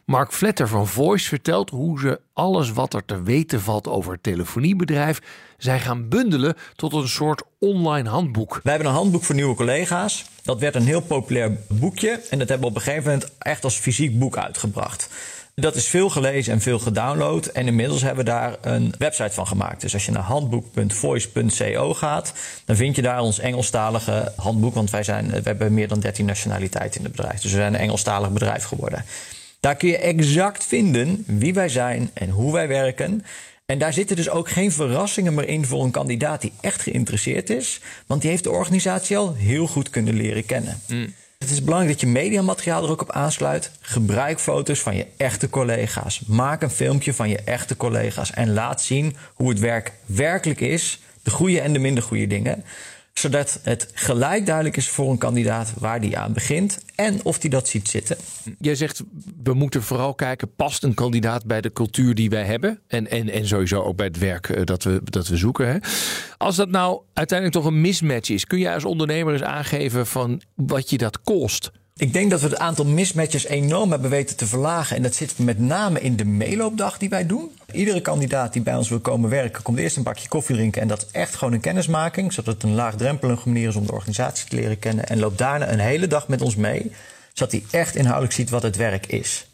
Mark 0.05 0.33
Vletter 0.33 0.69
van 0.69 0.87
Voice 0.87 1.29
vertelt 1.29 1.71
hoe 1.71 2.01
ze 2.01 2.21
alles 2.33 2.73
wat 2.73 2.95
er 2.95 3.05
te 3.05 3.23
weten 3.23 3.61
valt 3.61 3.89
over 3.89 4.13
het 4.13 4.23
telefoniebedrijf 4.23 5.21
zijn 5.59 5.81
gaan 5.81 6.09
bundelen 6.09 6.57
tot 6.77 6.93
een 6.93 7.09
soort 7.09 7.43
online 7.59 8.09
handboek. 8.09 8.61
Wij 8.63 8.73
hebben 8.73 8.91
een 8.91 8.97
handboek 8.97 9.25
voor 9.25 9.35
nieuwe 9.35 9.55
collega's. 9.55 10.25
Dat 10.43 10.61
werd 10.61 10.75
een 10.75 10.87
heel 10.87 11.01
populair 11.01 11.59
boekje 11.69 12.21
en 12.31 12.39
dat 12.39 12.49
hebben 12.49 12.61
we 12.61 12.75
op 12.75 12.77
een 12.77 12.83
gegeven 12.83 13.13
moment 13.13 13.31
echt 13.39 13.65
als 13.65 13.77
fysiek 13.77 14.19
boek 14.19 14.37
uitgebracht. 14.37 15.09
Dat 15.55 15.75
is 15.75 15.87
veel 15.87 16.11
gelezen 16.11 16.53
en 16.53 16.61
veel 16.61 16.79
gedownload. 16.79 17.47
En 17.47 17.67
inmiddels 17.67 18.03
hebben 18.03 18.25
we 18.25 18.31
daar 18.31 18.57
een 18.61 18.95
website 18.99 19.33
van 19.33 19.47
gemaakt. 19.47 19.81
Dus 19.81 19.95
als 19.95 20.05
je 20.05 20.13
naar 20.13 20.23
handboek.voice.co 20.23 21.95
gaat, 21.95 22.33
dan 22.65 22.77
vind 22.77 22.97
je 22.97 23.03
daar 23.03 23.21
ons 23.21 23.39
Engelstalige 23.39 24.33
handboek. 24.37 24.75
Want 24.75 24.91
wij 24.91 25.03
zijn, 25.03 25.31
we 25.31 25.41
hebben 25.45 25.75
meer 25.75 25.89
dan 25.89 26.01
13 26.01 26.27
nationaliteiten 26.27 27.01
in 27.01 27.07
het 27.07 27.17
bedrijf. 27.17 27.41
Dus 27.41 27.51
we 27.51 27.57
zijn 27.57 27.75
een 27.75 27.81
Engelstalig 27.81 28.31
bedrijf 28.31 28.65
geworden. 28.65 29.05
Daar 29.61 29.77
kun 29.77 29.89
je 29.89 29.99
exact 29.99 30.65
vinden 30.65 31.25
wie 31.27 31.55
wij 31.55 31.69
zijn 31.69 32.11
en 32.15 32.31
hoe 32.31 32.53
wij 32.53 32.69
werken. 32.69 33.25
En 33.67 33.79
daar 33.79 33.93
zitten 33.93 34.17
dus 34.17 34.31
ook 34.31 34.51
geen 34.51 34.73
verrassingen 34.73 35.35
meer 35.35 35.49
in 35.49 35.65
voor 35.65 35.85
een 35.85 35.91
kandidaat 35.91 36.41
die 36.41 36.53
echt 36.61 36.83
geïnteresseerd 36.83 37.51
is. 37.51 37.81
Want 38.07 38.21
die 38.21 38.31
heeft 38.31 38.45
de 38.45 38.51
organisatie 38.51 39.17
al 39.17 39.35
heel 39.35 39.67
goed 39.67 39.91
kunnen 39.91 40.15
leren 40.15 40.47
kennen. 40.47 40.81
Het 41.39 41.51
is 41.51 41.65
belangrijk 41.65 41.93
dat 41.93 42.01
je 42.01 42.07
mediamateriaal 42.07 42.85
er 42.85 42.91
ook 42.91 43.03
op 43.03 43.11
aansluit. 43.11 43.71
Gebruik 43.81 44.41
foto's 44.41 44.81
van 44.81 44.97
je 44.97 45.07
echte 45.17 45.51
collega's. 45.51 46.21
Maak 46.27 46.63
een 46.63 46.71
filmpje 46.71 47.15
van 47.15 47.29
je 47.29 47.39
echte 47.39 47.77
collega's. 47.77 48.31
En 48.31 48.53
laat 48.53 48.83
zien 48.83 49.17
hoe 49.35 49.49
het 49.49 49.59
werk 49.59 49.93
werkelijk 50.07 50.61
is. 50.61 51.01
De 51.23 51.31
goede 51.31 51.61
en 51.61 51.73
de 51.73 51.79
minder 51.79 52.03
goede 52.03 52.27
dingen 52.27 52.65
zodat 53.13 53.61
het 53.63 53.89
gelijk 53.95 54.47
duidelijk 54.47 54.77
is 54.77 54.89
voor 54.89 55.11
een 55.11 55.19
kandidaat 55.19 55.73
waar 55.79 56.01
die 56.01 56.19
aan 56.19 56.33
begint 56.33 56.79
en 56.95 57.25
of 57.25 57.39
die 57.39 57.51
dat 57.51 57.69
ziet 57.69 57.89
zitten. 57.89 58.17
Jij 58.59 58.75
zegt, 58.75 59.03
we 59.43 59.55
moeten 59.55 59.83
vooral 59.83 60.15
kijken, 60.15 60.55
past 60.55 60.83
een 60.83 60.95
kandidaat 60.95 61.45
bij 61.45 61.61
de 61.61 61.73
cultuur 61.73 62.15
die 62.15 62.31
wij 62.31 62.45
hebben? 62.45 62.81
En, 62.87 63.11
en, 63.11 63.31
en 63.31 63.47
sowieso 63.47 63.83
ook 63.83 63.97
bij 63.97 64.07
het 64.07 64.19
werk 64.19 64.49
eh, 64.49 64.65
dat 64.65 64.83
we, 64.83 65.01
dat 65.05 65.29
we 65.29 65.37
zoeken. 65.37 65.69
Hè? 65.69 65.79
Als 66.37 66.57
dat 66.57 66.69
nou 66.69 67.01
uiteindelijk 67.13 67.59
toch 67.59 67.73
een 67.73 67.81
mismatch 67.81 68.31
is, 68.31 68.47
kun 68.47 68.59
je 68.59 68.73
als 68.73 68.85
ondernemer 68.85 69.33
eens 69.33 69.43
aangeven 69.43 70.07
van 70.07 70.43
wat 70.55 70.91
je 70.91 70.99
dat 70.99 71.23
kost? 71.23 71.71
Ik 72.01 72.13
denk 72.13 72.31
dat 72.31 72.41
we 72.41 72.49
het 72.49 72.59
aantal 72.59 72.85
mismatches 72.85 73.47
enorm 73.47 73.91
hebben 73.91 74.11
weten 74.11 74.37
te 74.37 74.47
verlagen. 74.47 74.97
En 74.97 75.03
dat 75.03 75.15
zit 75.15 75.39
met 75.39 75.59
name 75.59 76.01
in 76.01 76.17
de 76.17 76.25
meeloopdag 76.25 76.99
die 76.99 77.09
wij 77.09 77.27
doen. 77.27 77.51
Iedere 77.73 78.01
kandidaat 78.01 78.53
die 78.53 78.63
bij 78.63 78.77
ons 78.77 78.89
wil 78.89 79.01
komen 79.01 79.31
werken, 79.31 79.63
komt 79.63 79.79
eerst 79.79 79.97
een 79.97 80.03
bakje 80.03 80.29
koffie 80.29 80.55
drinken. 80.55 80.83
En 80.83 80.89
dat 80.89 81.03
is 81.03 81.09
echt 81.13 81.35
gewoon 81.35 81.55
een 81.55 81.61
kennismaking, 81.61 82.33
zodat 82.33 82.55
het 82.55 82.63
een 82.63 82.75
laagdrempelige 82.75 83.49
manier 83.49 83.69
is 83.69 83.77
om 83.77 83.87
de 83.87 83.93
organisatie 83.93 84.49
te 84.49 84.57
leren 84.57 84.79
kennen. 84.79 85.07
En 85.07 85.19
loopt 85.19 85.39
daarna 85.39 85.73
een 85.73 85.79
hele 85.79 86.07
dag 86.07 86.29
met 86.29 86.43
ons 86.43 86.57
mee, 86.57 86.93
zodat 87.33 87.53
hij 87.53 87.81
echt 87.81 87.97
inhoudelijk 87.97 88.35
ziet 88.35 88.51
wat 88.51 88.63
het 88.63 88.77
werk 88.77 89.07
is. 89.07 89.47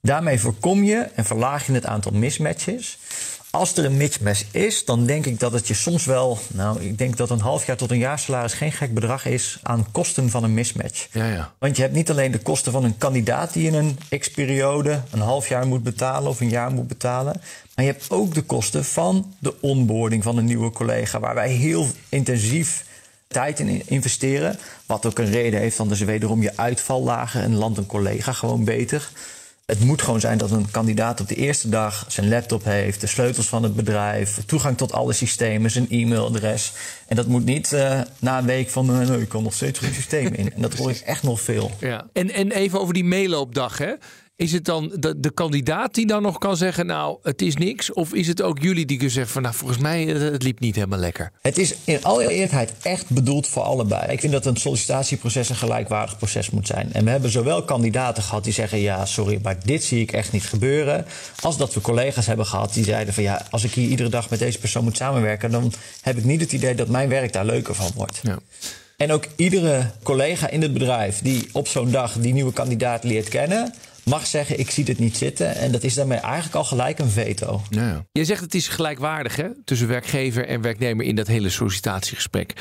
Daarmee 0.00 0.40
voorkom 0.40 0.84
je 0.84 1.08
en 1.14 1.24
verlaag 1.24 1.66
je 1.66 1.72
het 1.72 1.86
aantal 1.86 2.12
mismatches. 2.12 2.98
Als 3.58 3.76
er 3.76 3.84
een 3.84 3.96
mismatch 3.96 4.44
is, 4.50 4.84
dan 4.84 5.06
denk 5.06 5.26
ik 5.26 5.40
dat 5.40 5.52
het 5.52 5.68
je 5.68 5.74
soms 5.74 6.04
wel. 6.04 6.38
Nou, 6.48 6.82
ik 6.82 6.98
denk 6.98 7.16
dat 7.16 7.30
een 7.30 7.40
half 7.40 7.66
jaar 7.66 7.76
tot 7.76 7.90
een 7.90 7.98
jaar 7.98 8.18
salaris 8.18 8.52
geen 8.52 8.72
gek 8.72 8.94
bedrag 8.94 9.26
is 9.26 9.58
aan 9.62 9.86
kosten 9.92 10.30
van 10.30 10.44
een 10.44 10.54
mismatch. 10.54 11.08
Ja, 11.12 11.26
ja. 11.26 11.52
Want 11.58 11.76
je 11.76 11.82
hebt 11.82 11.94
niet 11.94 12.10
alleen 12.10 12.30
de 12.30 12.38
kosten 12.38 12.72
van 12.72 12.84
een 12.84 12.98
kandidaat 12.98 13.52
die 13.52 13.66
in 13.66 13.74
een 13.74 13.98
x-periode 14.18 15.00
een 15.10 15.20
half 15.20 15.48
jaar 15.48 15.66
moet 15.66 15.82
betalen 15.82 16.30
of 16.30 16.40
een 16.40 16.48
jaar 16.48 16.70
moet 16.70 16.88
betalen. 16.88 17.40
Maar 17.74 17.84
je 17.84 17.90
hebt 17.90 18.10
ook 18.10 18.34
de 18.34 18.42
kosten 18.42 18.84
van 18.84 19.34
de 19.38 19.60
onboarding 19.60 20.22
van 20.22 20.36
een 20.36 20.44
nieuwe 20.44 20.70
collega, 20.70 21.20
waar 21.20 21.34
wij 21.34 21.50
heel 21.50 21.86
intensief 22.08 22.84
tijd 23.28 23.60
in 23.60 23.82
investeren. 23.86 24.58
Wat 24.86 25.06
ook 25.06 25.18
een 25.18 25.30
reden 25.30 25.60
heeft, 25.60 25.76
dan 25.76 25.90
is 25.90 26.00
wederom 26.00 26.42
je 26.42 26.56
uitval 26.56 27.02
lager 27.02 27.42
en 27.42 27.54
landt 27.54 27.78
een 27.78 27.86
collega 27.86 28.32
gewoon 28.32 28.64
beter. 28.64 29.08
Het 29.72 29.80
moet 29.80 30.02
gewoon 30.02 30.20
zijn 30.20 30.38
dat 30.38 30.50
een 30.50 30.70
kandidaat 30.70 31.20
op 31.20 31.28
de 31.28 31.34
eerste 31.34 31.68
dag 31.68 32.04
zijn 32.08 32.28
laptop 32.28 32.64
heeft, 32.64 33.00
de 33.00 33.06
sleutels 33.06 33.48
van 33.48 33.62
het 33.62 33.74
bedrijf, 33.74 34.40
toegang 34.46 34.76
tot 34.76 34.92
alle 34.92 35.12
systemen, 35.12 35.70
zijn 35.70 35.86
e-mailadres. 35.90 36.72
En 37.06 37.16
dat 37.16 37.26
moet 37.26 37.44
niet 37.44 37.72
uh, 37.72 38.00
na 38.18 38.38
een 38.38 38.46
week 38.46 38.70
van, 38.70 39.00
uh, 39.00 39.08
nee, 39.08 39.20
ik 39.20 39.28
kan 39.28 39.42
nog 39.42 39.54
steeds 39.54 39.78
geen 39.78 39.94
systeem 39.94 40.32
in. 40.34 40.52
En 40.52 40.62
dat 40.62 40.74
hoor 40.74 40.90
ik 40.90 40.98
echt 40.98 41.22
nog 41.22 41.40
veel. 41.40 41.70
Ja. 41.80 42.06
En, 42.12 42.30
en 42.30 42.50
even 42.50 42.80
over 42.80 42.94
die 42.94 43.04
meeloopdag, 43.04 43.78
hè? 43.78 43.92
Is 44.38 44.52
het 44.52 44.64
dan 44.64 44.92
de, 44.94 45.20
de, 45.20 45.30
kandidaat 45.30 45.94
die 45.94 46.06
dan 46.06 46.22
nog 46.22 46.38
kan 46.38 46.56
zeggen, 46.56 46.86
nou, 46.86 47.18
het 47.22 47.42
is 47.42 47.56
niks? 47.56 47.92
Of 47.92 48.14
is 48.14 48.26
het 48.26 48.42
ook 48.42 48.58
jullie 48.58 48.86
die 48.86 48.96
kunnen 48.96 49.14
zeggen 49.14 49.32
van, 49.32 49.42
nou, 49.42 49.54
volgens 49.54 49.78
mij, 49.78 50.04
het 50.04 50.42
liep 50.42 50.60
niet 50.60 50.74
helemaal 50.74 50.98
lekker? 50.98 51.32
Het 51.42 51.58
is 51.58 51.74
in 51.84 52.04
alle 52.04 52.28
eerlijkheid 52.28 52.72
echt 52.82 53.10
bedoeld 53.10 53.46
voor 53.46 53.62
allebei. 53.62 54.12
Ik 54.12 54.20
vind 54.20 54.32
dat 54.32 54.46
een 54.46 54.56
sollicitatieproces 54.56 55.48
een 55.48 55.56
gelijkwaardig 55.56 56.16
proces 56.16 56.50
moet 56.50 56.66
zijn. 56.66 56.92
En 56.92 57.04
we 57.04 57.10
hebben 57.10 57.30
zowel 57.30 57.64
kandidaten 57.64 58.22
gehad 58.22 58.44
die 58.44 58.52
zeggen, 58.52 58.78
ja, 58.78 59.06
sorry, 59.06 59.38
maar 59.42 59.56
dit 59.64 59.84
zie 59.84 60.00
ik 60.00 60.12
echt 60.12 60.32
niet 60.32 60.44
gebeuren. 60.44 61.06
Als 61.40 61.56
dat 61.56 61.74
we 61.74 61.80
collega's 61.80 62.26
hebben 62.26 62.46
gehad 62.46 62.74
die 62.74 62.84
zeiden 62.84 63.14
van, 63.14 63.22
ja, 63.22 63.46
als 63.50 63.64
ik 63.64 63.72
hier 63.72 63.88
iedere 63.88 64.08
dag 64.08 64.30
met 64.30 64.38
deze 64.38 64.58
persoon 64.58 64.84
moet 64.84 64.96
samenwerken, 64.96 65.50
dan 65.50 65.72
heb 66.02 66.16
ik 66.16 66.24
niet 66.24 66.40
het 66.40 66.52
idee 66.52 66.74
dat 66.74 66.88
mijn 66.88 67.08
werk 67.08 67.32
daar 67.32 67.44
leuker 67.44 67.74
van 67.74 67.90
wordt. 67.94 68.20
Ja. 68.22 68.38
En 68.98 69.12
ook 69.12 69.24
iedere 69.36 69.90
collega 70.02 70.48
in 70.48 70.62
het 70.62 70.72
bedrijf 70.72 71.22
die 71.22 71.48
op 71.52 71.68
zo'n 71.68 71.90
dag 71.90 72.12
die 72.12 72.32
nieuwe 72.32 72.52
kandidaat 72.52 73.04
leert 73.04 73.28
kennen, 73.28 73.74
mag 74.08 74.26
zeggen: 74.26 74.58
ik 74.58 74.70
zie 74.70 74.84
dit 74.84 74.98
niet 74.98 75.16
zitten. 75.16 75.54
En 75.54 75.72
dat 75.72 75.82
is 75.82 75.94
daarmee 75.94 76.18
eigenlijk 76.18 76.54
al 76.54 76.64
gelijk 76.64 76.98
een 76.98 77.10
veto. 77.10 77.62
Ja, 77.70 77.88
ja. 77.88 78.04
Je 78.12 78.24
zegt 78.24 78.40
het 78.40 78.54
is 78.54 78.68
gelijkwaardig 78.68 79.36
hè, 79.36 79.48
tussen 79.64 79.88
werkgever 79.88 80.46
en 80.46 80.60
werknemer 80.60 81.06
in 81.06 81.16
dat 81.16 81.26
hele 81.26 81.50
sollicitatiegesprek. 81.50 82.54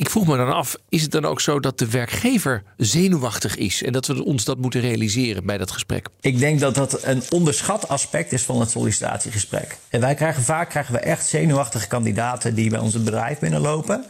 Ik 0.00 0.10
vroeg 0.10 0.26
me 0.26 0.36
dan 0.36 0.52
af, 0.52 0.76
is 0.88 1.02
het 1.02 1.10
dan 1.10 1.24
ook 1.24 1.40
zo 1.40 1.60
dat 1.60 1.78
de 1.78 1.90
werkgever 1.90 2.62
zenuwachtig 2.76 3.56
is 3.56 3.82
en 3.82 3.92
dat 3.92 4.06
we 4.06 4.24
ons 4.24 4.44
dat 4.44 4.58
moeten 4.58 4.80
realiseren 4.80 5.46
bij 5.46 5.58
dat 5.58 5.70
gesprek? 5.70 6.08
Ik 6.20 6.38
denk 6.38 6.60
dat 6.60 6.74
dat 6.74 7.04
een 7.04 7.22
onderschat 7.30 7.88
aspect 7.88 8.32
is 8.32 8.42
van 8.42 8.60
het 8.60 8.70
sollicitatiegesprek. 8.70 9.76
En 9.88 10.00
wij 10.00 10.14
krijgen 10.14 10.42
vaak 10.42 10.68
krijgen 10.68 10.94
we 10.94 11.00
echt 11.00 11.26
zenuwachtige 11.26 11.86
kandidaten 11.86 12.54
die 12.54 12.70
bij 12.70 12.78
ons 12.78 12.94
het 12.94 13.04
bedrijf 13.04 13.38
binnenlopen. 13.38 14.04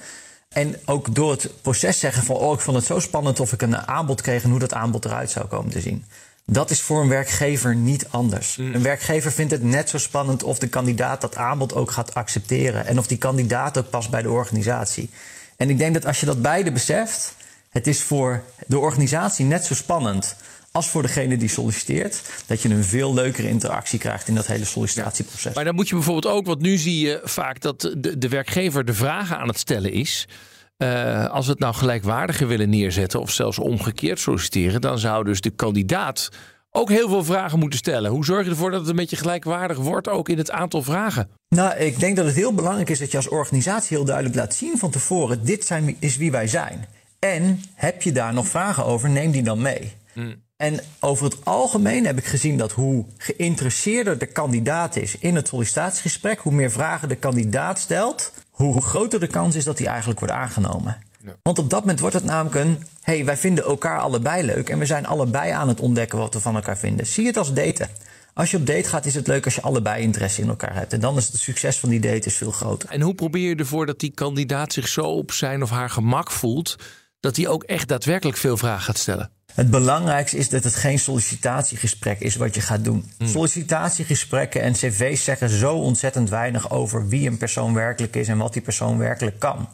En 0.49 0.77
ook 0.85 1.14
door 1.14 1.31
het 1.31 1.51
proces 1.62 1.99
zeggen 1.99 2.23
van, 2.23 2.37
oh, 2.37 2.55
ik 2.55 2.61
vond 2.61 2.77
het 2.77 2.87
zo 2.87 2.99
spannend 2.99 3.41
of 3.41 3.53
ik 3.53 3.62
een 3.62 3.77
aanbod 3.77 4.21
kreeg 4.21 4.43
en 4.43 4.51
hoe 4.51 4.59
dat 4.59 4.75
aanbod 4.75 5.05
eruit 5.05 5.31
zou 5.31 5.47
komen 5.47 5.71
te 5.71 5.81
zien. 5.81 6.05
Dat 6.53 6.70
is 6.70 6.80
voor 6.80 7.03
een 7.03 7.09
werkgever 7.09 7.74
niet 7.74 8.07
anders. 8.09 8.57
Een 8.57 8.82
werkgever 8.82 9.32
vindt 9.32 9.53
het 9.53 9.62
net 9.62 9.88
zo 9.88 9.98
spannend 9.98 10.42
of 10.42 10.59
de 10.59 10.68
kandidaat 10.68 11.20
dat 11.20 11.36
aanbod 11.36 11.74
ook 11.74 11.90
gaat 11.90 12.14
accepteren. 12.14 12.86
En 12.86 12.98
of 12.98 13.07
die 13.07 13.18
kandidaat 13.18 13.78
ook 13.78 13.90
past 13.90 14.11
bij 14.11 14.22
de 14.22 14.30
organisatie. 14.30 15.11
En 15.57 15.70
ik 15.70 15.78
denk 15.78 15.94
dat 15.94 16.07
als 16.07 16.20
je 16.20 16.26
dat 16.26 16.42
beide 16.42 16.72
beseft, 16.72 17.34
het 17.68 17.86
is 17.86 18.03
voor 18.03 18.42
de 18.66 18.78
organisatie 18.78 19.44
net 19.44 19.64
zo 19.64 19.74
spannend 19.74 20.36
als 20.72 20.88
voor 20.88 21.03
degene 21.03 21.36
die 21.36 21.48
solliciteert, 21.48 22.22
dat 22.46 22.62
je 22.62 22.68
een 22.68 22.84
veel 22.84 23.14
leukere 23.14 23.48
interactie 23.48 23.98
krijgt 23.98 24.28
in 24.28 24.34
dat 24.34 24.46
hele 24.46 24.64
sollicitatieproces. 24.64 25.55
Maar 25.55 25.64
dan 25.64 25.74
moet 25.74 25.88
je 25.88 25.94
bijvoorbeeld 25.94 26.34
ook, 26.34 26.46
want 26.46 26.61
nu 26.61 26.76
zie 26.76 27.07
je 27.07 27.20
vaak 27.24 27.61
dat 27.61 27.80
de, 27.80 28.18
de 28.18 28.28
werkgever 28.28 28.84
de 28.84 28.94
vragen 28.94 29.38
aan 29.38 29.48
het 29.48 29.59
stellen 29.59 29.92
is. 29.92 30.28
Uh, 30.83 31.26
als 31.26 31.47
we 31.47 31.51
het 31.53 31.61
nou 31.61 31.74
gelijkwaardiger 31.74 32.47
willen 32.47 32.70
neerzetten 32.70 33.20
of 33.20 33.31
zelfs 33.31 33.59
omgekeerd 33.59 34.18
solliciteren, 34.18 34.81
dan 34.81 34.99
zou 34.99 35.24
dus 35.24 35.41
de 35.41 35.51
kandidaat 35.51 36.28
ook 36.70 36.89
heel 36.89 37.09
veel 37.09 37.24
vragen 37.24 37.59
moeten 37.59 37.78
stellen. 37.78 38.11
Hoe 38.11 38.24
zorg 38.24 38.45
je 38.45 38.51
ervoor 38.51 38.70
dat 38.70 38.81
het 38.81 38.89
een 38.89 38.97
beetje 38.97 39.16
gelijkwaardig 39.16 39.76
wordt, 39.76 40.09
ook 40.09 40.28
in 40.28 40.39
het 40.39 40.51
aantal 40.51 40.83
vragen? 40.83 41.28
Nou, 41.49 41.76
ik 41.76 42.01
denk 42.01 42.16
dat 42.16 42.26
het 42.26 42.35
heel 42.35 42.55
belangrijk 42.55 42.91
is 42.91 42.99
dat 42.99 43.11
je 43.11 43.16
als 43.16 43.28
organisatie 43.28 43.97
heel 43.97 44.07
duidelijk 44.07 44.37
laat 44.37 44.55
zien 44.55 44.78
van 44.78 44.91
tevoren: 44.91 45.45
dit 45.45 45.66
zijn, 45.66 45.97
is 45.99 46.16
wie 46.16 46.31
wij 46.31 46.47
zijn. 46.47 46.87
En 47.18 47.62
heb 47.74 48.03
je 48.03 48.12
daar 48.12 48.35
nog 48.35 48.49
vragen 48.49 48.85
over, 48.85 49.11
neem 49.11 49.31
die 49.31 49.43
dan 49.43 49.62
mee. 49.62 49.93
Hmm. 50.12 50.35
En 50.57 50.81
over 51.01 51.24
het 51.24 51.45
algemeen 51.45 52.07
heb 52.07 52.18
ik 52.18 52.24
gezien 52.24 52.59
dat 52.59 52.72
hoe 52.72 53.05
geïnteresseerder 53.16 54.18
de 54.18 54.26
kandidaat 54.26 54.97
is 54.97 55.18
in 55.18 55.35
het 55.35 55.49
sollicitatiegesprek, 55.49 56.39
hoe 56.39 56.53
meer 56.53 56.70
vragen 56.70 57.09
de 57.09 57.16
kandidaat 57.16 57.78
stelt, 57.78 58.33
hoe 58.61 58.82
groter 58.82 59.20
de 59.20 59.26
kans 59.26 59.54
is 59.54 59.64
dat 59.64 59.78
hij 59.78 59.86
eigenlijk 59.86 60.18
wordt 60.18 60.34
aangenomen. 60.34 60.96
Ja. 61.24 61.32
Want 61.42 61.58
op 61.58 61.70
dat 61.70 61.80
moment 61.80 62.00
wordt 62.00 62.14
het 62.14 62.24
namelijk 62.24 62.54
een: 62.54 62.84
hey, 63.00 63.24
wij 63.24 63.36
vinden 63.36 63.64
elkaar 63.64 63.98
allebei 63.98 64.42
leuk 64.44 64.68
en 64.68 64.78
we 64.78 64.86
zijn 64.86 65.06
allebei 65.06 65.50
aan 65.50 65.68
het 65.68 65.80
ontdekken 65.80 66.18
wat 66.18 66.34
we 66.34 66.40
van 66.40 66.54
elkaar 66.54 66.78
vinden. 66.78 67.06
Zie 67.06 67.26
het 67.26 67.36
als 67.36 67.52
daten. 67.52 67.88
Als 68.34 68.50
je 68.50 68.56
op 68.56 68.66
date 68.66 68.88
gaat, 68.88 69.06
is 69.06 69.14
het 69.14 69.26
leuk 69.26 69.44
als 69.44 69.54
je 69.54 69.61
allebei 69.62 70.02
interesse 70.02 70.42
in 70.42 70.48
elkaar 70.48 70.74
hebt. 70.74 70.92
En 70.92 71.00
dan 71.00 71.16
is 71.16 71.26
het 71.26 71.40
succes 71.40 71.78
van 71.78 71.88
die 71.88 72.00
date 72.00 72.26
is 72.26 72.36
veel 72.36 72.50
groter. 72.50 72.88
En 72.88 73.00
hoe 73.00 73.14
probeer 73.14 73.48
je 73.48 73.54
ervoor 73.54 73.86
dat 73.86 74.00
die 74.00 74.11
kandidaat 74.11 74.72
zich 74.72 74.88
zo 74.88 75.02
op 75.02 75.32
zijn 75.32 75.62
of 75.62 75.70
haar 75.70 75.90
gemak 75.90 76.30
voelt, 76.30 76.76
dat 77.20 77.36
hij 77.36 77.48
ook 77.48 77.62
echt 77.62 77.88
daadwerkelijk 77.88 78.38
veel 78.38 78.56
vragen 78.56 78.82
gaat 78.82 78.98
stellen? 78.98 79.30
Het 79.55 79.70
belangrijkste 79.70 80.36
is 80.36 80.48
dat 80.48 80.64
het 80.64 80.74
geen 80.74 80.98
sollicitatiegesprek 80.98 82.20
is 82.20 82.36
wat 82.36 82.55
je 82.55 82.61
gaat 82.61 82.84
doen. 82.84 83.11
Sollicitatiegesprekken 83.18 84.62
en 84.62 84.72
cv's 84.72 85.24
zeggen 85.24 85.48
zo 85.48 85.74
ontzettend 85.74 86.28
weinig 86.28 86.70
over 86.70 87.09
wie 87.09 87.28
een 87.28 87.36
persoon 87.36 87.74
werkelijk 87.74 88.16
is 88.16 88.28
en 88.28 88.38
wat 88.38 88.53
die 88.53 88.62
persoon 88.62 88.98
werkelijk 88.98 89.38
kan. 89.38 89.68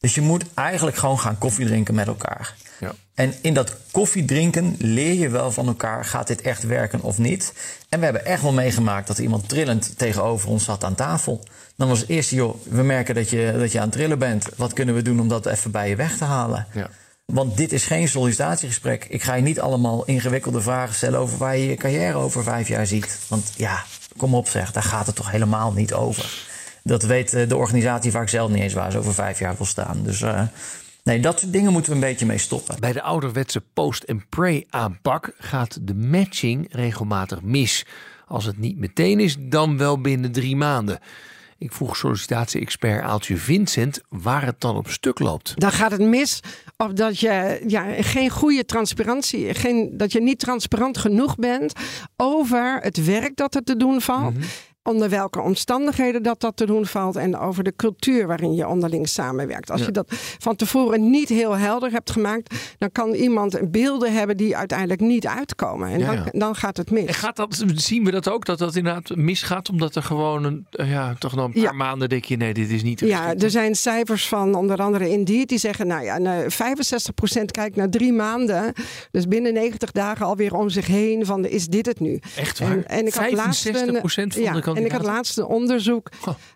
Dus 0.00 0.14
je 0.14 0.20
moet 0.20 0.44
eigenlijk 0.54 0.96
gewoon 0.96 1.18
gaan 1.18 1.38
koffie 1.38 1.66
drinken 1.66 1.94
met 1.94 2.06
elkaar. 2.06 2.54
Ja. 2.80 2.94
En 3.14 3.34
in 3.40 3.54
dat 3.54 3.76
koffie 3.90 4.24
drinken 4.24 4.74
leer 4.78 5.14
je 5.14 5.28
wel 5.28 5.52
van 5.52 5.66
elkaar, 5.66 6.04
gaat 6.04 6.26
dit 6.26 6.40
echt 6.40 6.62
werken 6.62 7.00
of 7.00 7.18
niet? 7.18 7.52
En 7.88 7.98
we 7.98 8.04
hebben 8.04 8.24
echt 8.24 8.42
wel 8.42 8.52
meegemaakt 8.52 9.06
dat 9.06 9.18
iemand 9.18 9.48
trillend 9.48 9.98
tegenover 9.98 10.48
ons 10.48 10.64
zat 10.64 10.84
aan 10.84 10.94
tafel. 10.94 11.44
Dan 11.76 11.88
was 11.88 12.00
het 12.00 12.08
eerste, 12.08 12.34
joh, 12.34 12.64
we 12.64 12.82
merken 12.82 13.14
dat 13.14 13.30
je, 13.30 13.54
dat 13.58 13.72
je 13.72 13.78
aan 13.78 13.84
het 13.84 13.92
trillen 13.92 14.18
bent. 14.18 14.48
Wat 14.56 14.72
kunnen 14.72 14.94
we 14.94 15.02
doen 15.02 15.20
om 15.20 15.28
dat 15.28 15.46
even 15.46 15.70
bij 15.70 15.88
je 15.88 15.96
weg 15.96 16.16
te 16.16 16.24
halen? 16.24 16.66
Ja. 16.72 16.90
Want 17.32 17.56
dit 17.56 17.72
is 17.72 17.84
geen 17.84 18.08
sollicitatiegesprek. 18.08 19.04
Ik 19.04 19.22
ga 19.22 19.34
je 19.34 19.42
niet 19.42 19.60
allemaal 19.60 20.04
ingewikkelde 20.04 20.60
vragen 20.60 20.94
stellen 20.94 21.18
over 21.18 21.38
waar 21.38 21.56
je 21.56 21.66
je 21.66 21.74
carrière 21.74 22.16
over 22.16 22.42
vijf 22.42 22.68
jaar 22.68 22.86
ziet. 22.86 23.18
Want 23.28 23.52
ja, 23.56 23.84
kom 24.16 24.34
op 24.34 24.48
zeg, 24.48 24.72
daar 24.72 24.82
gaat 24.82 25.06
het 25.06 25.14
toch 25.14 25.30
helemaal 25.30 25.72
niet 25.72 25.92
over. 25.92 26.46
Dat 26.82 27.02
weet 27.02 27.34
eh, 27.34 27.48
de 27.48 27.56
organisatie 27.56 28.10
vaak 28.10 28.28
zelf 28.28 28.50
niet 28.50 28.62
eens 28.62 28.72
waar 28.72 28.90
ze 28.90 28.98
over 28.98 29.14
vijf 29.14 29.38
jaar 29.38 29.56
wil 29.56 29.66
staan. 29.66 30.02
Dus 30.02 30.20
uh, 30.20 30.42
nee, 31.02 31.20
dat 31.20 31.40
soort 31.40 31.52
dingen 31.52 31.72
moeten 31.72 31.90
we 31.90 31.98
een 31.98 32.04
beetje 32.04 32.26
mee 32.26 32.38
stoppen. 32.38 32.80
Bij 32.80 32.92
de 32.92 33.02
ouderwetse 33.02 33.62
post-and-pray 33.74 34.66
aanpak 34.70 35.32
gaat 35.38 35.78
de 35.82 35.94
matching 35.94 36.66
regelmatig 36.70 37.42
mis. 37.42 37.86
Als 38.26 38.44
het 38.44 38.58
niet 38.58 38.78
meteen 38.78 39.20
is, 39.20 39.36
dan 39.38 39.78
wel 39.78 40.00
binnen 40.00 40.32
drie 40.32 40.56
maanden. 40.56 40.98
Ik 41.58 41.72
vroeg 41.72 41.96
sollicitatie-expert 41.96 43.02
Aaltje 43.02 43.36
Vincent 43.36 44.00
waar 44.08 44.44
het 44.44 44.60
dan 44.60 44.76
op 44.76 44.88
stuk 44.88 45.18
loopt. 45.18 45.52
Dan 45.60 45.72
gaat 45.72 45.90
het 45.90 46.00
mis 46.00 46.40
of 46.84 46.92
dat 46.92 47.18
je 47.20 47.62
ja, 47.66 48.02
geen 48.02 48.30
goede 48.30 48.64
transparantie, 48.64 49.54
geen, 49.54 49.90
dat 49.96 50.12
je 50.12 50.20
niet 50.20 50.38
transparant 50.38 50.98
genoeg 50.98 51.34
bent 51.34 51.72
over 52.16 52.78
het 52.80 53.04
werk 53.04 53.36
dat 53.36 53.54
er 53.54 53.62
te 53.62 53.76
doen 53.76 54.00
valt. 54.00 54.34
-hmm 54.34 54.42
onder 54.88 55.08
welke 55.08 55.40
omstandigheden 55.40 56.22
dat 56.22 56.40
dat 56.40 56.56
te 56.56 56.66
doen 56.66 56.86
valt 56.86 57.16
en 57.16 57.38
over 57.38 57.64
de 57.64 57.72
cultuur 57.76 58.26
waarin 58.26 58.54
je 58.54 58.66
onderling 58.68 59.08
samenwerkt. 59.08 59.70
Als 59.70 59.84
je 59.84 59.90
dat 59.90 60.06
van 60.38 60.56
tevoren 60.56 61.10
niet 61.10 61.28
heel 61.28 61.56
helder 61.56 61.90
hebt 61.90 62.10
gemaakt, 62.10 62.54
dan 62.78 62.92
kan 62.92 63.12
iemand 63.12 63.70
beelden 63.70 64.12
hebben 64.12 64.36
die 64.36 64.56
uiteindelijk 64.56 65.00
niet 65.00 65.26
uitkomen. 65.26 65.88
En 65.88 65.98
Ja, 65.98 66.06
dan, 66.06 66.14
ja. 66.14 66.38
dan 66.38 66.54
gaat 66.54 66.76
het 66.76 66.90
mis. 66.90 67.04
En 67.04 67.14
gaat 67.14 67.36
dat, 67.36 67.64
zien 67.74 68.04
we 68.04 68.10
dat 68.10 68.28
ook, 68.28 68.44
dat 68.44 68.58
dat 68.58 68.76
inderdaad 68.76 69.16
misgaat? 69.16 69.70
Omdat 69.70 69.94
er 69.94 70.02
gewoon 70.02 70.44
een, 70.44 70.66
eh, 70.70 70.90
ja, 70.90 71.14
toch 71.18 71.34
nog 71.34 71.44
een 71.44 71.52
paar 71.52 71.62
Ja. 71.62 71.72
maanden 71.72 72.08
denk 72.08 72.24
je, 72.24 72.36
nee, 72.36 72.54
dit 72.54 72.70
is 72.70 72.82
niet... 72.82 73.00
Ja, 73.00 73.34
er 73.34 73.50
zijn 73.50 73.74
cijfers 73.74 74.28
van 74.28 74.54
onder 74.54 74.76
andere 74.82 75.08
Indeed 75.10 75.48
die 75.48 75.58
zeggen, 75.58 75.86
nou 75.86 76.04
ja, 76.04 76.18
nou, 76.18 76.50
65% 76.50 77.50
kijkt 77.50 77.76
na 77.76 77.88
drie 77.88 78.12
maanden, 78.12 78.72
dus 79.10 79.28
binnen 79.28 79.52
90 79.52 79.92
dagen 79.92 80.26
alweer 80.26 80.54
om 80.54 80.68
zich 80.68 80.86
heen 80.86 81.26
van 81.26 81.44
is 81.44 81.66
dit 81.66 81.86
het 81.86 82.00
nu? 82.00 82.20
Echt 82.36 82.58
waar? 82.58 82.70
En, 82.70 82.88
en 82.88 83.06
ik 83.06 83.14
had 83.14 83.32
laatst 83.32 83.66
een, 83.66 83.96
65% 83.96 84.00
van 84.02 84.42
ja, 84.42 84.52
de 84.52 84.60
En 84.78 84.84
ik 84.84 84.92
had 84.92 85.02
laatst 85.02 85.38
een 85.38 85.44
onderzoek 85.44 86.08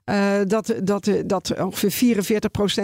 eh, 0.04 0.34
dat, 0.46 0.74
dat, 0.82 1.10
dat 1.26 1.54
ongeveer 1.60 2.24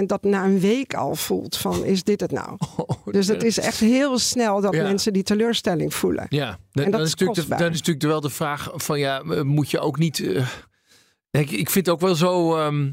44% 0.00 0.04
dat 0.06 0.22
na 0.22 0.44
een 0.44 0.60
week 0.60 0.94
al 0.94 1.14
voelt 1.14 1.56
van 1.56 1.84
is 1.84 2.02
dit 2.04 2.20
het 2.20 2.30
nou? 2.30 2.58
dus 3.10 3.26
het 3.26 3.42
is 3.42 3.58
echt 3.58 3.80
heel 3.80 4.18
snel 4.18 4.60
dat 4.60 4.74
Ja. 4.74 4.82
mensen 4.82 5.12
die 5.12 5.22
teleurstelling 5.22 5.94
voelen. 5.94 6.26
Ja, 6.28 6.58
En 6.72 6.90
dat 6.90 7.00
is 7.00 7.06
is 7.06 7.14
natuurlijk 7.14 7.48
de, 7.48 7.56
dan 7.56 7.70
is 7.72 7.78
natuurlijk 7.78 8.06
wel 8.06 8.20
de 8.20 8.30
vraag 8.30 8.70
van 8.74 8.98
ja, 8.98 9.20
eh, 9.20 9.42
moet 9.42 9.70
je 9.70 9.78
ook 9.80 9.98
niet. 9.98 10.20
eh, 10.20 10.46
ik, 11.30 11.50
ik 11.50 11.70
vind 11.70 11.86
het 11.86 11.94
ook 11.94 12.00
wel 12.00 12.14
zo. 12.14 12.56
ehm, 12.56 12.90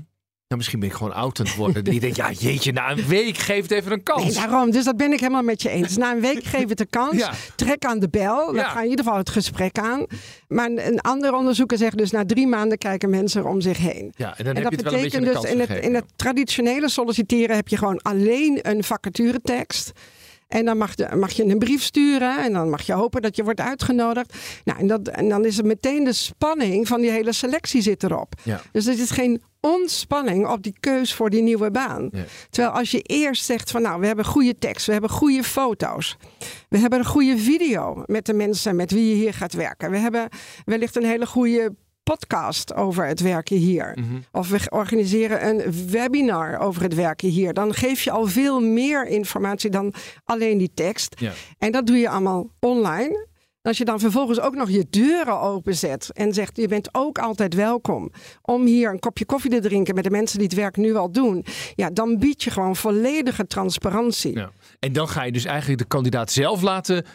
nou, 0.56 0.68
misschien 0.68 0.80
ben 0.80 0.90
ik 0.90 0.96
gewoon 0.96 1.14
oud 1.14 1.40
aan 1.40 1.46
het 1.46 1.56
worden. 1.56 1.84
Die 1.84 2.00
denkt, 2.00 2.16
ja, 2.16 2.32
jeetje, 2.32 2.72
na 2.72 2.92
een 2.92 3.08
week 3.08 3.38
geef 3.38 3.62
het 3.62 3.72
even 3.72 3.92
een 3.92 4.04
kans. 4.04 4.24
Nee, 4.24 4.34
daarom. 4.34 4.72
Dus 4.72 4.84
dat 4.84 4.98
ben 4.98 5.14
ik 5.14 5.20
helemaal 5.20 5.42
met 5.44 5.62
je 5.62 5.70
eens. 5.70 5.98
Na 5.98 6.12
een 6.12 6.22
week 6.22 6.44
geef 6.44 6.70
het 6.70 6.78
de 6.78 6.86
kans. 6.86 7.18
Ja. 7.18 7.32
Trek 7.56 7.86
aan 7.86 8.00
de 8.00 8.10
bel. 8.10 8.46
Dan 8.46 8.56
Ja. 8.56 8.70
ga 8.70 8.82
in 8.82 8.90
ieder 8.90 9.06
geval 9.06 9.20
het 9.20 9.30
gesprek 9.30 9.78
aan. 9.78 10.06
Maar 10.48 10.66
een 10.66 10.88
een 10.88 11.02
ander 11.02 11.34
onderzoeker 11.34 11.78
zegt 11.78 11.98
dus 11.98 12.12
na 12.12 12.26
drie 12.26 12.48
maanden 12.48 12.78
kijken 12.78 13.10
mensen 13.10 13.42
er 13.42 13.48
om 13.48 13.62
zich 13.62 13.78
heen. 13.78 14.14
Ja, 14.18 14.38
en 14.38 14.46
dan 14.46 14.56
en 14.56 14.64
dat 14.64 14.72
je 14.72 14.78
het 14.78 14.86
wel 14.86 14.94
een 14.94 15.02
beetje 15.02 15.20
betekent 15.20 15.42
dus 15.44 15.52
in 15.52 15.60
het, 15.60 15.68
gegeven. 15.68 15.90
in 15.90 15.96
het 15.96 16.06
traditionele 16.16 16.90
solliciteren 16.90 17.56
heb 17.56 17.68
je 17.68 17.78
gewoon 17.78 18.02
alleen 18.02 18.60
een 18.62 18.84
vacaturetekst. 18.84 19.92
En 20.48 20.66
dan 20.66 20.78
mag, 20.78 20.96
de, 20.96 21.16
mag 21.16 21.32
je 21.32 21.44
een 21.44 21.60
brief 21.60 21.84
sturen 21.84 22.44
en 22.44 22.54
dan 22.54 22.70
mag 22.70 22.82
je 22.82 22.94
hopen 22.94 23.22
dat 23.22 23.36
je 23.36 23.44
wordt 23.44 23.60
uitgenodigd. 23.60 24.36
Nou, 24.64 24.80
en, 24.80 24.88
dat, 24.88 25.08
en 25.08 25.30
dan 25.30 25.46
is 25.46 25.58
het 25.58 25.66
meteen 25.66 26.04
de 26.04 26.14
spanning 26.14 26.88
van 26.88 27.02
die 27.02 27.12
hele 27.12 27.34
selectie 27.34 27.82
zit 27.82 28.04
erop. 28.04 28.34
Ja. 28.44 28.62
Dus 28.72 28.86
er 28.86 29.00
is 29.00 29.12
geen 29.12 29.42
ontspanning 29.66 30.48
op 30.48 30.64
die 30.64 30.76
keus 30.80 31.14
voor 31.14 31.30
die 31.30 31.42
nieuwe 31.42 31.72
baan. 31.72 32.10
Ja. 32.12 32.24
Terwijl 32.50 32.74
als 32.74 32.92
je 32.92 33.02
eerst 33.02 33.46
zegt 33.46 33.72
van 33.72 33.82
nou, 33.82 34.00
we 34.00 34.08
hebben 34.08 34.26
goede 34.26 34.58
tekst, 34.58 34.86
we 34.86 34.92
hebben 34.92 35.10
goede 35.10 35.44
foto's. 35.44 36.18
We 36.70 36.78
hebben 36.78 37.00
een 37.00 37.06
goede 37.06 37.38
video 37.38 38.04
met 38.06 38.26
de 38.26 38.34
mensen 38.34 38.76
met 38.76 38.92
wie 38.92 39.10
je 39.10 39.16
hier 39.16 39.34
gaat 39.34 39.54
werken. 39.54 39.92
We 39.92 39.98
hebben 39.98 40.30
wellicht 40.66 40.96
een 40.96 41.06
hele 41.06 41.26
goede 41.26 41.76
podcast 42.04 42.74
over 42.74 43.08
het 43.08 43.20
werken 43.20 43.58
hier. 43.58 43.98
Mhm. 44.00 44.16
Of 44.32 44.50
we 44.50 44.60
organiseren 44.70 45.48
een 45.48 45.88
webinar 45.90 46.60
over 46.60 46.82
het 46.82 46.96
werken 46.96 47.30
hier. 47.30 47.54
Dan 47.54 47.74
geef 47.74 48.02
je 48.02 48.12
al 48.12 48.26
veel 48.26 48.62
meer 48.62 49.08
informatie 49.08 49.70
dan 49.70 49.94
alleen 50.24 50.58
die 50.58 50.72
tekst. 50.74 51.16
Ja. 51.20 51.32
En 51.58 51.72
dat 51.72 51.88
doe 51.88 51.98
je 51.98 52.10
allemaal 52.10 52.50
online. 52.60 53.28
Als 53.66 53.78
je 53.78 53.86
dan 53.86 54.00
vervolgens 54.00 54.40
ook 54.40 54.56
nog 54.56 54.70
je 54.70 54.86
deuren 54.90 55.40
openzet 55.40 56.10
en 56.14 56.34
zegt: 56.34 56.58
Je 56.58 56.68
bent 56.68 56.90
ook 56.92 57.20
altijd 57.20 57.54
welkom 57.54 58.12
om 58.42 58.66
hier 58.66 58.92
een 58.92 59.00
kopje 59.00 59.26
koffie 59.26 59.52
te 59.52 59.60
drinken 59.60 59.96
met 59.96 60.04
de 60.04 60.10
mensen 60.10 60.38
die 60.38 60.48
het 60.48 60.58
werk 60.58 60.78
nu 60.78 60.96
al 60.96 61.12
doen. 61.12 61.46
Ja, 61.76 61.90
dan 61.90 62.18
bied 62.20 62.44
je 62.44 62.52
gewoon 62.52 62.76
volledige 62.76 63.48
transparantie. 63.48 64.34
Ja. 64.38 64.52
En 64.80 64.94
dan 64.94 65.08
ga 65.08 65.24
je 65.24 65.32
dus 65.32 65.46
eigenlijk 65.46 65.80
de 65.80 65.88
kandidaat 65.88 66.32
zelf 66.32 66.62
laten 66.62 67.06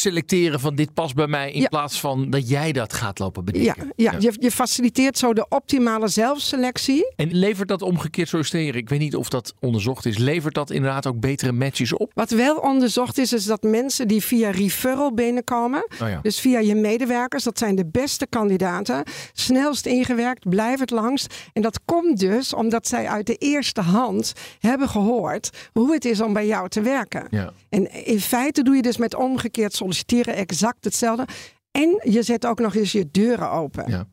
selecteren 0.00 0.60
van 0.60 0.74
dit 0.74 0.94
past 0.94 1.14
bij 1.14 1.26
mij. 1.26 1.52
In 1.52 1.60
Ja. 1.60 1.68
plaats 1.68 2.00
van 2.00 2.30
dat 2.30 2.48
jij 2.48 2.72
dat 2.72 2.92
gaat 2.92 3.18
lopen 3.18 3.42
Ja, 3.46 3.52
bedenken. 3.52 3.92
ja, 3.96 4.14
Je, 4.18 4.32
je 4.38 4.50
faciliteert 4.50 5.18
zo 5.18 5.32
de 5.32 5.46
optimale 5.48 6.08
zelfselectie. 6.08 7.12
En 7.16 7.34
levert 7.34 7.68
dat 7.68 7.82
omgekeerd 7.82 8.28
solliciteren? 8.28 8.80
Ik 8.80 8.88
weet 8.88 8.98
niet 8.98 9.16
of 9.16 9.28
dat 9.28 9.54
onderzocht 9.60 10.06
is. 10.06 10.18
Levert 10.18 10.54
dat 10.54 10.70
inderdaad 10.70 11.06
ook 11.06 11.20
betere 11.20 11.52
matches 11.52 11.92
op? 11.92 12.10
Wat 12.14 12.30
wel 12.30 12.56
onderzocht 12.56 13.18
is, 13.18 13.32
is 13.32 13.44
dat 13.44 13.62
mensen 13.62 14.08
die 14.08 14.22
via 14.22 14.50
referral 14.50 15.14
binnenkomen, 15.14 15.86
Oh 16.02 16.08
ja. 16.08 16.18
dus 16.22 16.40
via 16.40 16.58
je 16.58 16.74
medewerkers, 16.74 17.44
dat 17.44 17.58
zijn 17.58 17.74
de 17.74 17.86
beste 17.86 18.26
kandidaten, 18.26 19.02
snelst 19.32 19.86
ingewerkt, 19.86 20.48
blijven 20.48 20.80
het 20.80 20.90
langst. 20.90 21.34
En 21.52 21.62
dat 21.62 21.80
komt 21.84 22.18
dus 22.20 22.54
omdat 22.54 22.86
zij 22.88 23.08
uit 23.08 23.26
de 23.26 23.36
eerste 23.36 23.80
hand 23.80 24.32
hebben 24.58 24.88
gehoord 24.88 25.50
hoe 25.72 25.92
het 25.92 26.04
is 26.04 26.20
om 26.20 26.32
bij 26.32 26.46
jou 26.46 26.68
te 26.68 26.80
werken. 26.80 27.26
Ja. 27.30 27.52
En 27.68 28.04
in 28.06 28.20
feite 28.20 28.62
doe 28.62 28.76
je 28.76 28.82
dus 28.82 28.96
met 28.96 29.14
omgekeerd 29.14 29.74
solliciteren 29.92 30.34
exact 30.34 30.84
hetzelfde. 30.84 31.26
En 31.70 32.00
je 32.10 32.22
zet 32.22 32.46
ook 32.46 32.58
nog 32.58 32.74
eens 32.74 32.92
je 32.92 33.08
deuren 33.10 33.50
open. 33.50 33.84
Ja. 33.90 34.06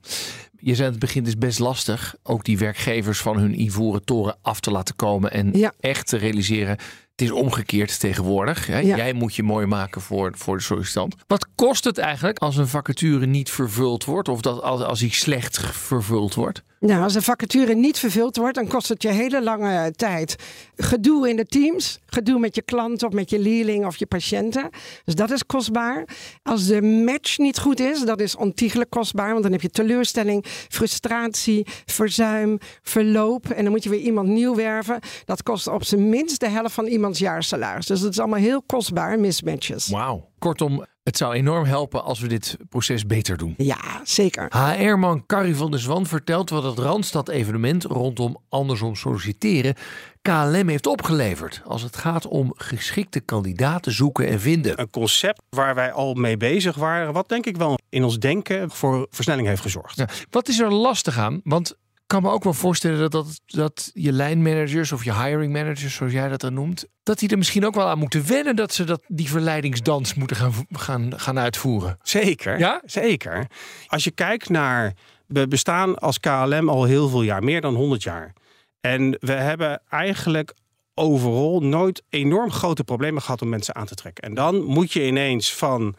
Je 0.57 0.75
zei 0.75 0.85
aan 0.85 0.91
het 0.91 1.01
begin, 1.01 1.19
het 1.19 1.27
is 1.27 1.37
best 1.37 1.59
lastig 1.59 2.15
ook 2.23 2.43
die 2.43 2.57
werkgevers 2.57 3.21
van 3.21 3.37
hun 3.37 3.61
ivoren 3.61 4.03
toren 4.03 4.37
af 4.41 4.59
te 4.59 4.71
laten 4.71 4.95
komen 4.95 5.31
en 5.31 5.51
Ja. 5.57 5.73
echt 5.79 6.07
te 6.07 6.17
realiseren. 6.17 6.69
Het 7.11 7.21
is 7.21 7.31
omgekeerd 7.31 7.99
tegenwoordig. 7.99 8.67
Hè? 8.67 8.79
Ja. 8.79 8.95
Jij 8.95 9.13
moet 9.13 9.35
je 9.35 9.43
mooi 9.43 9.65
maken 9.65 10.01
voor, 10.01 10.31
voor 10.35 10.57
de 10.57 10.63
sollicitant. 10.63 11.15
Wat 11.27 11.47
kost 11.55 11.83
het 11.83 11.97
eigenlijk 11.97 12.39
als 12.39 12.57
een 12.57 12.67
vacature 12.67 13.25
niet 13.25 13.49
vervuld 13.49 14.05
wordt 14.05 14.29
of 14.29 14.41
dat 14.41 14.61
als, 14.61 14.81
als 14.81 14.99
die 14.99 15.13
slecht 15.13 15.59
vervuld 15.59 16.33
wordt? 16.33 16.63
Nou, 16.85 17.03
als 17.03 17.15
een 17.15 17.21
vacature 17.21 17.73
niet 17.75 17.99
vervuld 17.99 18.37
wordt, 18.37 18.55
dan 18.55 18.67
kost 18.67 18.89
het 18.89 19.01
je 19.01 19.09
hele 19.09 19.43
lange 19.43 19.91
tijd. 19.91 20.35
Gedoe 20.75 21.29
in 21.29 21.35
de 21.35 21.45
teams, 21.45 21.99
gedoe 22.05 22.39
met 22.39 22.55
je 22.55 22.61
klant 22.61 23.03
of 23.03 23.11
met 23.11 23.29
je 23.29 23.39
leerling 23.39 23.85
of 23.85 23.97
je 23.97 24.05
patiënten. 24.05 24.69
Dus 25.05 25.15
dat 25.15 25.31
is 25.31 25.45
kostbaar. 25.45 26.07
Als 26.43 26.67
de 26.67 26.81
match 26.81 27.37
niet 27.37 27.59
goed 27.59 27.79
is, 27.79 28.01
dat 28.01 28.21
is 28.21 28.35
ontiegelijk 28.35 28.89
kostbaar. 28.89 29.31
Want 29.31 29.43
dan 29.43 29.51
heb 29.51 29.61
je 29.61 29.69
teleurstelling, 29.69 30.45
frustratie, 30.47 31.67
verzuim, 31.85 32.57
verloop. 32.81 33.49
En 33.49 33.63
dan 33.63 33.71
moet 33.71 33.83
je 33.83 33.89
weer 33.89 33.99
iemand 33.99 34.27
nieuw 34.27 34.55
werven. 34.55 34.99
Dat 35.25 35.43
kost 35.43 35.67
op 35.67 35.83
zijn 35.83 36.09
minst 36.09 36.39
de 36.39 36.49
helft 36.49 36.73
van 36.73 36.85
iemands 36.85 37.19
jaarsalaris. 37.19 37.85
Dus 37.85 38.01
dat 38.01 38.11
is 38.11 38.19
allemaal 38.19 38.39
heel 38.39 38.61
kostbaar, 38.61 39.19
mismatches. 39.19 39.87
Wauw. 39.87 40.29
Kortom, 40.39 40.85
het 41.03 41.17
zou 41.17 41.33
enorm 41.33 41.65
helpen 41.65 42.03
als 42.03 42.19
we 42.19 42.27
dit 42.27 42.57
proces 42.69 43.05
beter 43.05 43.37
doen. 43.37 43.53
Ja, 43.57 44.01
zeker. 44.03 44.51
HR-man 44.57 45.25
Carrie 45.25 45.55
van 45.55 45.71
der 45.71 45.79
Zwan 45.79 46.05
vertelt 46.05 46.49
wat 46.49 46.63
het 46.63 46.79
Randstad-evenement 46.79 47.83
rondom 47.83 48.37
andersom 48.49 48.95
solliciteren 48.95 49.75
KLM 50.21 50.67
heeft 50.67 50.87
opgeleverd. 50.87 51.61
Als 51.65 51.81
het 51.81 51.97
gaat 51.97 52.27
om 52.27 52.53
geschikte 52.55 53.19
kandidaten 53.19 53.91
zoeken 53.91 54.27
en 54.27 54.39
vinden. 54.39 54.79
Een 54.79 54.89
concept 54.89 55.41
waar 55.49 55.75
wij 55.75 55.91
al 55.91 56.13
mee 56.13 56.37
bezig 56.37 56.75
waren, 56.75 57.13
wat 57.13 57.29
denk 57.29 57.45
ik 57.45 57.57
wel 57.57 57.79
in 57.89 58.03
ons 58.03 58.19
denken 58.19 58.71
voor 58.71 59.07
versnelling 59.09 59.47
heeft 59.47 59.61
gezorgd. 59.61 59.97
Ja, 59.97 60.07
wat 60.29 60.47
is 60.47 60.59
er 60.59 60.73
lastig 60.73 61.17
aan? 61.17 61.41
Want 61.43 61.75
kan 62.11 62.21
me 62.21 62.29
ook 62.29 62.43
wel 62.43 62.53
voorstellen 62.53 62.99
dat, 62.99 63.11
dat, 63.11 63.41
dat 63.45 63.91
je 63.93 64.11
lijnmanagers 64.11 64.91
of 64.91 65.03
je 65.03 65.13
hiring 65.13 65.53
managers, 65.53 65.95
zoals 65.95 66.11
jij 66.13 66.29
dat 66.29 66.41
dan 66.41 66.53
noemt, 66.53 66.85
dat 67.03 67.19
die 67.19 67.29
er 67.29 67.37
misschien 67.37 67.65
ook 67.65 67.75
wel 67.75 67.87
aan 67.87 67.97
moeten 67.97 68.27
wennen 68.27 68.55
dat 68.55 68.73
ze 68.73 68.83
dat, 68.83 69.01
die 69.07 69.29
verleidingsdans 69.29 70.13
moeten 70.13 70.35
gaan, 70.35 70.53
gaan, 70.69 71.19
gaan 71.19 71.39
uitvoeren. 71.39 71.97
Zeker, 72.01 72.59
Ja? 72.59 72.81
zeker. 72.85 73.47
Als 73.87 74.03
je 74.03 74.11
kijkt 74.11 74.49
naar, 74.49 74.93
we 75.27 75.47
bestaan 75.47 75.99
als 75.99 76.19
KLM 76.19 76.69
al 76.69 76.83
heel 76.83 77.09
veel 77.09 77.21
jaar, 77.21 77.43
meer 77.43 77.61
dan 77.61 77.75
100 77.75 78.03
jaar. 78.03 78.33
En 78.81 79.17
we 79.19 79.33
hebben 79.33 79.81
eigenlijk 79.89 80.53
overal 80.93 81.59
nooit 81.59 82.03
enorm 82.09 82.51
grote 82.51 82.83
problemen 82.83 83.21
gehad 83.21 83.41
om 83.41 83.49
mensen 83.49 83.75
aan 83.75 83.85
te 83.85 83.95
trekken. 83.95 84.23
En 84.23 84.33
dan 84.33 84.63
moet 84.63 84.91
je 84.91 85.05
ineens 85.05 85.53
van, 85.53 85.95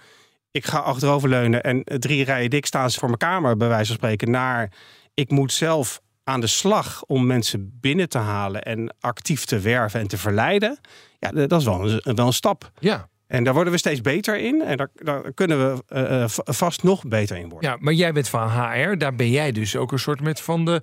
ik 0.51 0.67
ga 0.67 0.79
achteroverleunen 0.79 1.63
en 1.63 1.83
drie 1.85 2.25
rijen 2.25 2.51
dik 2.51 2.67
staan 2.67 2.91
ze 2.91 2.99
voor 2.99 3.09
mijn 3.09 3.21
kamer, 3.21 3.57
bij 3.57 3.69
wijze 3.69 3.87
van 3.87 3.97
spreken, 3.97 4.31
naar 4.31 4.73
ik 5.15 5.31
moet 5.31 5.53
zelf 5.53 6.01
aan 6.25 6.41
de 6.41 6.47
slag 6.47 7.05
om 7.07 7.27
mensen 7.27 7.79
binnen 7.81 8.09
te 8.09 8.19
halen 8.19 8.63
en 8.63 8.95
actief 9.01 9.45
te 9.45 9.59
werven 9.59 10.01
en 10.01 10.09
te 10.09 10.19
verleiden. 10.19 10.79
Ja, 11.19 11.31
dat 11.31 11.61
is 11.61 11.65
wel 11.65 11.91
een, 11.91 12.15
wel 12.15 12.27
een 12.27 12.33
stap. 12.33 12.71
Ja. 12.79 13.11
En 13.27 13.45
daar 13.45 13.55
worden 13.55 13.73
we 13.73 13.79
steeds 13.79 14.01
beter 14.01 14.39
in. 14.39 14.63
En 14.63 14.77
daar, 14.77 14.89
daar 14.95 15.33
kunnen 15.33 15.75
we 15.75 15.83
eh, 15.87 16.23
eh, 16.23 16.29
vast 16.45 16.83
nog 16.83 17.05
beter 17.05 17.37
in 17.37 17.49
worden. 17.49 17.71
Ja, 17.71 17.77
maar 17.81 17.93
jij 17.93 18.13
bent 18.13 18.29
van 18.29 18.51
HR, 18.51 18.97
daar 18.97 19.15
ben 19.15 19.31
jij 19.31 19.53
dus 19.53 19.77
ook 19.77 19.93
een 19.93 19.99
soort 19.99 20.21
met 20.21 20.41
van 20.41 20.65
de, 20.65 20.83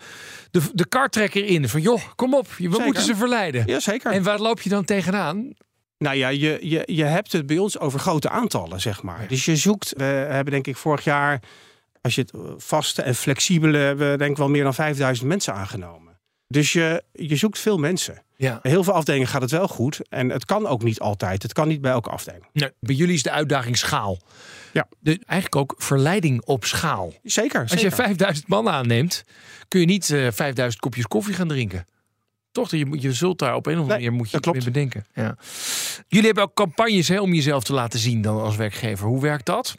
de, 0.51 0.61
de 0.73 0.85
kartrekker 0.85 1.45
in. 1.45 1.69
Van 1.69 1.81
joh, 1.81 2.01
kom 2.15 2.33
op, 2.33 2.47
we 2.47 2.63
Zeker. 2.63 2.85
moeten 2.85 3.03
ze 3.03 3.15
verleiden. 3.15 3.63
Ja, 3.65 3.79
zeker. 3.79 4.11
En 4.11 4.23
waar 4.23 4.39
loop 4.39 4.61
je 4.61 4.69
dan 4.69 4.85
tegenaan? 4.85 5.53
Nou 5.97 6.15
ja, 6.15 6.27
je, 6.27 6.57
je, 6.61 6.83
je 6.85 7.03
hebt 7.03 7.31
het 7.31 7.45
bij 7.45 7.57
ons 7.57 7.79
over 7.79 7.99
grote 7.99 8.29
aantallen, 8.29 8.81
zeg 8.81 9.03
maar. 9.03 9.27
Dus 9.27 9.45
je 9.45 9.55
zoekt, 9.55 9.93
we 9.97 10.03
hebben 10.03 10.53
denk 10.53 10.67
ik 10.67 10.77
vorig 10.77 11.03
jaar, 11.03 11.41
als 12.01 12.15
je 12.15 12.21
het 12.21 12.31
eh, 12.33 12.39
vaste 12.57 13.01
en 13.01 13.15
flexibele, 13.15 13.77
hebben 13.77 14.11
we 14.11 14.17
denk 14.17 14.31
ik 14.31 14.37
wel 14.37 14.49
meer 14.49 14.63
dan 14.63 14.73
5000 14.73 15.27
mensen 15.27 15.53
aangenomen. 15.53 16.17
Dus 16.47 16.73
je, 16.73 17.03
je 17.13 17.35
zoekt 17.35 17.59
veel 17.59 17.77
mensen. 17.77 18.23
Ja. 18.35 18.59
Heel 18.61 18.83
veel 18.83 18.93
afdelingen 18.93 19.27
gaat 19.27 19.41
het 19.41 19.51
wel 19.51 19.67
goed. 19.67 19.99
En 20.09 20.29
het 20.29 20.45
kan 20.45 20.67
ook 20.67 20.83
niet 20.83 20.99
altijd. 20.99 21.43
Het 21.43 21.53
kan 21.53 21.67
niet 21.67 21.81
bij 21.81 21.91
elke 21.91 22.09
afdeling. 22.09 22.45
Nee, 22.53 22.71
bij 22.79 22.95
jullie 22.95 23.13
is 23.13 23.23
de 23.23 23.31
uitdaging 23.31 23.77
schaal. 23.77 24.19
Ja. 24.73 24.87
De, 24.99 25.11
eigenlijk 25.25 25.55
ook 25.55 25.73
verleiding 25.77 26.45
op 26.45 26.65
schaal. 26.65 27.13
Zeker. 27.23 27.61
Als 27.61 27.71
je 27.71 27.77
zeker. 27.77 27.95
5000 27.95 28.47
man 28.47 28.69
aanneemt, 28.69 29.23
kun 29.67 29.79
je 29.79 29.85
niet 29.85 30.09
eh 30.09 30.27
5000 30.31 30.81
kopjes 30.81 31.05
koffie 31.07 31.33
gaan 31.33 31.47
drinken. 31.47 31.85
Toch? 32.51 32.71
Je, 32.71 32.85
moet- 32.85 33.01
je 33.01 33.13
zult 33.13 33.39
daar 33.39 33.55
op 33.55 33.65
een 33.65 33.73
of 33.73 33.79
andere 33.79 33.97
Nee, 33.99 34.09
manier 34.09 34.23
moet 34.23 34.31
je 34.31 34.51
weer 34.51 34.63
bedenken. 34.63 35.05
Ja. 35.13 35.37
Jullie 36.07 36.25
hebben 36.25 36.43
ook 36.43 36.53
campagnes 36.53 37.07
hè, 37.07 37.19
om 37.21 37.33
jezelf 37.33 37.63
te 37.63 37.73
laten 37.73 37.99
zien 37.99 38.21
dan 38.21 38.41
als 38.41 38.55
werkgever. 38.55 39.07
Hoe 39.07 39.21
werkt 39.21 39.45
dat? 39.45 39.77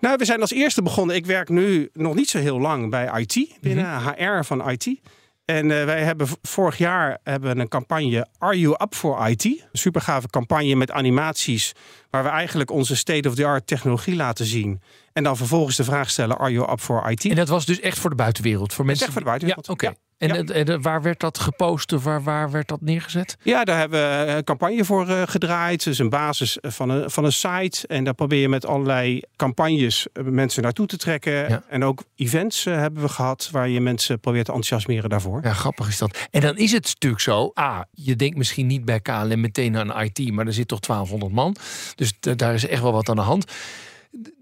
Nou, 0.00 0.16
we 0.16 0.24
zijn 0.24 0.40
als 0.40 0.52
eerste 0.52 0.82
begonnen. 0.82 1.16
Ik 1.16 1.26
werk 1.26 1.48
nu 1.48 1.90
nog 1.92 2.14
niet 2.14 2.28
zo 2.28 2.38
heel 2.38 2.60
lang 2.60 2.90
bij 2.90 3.20
IT, 3.20 3.56
binnen 3.60 4.02
HR 4.02 4.44
van 4.44 4.70
IT. 4.70 5.00
En 5.44 5.70
eh, 5.70 5.84
wij 5.84 6.02
hebben 6.02 6.28
vorig 6.42 6.78
jaar 6.78 7.18
hebben 7.22 7.58
een 7.58 7.68
campagne 7.68 8.26
Are 8.38 8.58
You 8.58 8.76
Up 8.82 8.94
for 8.94 9.28
IT? 9.28 9.44
Een 9.44 9.60
super 9.72 10.00
gave 10.00 10.28
campagne 10.28 10.74
met 10.74 10.90
animaties 10.90 11.72
waar 12.10 12.22
we 12.22 12.28
eigenlijk 12.28 12.70
onze 12.70 12.96
state-of-the-art 12.96 13.66
technologie 13.66 14.16
laten 14.16 14.46
zien. 14.46 14.82
En 15.12 15.22
dan 15.22 15.36
vervolgens 15.36 15.76
de 15.76 15.84
vraag 15.84 16.10
stellen 16.10 16.38
Are 16.38 16.52
You 16.52 16.72
Up 16.72 16.80
for 16.80 17.10
IT? 17.10 17.24
En 17.24 17.36
dat 17.36 17.48
was 17.48 17.66
dus 17.66 17.80
echt 17.80 17.98
voor 17.98 18.10
de 18.10 18.16
buitenwereld. 18.16 18.72
Voor 18.72 18.84
mensen 18.84 19.04
echt 19.04 19.12
voor 19.12 19.22
de 19.22 19.28
buitenwereld. 19.28 19.66
Ja, 19.66 19.72
oké. 19.72 19.94
En, 20.18 20.28
Ja. 20.28 20.34
en 20.54 20.66
het- 20.72 20.82
waar 20.82 21.02
werd 21.02 21.20
dat 21.20 21.38
gepost? 21.38 21.92
Of 21.92 22.04
waar, 22.04 22.22
waar 22.22 22.50
werd 22.50 22.68
dat 22.68 22.80
neergezet? 22.80 23.36
Ja, 23.42 23.64
daar 23.64 23.78
hebben 23.78 24.00
we 24.26 24.32
een 24.32 24.44
campagne 24.44 24.84
voor 24.84 25.08
eh, 25.08 25.22
gedraaid. 25.26 25.84
Dus 25.84 25.98
een 25.98 26.08
basis 26.08 26.58
van 26.60 26.88
een, 26.90 27.10
van 27.10 27.24
een 27.24 27.32
site. 27.32 27.86
En 27.86 28.04
daar 28.04 28.14
probeer 28.14 28.40
je 28.40 28.48
met 28.48 28.66
allerlei 28.66 29.22
campagnes 29.36 30.06
eh, 30.12 30.24
mensen 30.24 30.62
naartoe 30.62 30.86
te 30.86 30.96
trekken. 30.96 31.32
Ja. 31.32 31.62
En 31.68 31.84
ook 31.84 32.02
events 32.16 32.66
eh, 32.66 32.74
hebben 32.76 33.02
we 33.02 33.08
gehad 33.08 33.48
waar 33.52 33.68
je 33.68 33.80
mensen 33.80 34.20
probeert 34.20 34.44
te 34.44 34.52
enthousiasmeren 34.52 35.10
daarvoor. 35.10 35.40
Ja, 35.42 35.52
grappig 35.52 35.88
is 35.88 35.98
dat. 35.98 36.18
En 36.30 36.40
dan 36.40 36.56
is 36.56 36.72
het 36.72 36.84
natuurlijk 36.84 37.22
zo. 37.22 37.52
A, 37.60 37.86
je 37.92 38.16
denkt 38.16 38.36
misschien 38.36 38.66
niet 38.66 38.84
bij 38.84 39.00
KLM 39.00 39.40
meteen 39.40 39.76
aan 39.76 40.02
IT, 40.02 40.30
maar 40.32 40.46
er 40.46 40.52
zit 40.52 40.68
toch 40.68 40.80
1200 40.80 41.32
man. 41.32 41.56
Dus 41.94 42.12
daar 42.20 42.54
is 42.54 42.66
echt 42.66 42.82
wel 42.82 42.92
wat 42.92 43.08
aan 43.08 43.16
de 43.16 43.22
hand. 43.22 43.52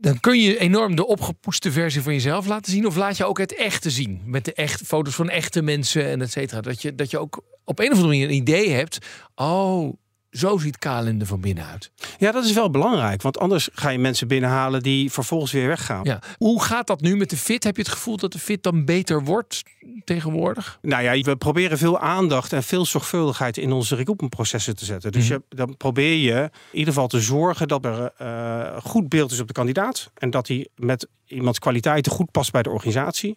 Dan 0.00 0.20
kun 0.20 0.40
je 0.40 0.58
enorm 0.58 0.96
de 0.96 1.06
opgepoeste 1.06 1.72
versie 1.72 2.02
van 2.02 2.12
jezelf 2.12 2.46
laten 2.46 2.72
zien. 2.72 2.86
Of 2.86 2.96
laat 2.96 3.16
je 3.16 3.24
ook 3.24 3.38
het 3.38 3.54
echte 3.54 3.90
zien. 3.90 4.20
Met 4.24 4.44
de 4.44 4.52
echt, 4.52 4.82
foto's 4.82 5.14
van 5.14 5.28
echte 5.28 5.62
mensen 5.62 6.04
en 6.04 6.22
et 6.22 6.30
cetera. 6.30 6.60
Dat 6.60 6.82
je, 6.82 6.94
dat 6.94 7.10
je 7.10 7.18
ook 7.18 7.44
op 7.64 7.78
een 7.78 7.90
of 7.90 7.92
andere 7.92 8.08
manier 8.08 8.26
een 8.28 8.34
idee 8.34 8.70
hebt. 8.70 8.98
Oh, 9.34 9.92
zo 10.32 10.58
ziet 10.58 10.78
KLM 10.78 11.20
er 11.20 11.26
van 11.26 11.40
binnen 11.40 11.66
uit. 11.66 11.90
Ja, 12.18 12.32
dat 12.32 12.44
is 12.44 12.52
wel 12.52 12.70
belangrijk. 12.70 13.22
Want 13.22 13.38
anders 13.38 13.68
ga 13.72 13.88
je 13.88 13.98
mensen 13.98 14.28
binnenhalen 14.28 14.82
die 14.82 15.12
vervolgens 15.12 15.52
weer 15.52 15.66
weggaan. 15.66 16.04
Ja. 16.04 16.18
Hoe 16.36 16.62
gaat 16.62 16.86
dat 16.86 17.00
nu 17.00 17.16
met 17.16 17.30
de 17.30 17.36
fit? 17.36 17.64
Heb 17.64 17.76
je 17.76 17.82
het 17.82 17.90
gevoel 17.90 18.16
dat 18.16 18.32
de 18.32 18.38
fit 18.38 18.62
dan 18.62 18.84
beter 18.84 19.24
wordt 19.24 19.62
tegenwoordig? 20.04 20.78
Nou 20.82 21.02
ja, 21.02 21.22
we 21.22 21.36
proberen 21.36 21.78
veel 21.78 21.98
aandacht 21.98 22.52
en 22.52 22.62
veel 22.62 22.84
zorgvuldigheid 22.84 23.56
in 23.56 23.72
onze 23.72 23.94
recruitmentprocessen 23.94 24.76
te 24.76 24.84
zetten. 24.84 25.12
Dus 25.12 25.28
je, 25.28 25.42
dan 25.48 25.76
probeer 25.76 26.16
je 26.16 26.50
in 26.70 26.78
ieder 26.78 26.92
geval 26.92 27.08
te 27.08 27.20
zorgen 27.20 27.68
dat 27.68 27.84
er 27.84 28.12
eh, 28.16 28.76
goed 28.82 29.08
beeld 29.08 29.30
is 29.30 29.40
op 29.40 29.46
de 29.46 29.52
kandidaat. 29.52 30.10
En 30.14 30.30
dat 30.30 30.48
hij 30.48 30.68
met 30.76 31.08
iemands 31.26 31.58
kwaliteiten 31.58 32.12
goed 32.12 32.30
past 32.30 32.52
bij 32.52 32.62
de 32.62 32.70
organisatie. 32.70 33.36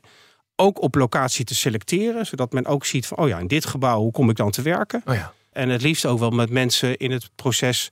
Ook 0.56 0.82
op 0.82 0.96
locatie 0.96 1.46
te 1.46 1.56
selecteren, 1.56 2.26
zodat 2.26 2.54
men 2.54 2.66
ook 2.66 2.86
ziet 2.86 3.08
van, 3.08 3.18
oh 3.18 3.28
ja, 3.28 3.40
in 3.40 3.48
dit 3.48 3.66
gebouw, 3.66 4.00
hoe 4.00 4.12
kom 4.12 4.30
ik 4.30 4.36
dan 4.36 4.52
te 4.52 4.62
werken? 4.62 5.02
Oh 5.06 5.14
ja. 5.14 5.34
En 5.56 5.70
het 5.70 5.82
liefst 5.82 6.06
ook 6.06 6.20
wel 6.20 6.30
met 6.30 6.50
mensen 6.50 6.98
in 6.98 7.12
het 7.12 7.30
proces 7.36 7.90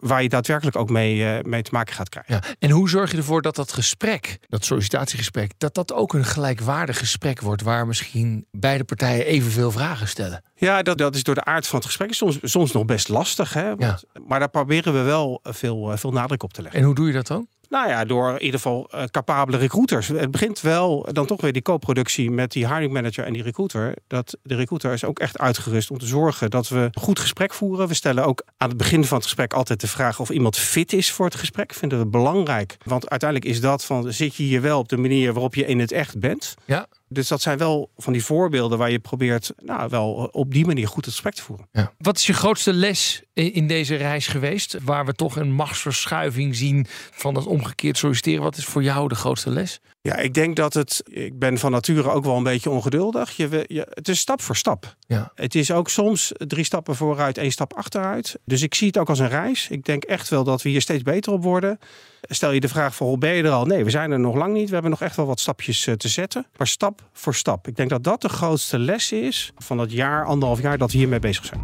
waar 0.00 0.22
je 0.22 0.28
daadwerkelijk 0.28 0.76
ook 0.76 0.90
mee, 0.90 1.24
eh, 1.24 1.44
mee 1.44 1.62
te 1.62 1.70
maken 1.72 1.94
gaat 1.94 2.08
krijgen. 2.08 2.34
Ja. 2.34 2.42
En 2.58 2.70
hoe 2.70 2.88
zorg 2.88 3.10
je 3.10 3.16
ervoor 3.16 3.42
dat 3.42 3.56
dat 3.56 3.72
gesprek, 3.72 4.38
dat 4.48 4.64
sollicitatiegesprek, 4.64 5.52
dat 5.58 5.74
dat 5.74 5.92
ook 5.92 6.14
een 6.14 6.24
gelijkwaardig 6.24 6.98
gesprek 6.98 7.40
wordt 7.40 7.62
waar 7.62 7.86
misschien 7.86 8.46
beide 8.50 8.84
partijen 8.84 9.26
evenveel 9.26 9.70
vragen 9.70 10.08
stellen? 10.08 10.42
Ja, 10.54 10.82
dat, 10.82 10.98
dat 10.98 11.14
is 11.14 11.22
door 11.22 11.34
de 11.34 11.44
aard 11.44 11.66
van 11.66 11.78
het 11.78 11.86
gesprek 11.86 12.14
soms, 12.14 12.38
soms 12.42 12.72
nog 12.72 12.84
best 12.84 13.08
lastig. 13.08 13.52
Hè? 13.54 13.76
Want- 13.76 14.04
Maar 14.26 14.38
daar 14.38 14.50
proberen 14.50 14.92
we 14.92 15.00
wel 15.00 15.40
veel, 15.42 15.92
eh, 15.92 15.98
veel 15.98 16.12
nadruk 16.12 16.42
op 16.42 16.52
te 16.52 16.62
leggen. 16.62 16.80
En 16.80 16.86
hoe 16.86 16.94
doe 16.94 17.06
je 17.06 17.12
dat 17.12 17.26
dan? 17.26 17.48
Nou 17.72 17.88
ja, 17.88 18.04
door 18.04 18.30
in 18.30 18.42
ieder 18.42 18.60
geval 18.60 18.88
eh, 18.90 19.04
capabele 19.04 19.56
recruiters. 19.56 20.08
Het 20.08 20.30
begint 20.30 20.60
wel 20.60 21.08
dan 21.12 21.26
toch 21.26 21.40
weer 21.40 21.52
die 21.52 21.62
co-productie 21.62 22.30
met 22.30 22.52
die 22.52 22.66
hiring 22.66 22.92
manager 22.92 23.24
en 23.24 23.32
die 23.32 23.42
recruiter. 23.42 23.94
Dat 24.06 24.36
de 24.42 24.54
recruiter 24.54 24.92
is 24.92 25.04
ook 25.04 25.18
echt 25.18 25.38
uitgerust 25.38 25.90
om 25.90 25.98
te 25.98 26.06
zorgen 26.06 26.50
dat 26.50 26.68
we 26.68 26.90
goed 26.92 27.18
gesprek 27.18 27.54
voeren. 27.54 27.88
We 27.88 27.94
stellen 27.94 28.24
ook 28.24 28.44
aan 28.56 28.68
het 28.68 28.76
begin 28.76 29.04
van 29.04 29.16
het 29.16 29.26
gesprek 29.26 29.52
altijd 29.52 29.80
de 29.80 29.86
vraag 29.86 30.20
of 30.20 30.30
iemand 30.30 30.56
fit 30.56 30.92
is 30.92 31.12
voor 31.12 31.24
het 31.24 31.34
gesprek. 31.34 31.74
Vinden 31.74 31.98
we 31.98 32.06
belangrijk. 32.06 32.76
Want 32.84 33.10
uiteindelijk 33.10 33.50
is 33.50 33.60
dat 33.60 33.84
van 33.84 34.12
zit 34.12 34.34
je 34.34 34.42
hier 34.42 34.60
wel 34.60 34.78
op 34.78 34.88
de 34.88 34.96
manier 34.96 35.32
waarop 35.32 35.54
je 35.54 35.66
in 35.66 35.78
het 35.78 35.92
echt 35.92 36.18
bent. 36.18 36.54
Ja. 36.64 36.86
Dus 37.12 37.28
dat 37.28 37.40
zijn 37.40 37.58
wel 37.58 37.90
van 37.96 38.12
die 38.12 38.24
voorbeelden 38.24 38.78
waar 38.78 38.90
je 38.90 38.98
probeert 38.98 39.52
nou, 39.56 39.88
wel 39.88 40.28
op 40.32 40.52
die 40.52 40.66
manier 40.66 40.88
goed 40.88 41.04
het 41.04 41.14
gesprek 41.14 41.34
te 41.34 41.42
voeren. 41.42 41.68
Ja. 41.72 41.92
Wat 41.98 42.16
is 42.16 42.26
je 42.26 42.32
grootste 42.32 42.72
les 42.72 43.22
in 43.32 43.52
in 43.52 43.66
deze 43.66 43.94
reis 43.94 44.26
geweest? 44.26 44.76
Waar 44.84 45.06
we 45.06 45.12
toch 45.12 45.36
een 45.36 45.52
machtsverschuiving 45.52 46.56
zien 46.56 46.86
van 47.10 47.34
dat 47.34 47.46
omgekeerd 47.46 47.98
solliciteren. 47.98 48.42
Wat 48.42 48.56
is 48.56 48.64
voor 48.64 48.82
jou 48.82 49.08
de 49.08 49.14
grootste 49.14 49.50
les? 49.50 49.80
Ja, 50.02 50.16
ik 50.16 50.34
denk 50.34 50.56
dat 50.56 50.74
het. 50.74 51.02
Ik 51.04 51.38
ben 51.38 51.58
van 51.58 51.70
nature 51.70 52.10
ook 52.10 52.24
wel 52.24 52.36
een 52.36 52.42
beetje 52.42 52.70
ongeduldig. 52.70 53.36
Je, 53.36 53.86
het 53.90 54.08
is 54.08 54.18
stap 54.18 54.40
voor 54.40 54.56
stap. 54.56 54.96
Ja. 55.06 55.32
Het 55.34 55.54
is 55.54 55.70
ook 55.70 55.88
soms 55.88 56.32
drie 56.36 56.64
stappen 56.64 56.96
vooruit, 56.96 57.38
één 57.38 57.50
stap 57.50 57.72
achteruit. 57.74 58.38
Dus 58.44 58.62
ik 58.62 58.74
zie 58.74 58.86
het 58.86 58.98
ook 58.98 59.08
als 59.08 59.18
een 59.18 59.28
reis. 59.28 59.68
Ik 59.68 59.84
denk 59.84 60.04
echt 60.04 60.28
wel 60.28 60.44
dat 60.44 60.62
we 60.62 60.68
hier 60.68 60.80
steeds 60.80 61.02
beter 61.02 61.32
op 61.32 61.42
worden. 61.42 61.78
Stel 62.20 62.50
je 62.50 62.60
de 62.60 62.68
vraag 62.68 62.94
van 62.94 63.18
ben 63.18 63.34
je 63.34 63.42
er 63.42 63.50
al? 63.50 63.64
Nee, 63.64 63.84
we 63.84 63.90
zijn 63.90 64.10
er 64.10 64.20
nog 64.20 64.34
lang 64.34 64.52
niet. 64.52 64.66
We 64.66 64.72
hebben 64.72 64.90
nog 64.90 65.02
echt 65.02 65.16
wel 65.16 65.26
wat 65.26 65.40
stapjes 65.40 65.86
eh, 65.86 65.94
te 65.94 66.08
zetten. 66.08 66.46
Maar 66.56 66.66
stap 66.66 67.02
voor 67.12 67.34
stap. 67.34 67.68
Ik 67.68 67.76
denk 67.76 67.90
dat 67.90 68.04
dat 68.04 68.20
de 68.20 68.28
grootste 68.28 68.78
les 68.78 69.12
is 69.12 69.52
van 69.56 69.76
dat 69.76 69.92
jaar, 69.92 70.24
anderhalf 70.24 70.62
jaar 70.62 70.78
dat 70.78 70.92
we 70.92 70.98
hiermee 70.98 71.18
bezig 71.18 71.44
zijn. 71.44 71.60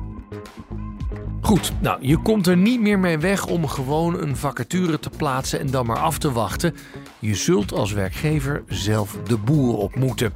Goed, 1.40 1.72
nou, 1.80 1.98
je 2.00 2.16
komt 2.16 2.46
er 2.46 2.56
niet 2.56 2.80
meer 2.80 2.98
mee 2.98 3.18
weg 3.18 3.46
om 3.46 3.66
gewoon 3.66 4.20
een 4.20 4.36
vacature 4.36 4.98
te 4.98 5.10
plaatsen 5.16 5.60
en 5.60 5.70
dan 5.70 5.86
maar 5.86 5.98
af 5.98 6.18
te 6.18 6.32
wachten. 6.32 6.74
Je 7.20 7.34
zult 7.34 7.72
als 7.72 7.92
werkgever 7.92 8.62
zelf 8.68 9.16
de 9.24 9.36
boer 9.36 9.76
op 9.76 9.96
moeten. 9.96 10.32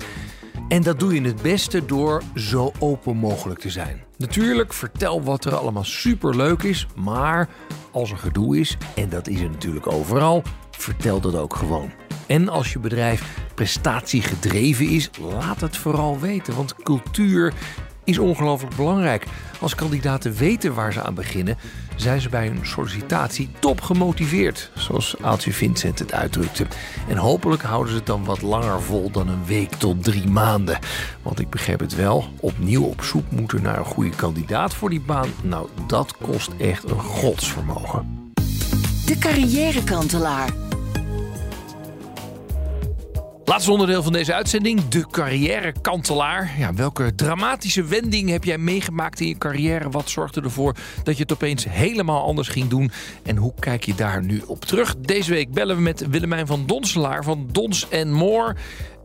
En 0.69 0.83
dat 0.83 0.99
doe 0.99 1.15
je 1.15 1.21
het 1.21 1.43
beste 1.43 1.85
door 1.85 2.23
zo 2.35 2.73
open 2.79 3.17
mogelijk 3.17 3.61
te 3.61 3.71
zijn. 3.71 4.05
Natuurlijk, 4.17 4.73
vertel 4.73 5.23
wat 5.23 5.45
er 5.45 5.55
allemaal 5.55 5.85
superleuk 5.85 6.63
is, 6.63 6.87
maar 6.97 7.49
als 7.91 8.11
er 8.11 8.17
gedoe 8.19 8.59
is, 8.59 8.77
en 8.95 9.09
dat 9.09 9.29
is 9.29 9.41
er 9.41 9.51
natuurlijk 9.51 9.93
overal, 9.93 10.43
vertel 10.71 11.21
dat 11.21 11.35
ook 11.35 11.57
gewoon. 11.57 11.91
En 12.27 12.49
als 12.49 12.73
je 12.73 12.79
bedrijf 12.79 13.39
prestatiegedreven 13.55 14.89
is, 14.89 15.11
laat 15.21 15.61
het 15.61 15.77
vooral 15.77 16.21
weten, 16.21 16.57
want 16.57 16.75
cultuur 16.75 17.53
is 18.05 18.19
ongelooflijk 18.19 18.77
belangrijk. 18.77 19.27
Als 19.61 19.75
kandidaten 19.75 20.35
weten 20.35 20.75
waar 20.75 20.93
ze 20.93 21.03
aan 21.03 21.15
beginnen, 21.15 21.59
zijn 22.03 22.21
ze 22.21 22.29
bij 22.29 22.47
hun 22.47 22.67
sollicitatie 22.67 23.49
top 23.59 23.81
gemotiveerd, 23.81 24.71
zoals 24.75 25.15
Aaltje 25.21 25.53
Vincent 25.53 25.99
het 25.99 26.13
uitdrukte. 26.13 26.67
En 27.09 27.17
hopelijk 27.17 27.63
houden 27.63 27.93
ze 27.93 27.99
het 27.99 28.07
dan 28.07 28.25
wat 28.25 28.43
langer 28.43 28.83
vol 28.83 29.11
dan 29.11 29.29
een 29.29 29.45
week 29.47 29.71
tot 29.71 30.05
drie 30.05 30.29
maanden. 30.29 30.79
Want 31.23 31.41
ik 31.41 31.51
begrijp 31.51 31.81
het 31.81 31.95
wel, 31.95 32.25
opnieuw 32.41 32.83
op 32.85 33.03
zoek 33.03 33.31
moeten 33.31 33.63
naar 33.63 33.79
een 33.79 33.85
goede 33.85 34.11
kandidaat 34.17 34.75
voor 34.75 34.91
die 34.91 35.01
baan, 35.01 35.29
nou 35.43 35.69
dat 35.87 36.17
kost 36.17 36.51
echt 36.59 36.91
een 36.91 37.01
godsvermogen. 37.01 38.33
De 39.07 39.17
carrièrekantelaar. 39.19 40.72
Laatste 43.45 43.71
onderdeel 43.71 44.03
van 44.03 44.13
deze 44.13 44.35
uitzending, 44.35 44.89
de 44.89 45.07
carrièrekantelaar. 45.11 46.55
Ja, 46.59 46.75
welke 46.75 47.15
dramatische 47.15 47.85
wending 47.85 48.31
heb 48.31 48.45
jij 48.45 48.59
meegemaakt 48.59 49.21
in 49.21 49.29
je 49.29 49.39
carrière? 49.39 49.91
Wat 49.91 50.11
zorgde 50.11 50.41
ervoor 50.41 50.77
dat 51.03 51.17
je 51.17 51.23
het 51.23 51.33
opeens 51.33 51.65
helemaal 51.69 52.23
anders 52.23 52.49
ging 52.49 52.69
doen? 52.69 52.91
En 53.23 53.37
hoe 53.37 53.53
kijk 53.59 53.85
je 53.85 53.95
daar 53.95 54.23
nu 54.23 54.43
op 54.47 54.65
terug? 54.65 54.97
Deze 54.97 55.31
week 55.31 55.53
bellen 55.53 55.77
we 55.77 55.83
met 55.83 56.09
Willemijn 56.09 56.47
van 56.47 56.67
Donselaar 56.67 57.25
van 57.25 57.49
Dons 57.53 57.89
More. 58.07 58.57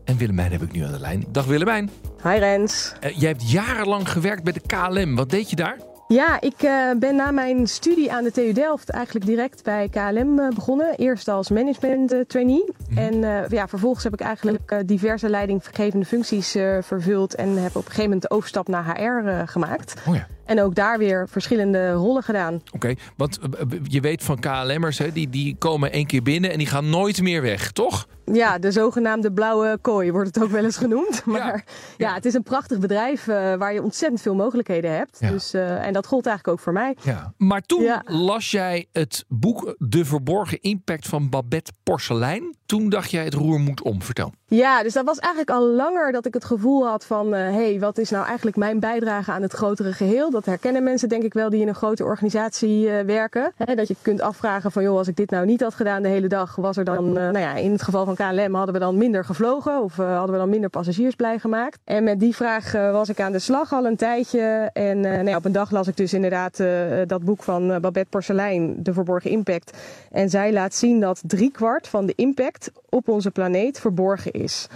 En 0.04 0.16
Willemijn 0.16 0.52
heb 0.52 0.62
ik 0.62 0.72
nu 0.72 0.84
aan 0.84 0.92
de 0.92 1.00
lijn. 1.00 1.24
Dag 1.28 1.44
Willemijn. 1.44 1.90
Hi 2.22 2.38
Rens. 2.38 2.92
Eh, 3.00 3.18
jij 3.18 3.28
hebt 3.28 3.50
jarenlang 3.50 4.10
gewerkt 4.10 4.42
bij 4.42 4.52
de 4.52 4.62
KLM. 4.66 5.14
Wat 5.14 5.30
deed 5.30 5.50
je 5.50 5.56
daar? 5.56 5.78
Ja, 6.08 6.40
ik 6.40 6.62
eh, 6.62 6.90
ben 6.98 7.16
na 7.16 7.30
mijn 7.30 7.66
studie 7.66 8.12
aan 8.12 8.24
de 8.24 8.30
TU 8.30 8.52
Delft 8.52 8.90
eigenlijk 8.90 9.26
direct 9.26 9.64
bij 9.64 9.88
KLM 9.88 10.38
eh, 10.38 10.48
begonnen. 10.54 10.96
Eerst 10.96 11.28
als 11.28 11.50
management 11.50 12.12
eh, 12.12 12.20
trainee. 12.20 12.64
En 12.94 13.24
eh, 13.24 13.48
ja, 13.48 13.68
vervolgens 13.68 14.04
heb 14.04 14.12
ik 14.12 14.20
eigenlijk 14.20 14.82
diverse 14.86 15.28
leidinggevende 15.28 16.06
functies 16.06 16.50
vervuld. 16.80 17.34
En 17.34 17.62
heb 17.62 17.68
op 17.68 17.74
een 17.74 17.82
gegeven 17.82 18.02
moment 18.02 18.22
de 18.22 18.30
overstap 18.30 18.68
naar 18.68 19.00
HR 19.00 19.48
gemaakt. 19.48 19.94
Oh 20.06 20.14
ja. 20.14 20.26
En 20.44 20.62
ook 20.62 20.74
daar 20.74 20.98
weer 20.98 21.28
verschillende 21.28 21.92
rollen 21.92 22.22
gedaan. 22.22 22.62
Oké, 22.72 22.94
want 23.16 23.38
je 23.82 24.00
weet 24.00 24.22
van 24.22 24.38
KLM'ers, 24.38 24.98
hè, 24.98 25.12
die, 25.12 25.28
die 25.28 25.56
komen 25.58 25.92
één 25.92 26.06
keer 26.06 26.22
binnen 26.22 26.50
en 26.50 26.58
die 26.58 26.66
gaan 26.66 26.90
nooit 26.90 27.22
meer 27.22 27.42
weg, 27.42 27.72
toch? 27.72 28.06
Ja, 28.32 28.58
de 28.58 28.70
zogenaamde 28.70 29.32
blauwe 29.32 29.78
kooi 29.80 30.12
wordt 30.12 30.34
het 30.34 30.44
ook 30.44 30.50
wel 30.50 30.64
eens 30.64 30.76
genoemd. 30.76 31.22
Maar 31.28 31.64
ja, 31.96 32.14
het 32.14 32.24
is 32.24 32.34
een 32.34 32.42
prachtig 32.42 32.78
bedrijf 32.78 33.28
eh, 33.28 33.54
waar 33.54 33.72
je 33.72 33.82
ontzettend 33.82 34.20
veel 34.20 34.34
mogelijkheden 34.34 34.96
hebt. 34.96 35.16
Ja. 35.20 35.30
Dus, 35.30 35.54
eh, 35.54 35.86
en 35.86 35.92
dat 35.92 36.06
gold 36.06 36.26
eigenlijk 36.26 36.58
ook 36.58 36.64
voor 36.64 36.72
mij. 36.72 36.96
Ja. 37.02 37.32
Maar 37.36 37.60
toen 37.60 38.02
las 38.04 38.50
jij 38.50 38.86
het 38.92 39.24
boek 39.28 39.74
De 39.78 40.04
Verborgen 40.04 40.60
Impact 40.60 41.08
van 41.08 41.28
Babette 41.28 41.72
Porcelein. 41.82 42.56
Toen 42.66 42.88
dacht 42.88 43.10
jij 43.10 43.24
het 43.24 43.34
roer 43.34 43.60
moet 43.60 43.82
om. 43.82 44.02
Vertel. 44.02 44.32
Ja, 44.46 44.82
dus 44.82 44.92
dat 44.92 45.04
was 45.04 45.18
eigenlijk 45.18 45.50
al 45.50 45.66
langer 45.66 46.12
dat 46.12 46.26
ik 46.26 46.34
het 46.34 46.44
gevoel 46.44 46.86
had 46.86 47.04
van... 47.04 47.32
hé, 47.32 47.52
hey, 47.52 47.80
wat 47.80 47.98
is 47.98 48.10
nou 48.10 48.26
eigenlijk 48.26 48.56
mijn 48.56 48.80
bijdrage 48.80 49.32
aan 49.32 49.42
het 49.42 49.52
grotere 49.52 49.92
geheel? 49.92 50.30
Dat 50.30 50.44
herkennen 50.46 50.82
mensen 50.82 51.08
denk 51.08 51.22
ik 51.22 51.34
wel 51.34 51.50
die 51.50 51.60
in 51.60 51.68
een 51.68 51.74
grote 51.74 52.04
organisatie 52.04 52.90
eh, 52.90 53.04
werken. 53.04 53.52
Hè, 53.56 53.74
dat 53.74 53.88
je 53.88 53.96
kunt 54.02 54.20
afvragen 54.20 54.72
van, 54.72 54.82
joh, 54.82 54.96
als 54.96 55.08
ik 55.08 55.16
dit 55.16 55.30
nou 55.30 55.46
niet 55.46 55.60
had 55.60 55.74
gedaan 55.74 56.02
de 56.02 56.08
hele 56.08 56.28
dag... 56.28 56.56
was 56.56 56.76
er 56.76 56.84
dan, 56.84 57.06
eh, 57.06 57.22
nou 57.22 57.38
ja, 57.38 57.54
in 57.54 57.72
het 57.72 57.82
geval 57.82 58.04
van 58.04 58.16
KLM 58.18 58.54
hadden 58.54 58.74
we 58.74 58.80
dan 58.80 58.96
minder 58.96 59.24
gevlogen... 59.24 59.82
of 59.82 59.98
eh, 59.98 60.16
hadden 60.16 60.32
we 60.32 60.40
dan 60.40 60.48
minder 60.48 60.70
passagiers 60.70 61.14
blij 61.14 61.38
gemaakt. 61.38 61.78
En 61.84 62.04
met 62.04 62.20
die 62.20 62.36
vraag 62.36 62.74
eh, 62.74 62.92
was 62.92 63.08
ik 63.08 63.20
aan 63.20 63.32
de 63.32 63.38
slag 63.38 63.72
al 63.72 63.86
een 63.86 63.96
tijdje. 63.96 64.70
En 64.72 65.04
eh, 65.04 65.22
nou 65.22 65.36
op 65.36 65.44
een 65.44 65.52
dag 65.52 65.70
las 65.70 65.88
ik 65.88 65.96
dus 65.96 66.12
inderdaad 66.12 66.62
dat 67.06 67.24
boek 67.24 67.42
van 67.42 67.68
Babette 67.68 68.10
Porcelein... 68.10 68.82
De 68.82 68.92
Verborgen 68.92 69.30
Impact. 69.30 69.78
En 70.10 70.30
zij 70.30 70.52
laat 70.52 70.74
zien 70.74 71.00
dat 71.00 71.22
driekwart 71.26 71.88
van 71.88 72.06
de 72.06 72.12
impact 72.16 72.70
op 72.88 73.08
onze 73.08 73.30
planeet 73.30 73.80
verborgen 73.80 74.32
is. 74.32 74.68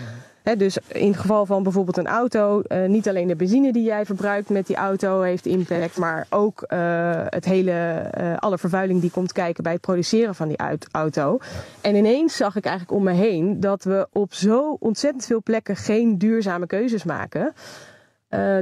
Dus 0.43 0.79
in 0.89 1.11
het 1.11 1.21
geval 1.21 1.47
van 1.47 1.63
bijvoorbeeld 1.63 1.97
een 1.97 2.07
auto, 2.07 2.61
eh, 2.61 2.89
niet 2.89 3.09
alleen 3.09 3.29
de 3.29 3.37
benzine 3.37 3.73
die 3.73 3.83
jij 3.83 4.07
verbruikt 4.07 4.49
met 4.49 4.67
die 4.67 4.77
auto 4.77 5.21
heeft 5.21 5.47
impact, 5.47 5.97
maar 5.97 6.27
ook 6.31 6.63
eh, 6.63 7.11
het 7.27 7.45
hele, 7.45 7.73
eh, 7.73 8.37
alle 8.37 8.59
vervuiling 8.59 9.01
die 9.01 9.11
komt 9.11 9.33
kijken 9.33 9.63
bij 9.63 9.73
het 9.73 9.81
produceren 9.81 10.35
van 10.35 10.49
die 10.49 10.59
auto. 10.91 11.39
En 11.81 11.95
ineens 11.95 12.37
zag 12.37 12.57
ik 12.57 12.65
eigenlijk 12.65 12.99
om 12.99 13.05
me 13.05 13.13
heen 13.13 13.61
dat 13.61 13.85
we 13.85 14.09
op 14.13 14.35
zo 14.35 14.77
ontzettend 14.81 15.27
veel 15.27 15.43
plekken 15.43 15.77
geen 15.77 16.19
duurzame 16.19 16.67
keuzes 16.67 17.05
maken. 17.05 17.53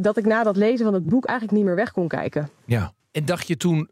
dat 0.00 0.16
ik 0.16 0.26
na 0.26 0.42
dat 0.42 0.56
lezen 0.56 0.84
van 0.84 0.94
het 0.94 1.06
boek 1.06 1.24
eigenlijk 1.24 1.58
niet 1.58 1.66
meer 1.66 1.76
weg 1.76 1.92
kon 1.92 2.08
kijken. 2.08 2.48
Ja. 2.64 2.92
En 3.12 3.24
dacht 3.24 3.46
je 3.46 3.56
toen, 3.56 3.88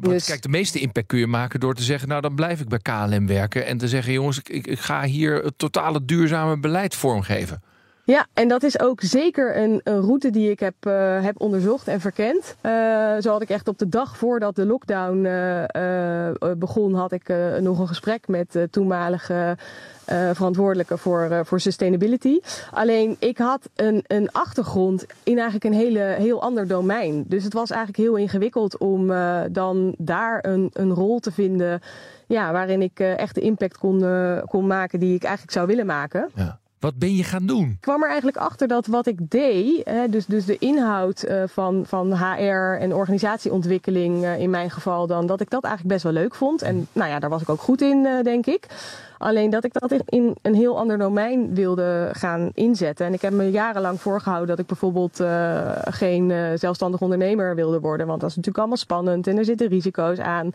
Dus- 0.00 0.26
kijk, 0.26 0.42
de 0.42 0.48
meeste 0.48 0.78
impact 0.78 1.06
kun 1.06 1.18
je 1.18 1.26
maken 1.26 1.60
door 1.60 1.74
te 1.74 1.82
zeggen, 1.82 2.08
nou 2.08 2.20
dan 2.20 2.34
blijf 2.34 2.60
ik 2.60 2.68
bij 2.68 2.78
KLM 2.78 3.26
werken. 3.26 3.66
En 3.66 3.78
te 3.78 3.88
zeggen, 3.88 4.12
jongens, 4.12 4.40
ik, 4.42 4.66
ik 4.66 4.78
ga 4.80 5.04
hier 5.04 5.34
het 5.34 5.58
totale 5.58 6.04
duurzame 6.04 6.60
beleid 6.60 6.94
vormgeven. 6.94 7.62
Ja, 8.10 8.26
en 8.34 8.48
dat 8.48 8.62
is 8.62 8.80
ook 8.80 9.00
zeker 9.00 9.56
een, 9.56 9.80
een 9.84 10.00
route 10.00 10.30
die 10.30 10.50
ik 10.50 10.60
heb, 10.60 10.74
eh, 10.80 11.22
heb 11.22 11.40
onderzocht 11.40 11.88
en 11.88 12.00
verkend. 12.00 12.56
Eh, 12.60 12.72
zo 13.20 13.30
had 13.30 13.42
ik 13.42 13.50
echt 13.50 13.68
op 13.68 13.78
de 13.78 13.88
dag 13.88 14.16
voordat 14.16 14.56
de 14.56 14.66
lockdown 14.66 15.24
eh, 15.24 16.30
begon, 16.58 16.94
had 16.94 17.12
ik 17.12 17.34
nog 17.60 17.78
een 17.78 17.88
gesprek 17.88 18.28
met 18.28 18.52
de 18.52 18.68
toenmalige 18.70 19.56
verantwoordelijke 20.32 20.98
voor, 20.98 21.40
voor 21.44 21.60
sustainability. 21.60 22.40
Alleen 22.70 23.16
ik 23.18 23.38
had 23.38 23.68
een, 23.76 24.04
een 24.06 24.32
achtergrond 24.32 25.06
in 25.22 25.38
eigenlijk 25.38 25.64
een 25.64 25.80
hele, 25.80 26.00
heel 26.00 26.42
ander 26.42 26.66
domein. 26.66 27.24
Dus 27.28 27.44
het 27.44 27.52
was 27.52 27.70
eigenlijk 27.70 28.00
heel 28.00 28.16
ingewikkeld 28.16 28.78
om 28.78 29.12
dan 29.52 29.94
daar 29.98 30.44
een, 30.44 30.70
een 30.72 30.90
rol 30.90 31.18
te 31.18 31.32
vinden 31.32 31.80
ja, 32.26 32.52
waarin 32.52 32.82
ik 32.82 33.00
echt 33.00 33.34
de 33.34 33.40
impact 33.40 33.78
kon, 33.78 34.04
kon 34.46 34.66
maken 34.66 35.00
die 35.00 35.14
ik 35.14 35.22
eigenlijk 35.22 35.52
zou 35.52 35.66
willen 35.66 35.86
maken. 35.86 36.30
Wat 36.80 36.98
ben 36.98 37.14
je 37.16 37.24
gaan 37.24 37.46
doen? 37.46 37.68
Ik 37.70 37.80
kwam 37.80 38.02
er 38.02 38.08
eigenlijk 38.08 38.36
achter 38.36 38.68
dat 38.68 38.86
wat 38.86 39.06
ik 39.06 39.30
deed, 39.30 39.80
hè, 39.84 40.08
dus, 40.08 40.26
dus 40.26 40.44
de 40.44 40.58
inhoud 40.58 41.22
eh, 41.22 41.42
van, 41.46 41.84
van 41.86 42.12
HR 42.16 42.76
en 42.80 42.94
organisatieontwikkeling 42.94 44.24
eh, 44.24 44.38
in 44.38 44.50
mijn 44.50 44.70
geval 44.70 45.06
dan, 45.06 45.26
dat 45.26 45.40
ik 45.40 45.50
dat 45.50 45.64
eigenlijk 45.64 45.94
best 45.94 46.04
wel 46.04 46.22
leuk 46.22 46.34
vond. 46.34 46.62
En 46.62 46.86
nou 46.92 47.10
ja, 47.10 47.18
daar 47.18 47.30
was 47.30 47.42
ik 47.42 47.48
ook 47.48 47.60
goed 47.60 47.82
in, 47.82 48.06
eh, 48.06 48.22
denk 48.24 48.46
ik. 48.46 48.66
Alleen 49.18 49.50
dat 49.50 49.64
ik 49.64 49.72
dat 49.72 49.92
in- 50.06 50.36
een 50.42 50.54
heel 50.54 50.78
ander 50.78 50.98
domein 50.98 51.54
wilde 51.54 52.08
gaan 52.12 52.50
inzetten. 52.54 53.06
En 53.06 53.12
ik 53.12 53.22
heb 53.22 53.32
me 53.32 53.50
jarenlang 53.50 54.00
voorgehouden 54.00 54.48
dat 54.48 54.58
ik 54.58 54.66
bijvoorbeeld 54.66 55.22
geen 55.84 56.58
zelfstandig 56.58 57.00
ondernemer 57.00 57.54
wilde 57.54 57.80
worden. 57.80 58.06
Want 58.06 58.20
dat 58.20 58.30
is 58.30 58.36
natuurlijk 58.36 58.64
allemaal 58.64 58.84
spannend 58.84 59.26
en 59.26 59.38
er 59.38 59.44
zitten 59.44 59.68
risico's 59.68 60.18
aan. 60.18 60.50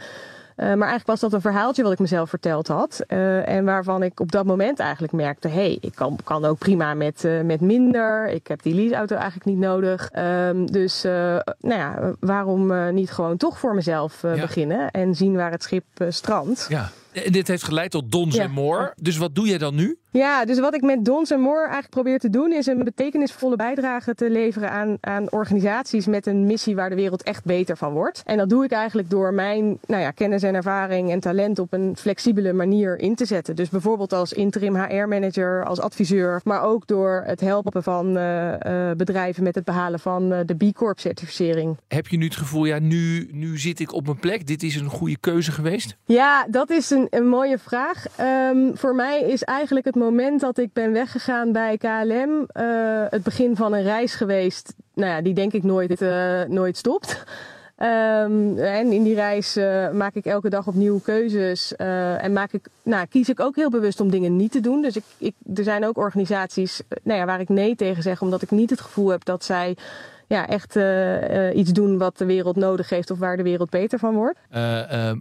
Eh, 0.56 0.66
maar 0.66 0.88
eigenlijk 0.88 1.08
was 1.08 1.20
dat 1.20 1.34
een 1.34 1.42
verhaaltje 1.42 1.84
wat 1.84 1.92
ik 1.92 2.00
mezelf 2.00 2.30
verteld 2.30 2.68
had. 2.68 3.04
eh, 3.08 3.48
en 3.48 3.66
waarvan 3.66 4.04
ik 4.04 4.20
op 4.20 4.32
dat 4.32 4.46
moment 4.46 4.80
eigenlijk 4.80 5.14
merkte: 5.14 5.48
hé, 5.48 5.54
hey, 5.54 5.78
ik 5.82 5.96
kan, 5.96 6.18
kan 6.24 6.46
ook 6.46 6.58
prima 6.58 6.94
met, 6.94 7.24
eh, 7.26 7.42
met 7.42 7.62
minder. 7.62 8.28
Ik 8.30 8.48
heb 8.48 8.62
die 8.62 8.74
leaseauto 8.76 9.16
eigenlijk 9.16 9.46
niet 9.46 9.58
nodig. 9.58 10.10
Ehm, 10.12 10.66
dus 10.66 11.02
nou 11.04 11.44
ja, 11.60 12.14
waarom 12.20 12.94
niet 12.94 13.12
gewoon 13.12 13.38
toch 13.38 13.60
voor 13.60 13.76
mezelf 13.76 14.22
Ja. 14.22 14.34
beginnen 14.36 14.92
en 14.92 15.16
zien 15.16 15.36
waar 15.36 15.52
het 15.52 15.64
schip 15.64 15.84
strandt? 16.10 16.66
Ja. 16.70 16.90
En 17.12 17.32
dit 17.32 17.48
heeft 17.48 17.64
geleid 17.64 17.92
tot 17.92 18.12
Dons 18.12 18.36
Ja. 18.36 18.44
en 18.44 18.52
More. 18.52 18.94
Dus 19.02 19.18
wat 19.18 19.36
doe 19.36 19.48
jij 19.48 19.58
dan 19.58 19.76
nu? 19.76 19.98
Ja, 20.16 20.46
dus 20.46 20.60
wat 20.60 20.76
ik 20.76 20.82
met 20.82 21.06
Dons 21.06 21.32
en 21.32 21.40
More 21.40 21.60
eigenlijk 21.60 21.90
probeer 21.90 22.20
te 22.20 22.30
doen, 22.30 22.52
is 22.52 22.66
een 22.66 22.84
betekenisvolle 22.84 23.56
bijdrage 23.56 24.16
te 24.16 24.30
leveren 24.30 24.72
aan, 24.72 24.98
aan 25.02 25.32
organisaties 25.32 26.06
met 26.06 26.26
een 26.26 26.46
missie 26.46 26.76
waar 26.76 26.90
de 26.90 26.96
wereld 26.96 27.24
echt 27.24 27.46
beter 27.46 27.78
van 27.78 27.94
wordt. 27.94 28.22
En 28.26 28.38
dat 28.38 28.50
doe 28.50 28.64
ik 28.64 28.72
eigenlijk 28.72 29.10
door 29.10 29.34
mijn 29.34 29.78
nou 29.88 30.02
ja, 30.02 30.12
kennis 30.12 30.44
en 30.44 30.56
ervaring 30.56 31.12
en 31.12 31.20
talent 31.20 31.60
op 31.60 31.74
een 31.74 31.96
flexibele 31.98 32.54
manier 32.54 33.00
in 33.00 33.16
te 33.16 33.26
zetten. 33.26 33.56
Dus 33.56 33.70
bijvoorbeeld 33.70 34.14
als 34.14 34.34
interim 34.34 34.76
HR-manager, 34.76 35.66
als 35.66 35.80
adviseur, 35.80 36.42
maar 36.44 36.64
ook 36.64 36.88
door 36.88 37.24
het 37.26 37.40
helpen 37.40 37.84
van 37.84 38.18
eh, 38.18 38.90
eh, 38.90 38.98
bedrijven 38.98 39.44
met 39.44 39.56
het 39.56 39.66
behalen 39.66 40.00
van 40.00 40.34
eh, 40.34 40.40
de 40.46 40.56
B 40.56 40.76
Corp-certificering. 40.76 41.78
Heb 41.88 42.08
je 42.08 42.18
nu 42.18 42.26
het 42.26 42.36
gevoel, 42.36 42.66
ja, 42.66 42.80
nu, 42.80 43.30
nu 43.32 43.58
zit 43.58 43.80
ik 43.80 43.94
op 43.94 44.06
mijn 44.06 44.20
plek. 44.20 44.48
Dit 44.48 44.64
is 44.64 44.76
een 44.76 44.90
goede 44.90 45.18
keuze 45.20 45.52
geweest? 45.52 45.98
Ja, 46.06 46.48
dat 46.50 46.70
is 46.70 46.90
een, 46.90 47.08
een 47.10 47.28
mooie 47.28 47.58
vraag. 47.58 48.06
Ehm, 48.16 48.74
voor 48.74 48.96
mij 48.96 49.22
is 49.22 49.44
eigenlijk 49.44 49.86
het 49.86 50.04
moment 50.06 50.40
dat 50.40 50.58
ik 50.58 50.74
ben 50.74 50.92
weggegaan 50.92 51.52
bij 51.52 51.78
KLM 51.78 52.46
eh, 52.48 52.66
het 53.10 53.24
begin 53.24 53.56
van 53.56 53.74
een 53.74 53.84
reis 53.84 54.16
geweest. 54.16 54.74
Nou 54.94 55.12
ja, 55.12 55.22
die 55.22 55.34
denk 55.34 55.54
ik 55.54 55.64
nooit, 55.64 56.02
eh, 56.02 56.44
nooit 56.44 56.78
stopt. 56.78 57.24
Ehm, 57.76 58.58
en 58.58 58.92
in 58.92 59.04
die 59.04 59.16
reis 59.16 59.56
eh, 59.56 59.92
maak 59.92 60.14
ik 60.14 60.26
elke 60.26 60.50
dag 60.50 60.68
opnieuw 60.68 61.00
keuzes. 61.00 61.76
en 61.76 62.34
maak 62.34 62.52
ik, 62.52 62.68
nou, 62.84 63.06
kies 63.08 63.30
ik 63.30 63.40
ook 63.40 63.56
heel 63.56 63.70
bewust 63.70 64.00
om 64.00 64.12
dingen 64.12 64.36
niet 64.36 64.52
te 64.52 64.60
doen. 64.60 64.82
Dus 64.82 64.96
ik, 64.96 65.04
ik, 65.18 65.34
er 65.56 65.64
zijn 65.64 65.86
ook 65.86 65.98
organisaties 65.98 66.82
nou 67.04 67.20
ja, 67.20 67.26
waar 67.26 67.40
ik 67.40 67.50
nee 67.50 67.76
tegen 67.76 68.04
zeg, 68.04 68.22
omdat 68.22 68.42
ik 68.42 68.52
niet 68.52 68.70
het 68.70 68.82
gevoel 68.82 69.10
heb 69.10 69.26
dat 69.26 69.44
zij 69.44 69.76
ja, 70.28 70.48
echt 70.48 70.76
eh, 70.76 71.48
eh, 71.50 71.58
iets 71.58 71.72
doen 71.72 71.98
wat 71.98 72.18
de 72.18 72.26
wereld 72.26 72.56
nodig 72.56 72.90
heeft 72.90 73.12
of 73.12 73.20
waar 73.20 73.38
de 73.38 73.44
wereld 73.44 73.70
beter 73.70 74.00
van 74.00 74.16
wordt. 74.16 74.40
Eh, 74.50 75.10
eh, 75.10 75.18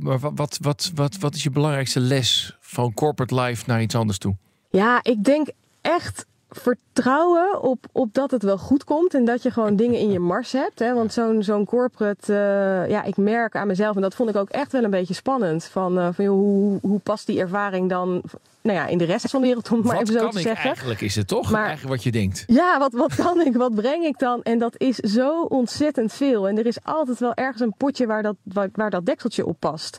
maar 0.00 0.18
wat, 0.18 0.32
wat, 0.34 0.58
wat, 0.60 0.90
wat, 0.94 1.16
wat 1.18 1.34
is 1.34 1.42
je 1.42 1.50
belangrijkste 1.50 2.00
les 2.00 2.56
van 2.60 2.94
corporate 2.94 3.34
life 3.34 3.64
naar 3.66 3.82
iets 3.82 3.94
anders 3.94 4.18
toe? 4.18 4.36
Ja, 4.70 5.00
ik 5.02 5.24
denk 5.24 5.48
echt 5.80 6.26
vertrouwen 6.50 7.62
op, 7.62 7.86
op 7.92 8.14
dat 8.14 8.30
het 8.30 8.42
wel 8.42 8.58
goed 8.58 8.84
komt 8.84 9.14
en 9.14 9.24
dat 9.24 9.42
je 9.42 9.50
gewoon 9.50 9.76
dingen 9.76 9.98
in 9.98 10.10
je 10.10 10.18
mars 10.18 10.52
hebt. 10.52 10.78
Hè? 10.78 10.94
Want 10.94 11.12
zo'n 11.12 11.42
zo'n 11.42 11.64
corporate, 11.64 12.32
eh, 12.32 12.90
ja, 12.90 13.02
ik 13.02 13.16
merk 13.16 13.56
aan 13.56 13.66
mezelf, 13.66 13.96
en 13.96 14.02
dat 14.02 14.14
vond 14.14 14.28
ik 14.30 14.36
ook 14.36 14.48
echt 14.48 14.72
wel 14.72 14.84
een 14.84 14.90
beetje 14.90 15.14
spannend, 15.14 15.64
van, 15.64 15.98
eh, 15.98 16.08
van 16.12 16.24
joh, 16.24 16.34
hoe, 16.34 16.78
hoe 16.82 16.98
past 16.98 17.26
die 17.26 17.40
ervaring 17.40 17.88
dan 17.88 18.22
nou 18.62 18.78
ja, 18.78 18.86
in 18.86 18.98
de 18.98 19.04
rest 19.04 19.30
van 19.30 19.40
de 19.40 19.46
wereld, 19.46 19.70
om 19.70 19.76
het 19.76 19.86
maar 19.86 19.94
wat 19.94 20.02
even 20.02 20.14
zo 20.14 20.20
kan 20.20 20.30
te 20.30 20.38
ik 20.38 20.46
zeggen. 20.46 20.64
eigenlijk, 20.66 21.00
is 21.00 21.16
het 21.16 21.28
toch? 21.28 21.50
Maar- 21.50 21.64
eigenlijk 21.66 21.94
wat 21.94 22.02
je 22.02 22.10
denkt. 22.10 22.44
Ja, 22.46 22.78
wat, 22.78 22.92
wat 22.92 23.14
kan 23.14 23.40
ik? 23.40 23.56
Wat 23.56 23.74
breng 23.74 24.04
ik 24.04 24.18
dan? 24.18 24.42
En 24.42 24.58
dat 24.58 24.74
is 24.78 24.96
zo 24.96 25.42
ontzettend 25.42 26.12
veel. 26.12 26.48
En 26.48 26.58
er 26.58 26.66
is 26.66 26.78
altijd 26.82 27.18
wel 27.18 27.34
ergens 27.34 27.60
een 27.60 27.74
potje 27.76 28.06
waar 28.06 28.22
dat, 28.22 28.36
waar, 28.42 28.68
waar 28.72 28.90
dat 28.90 29.06
dekseltje 29.06 29.46
op 29.46 29.56
past. 29.58 29.98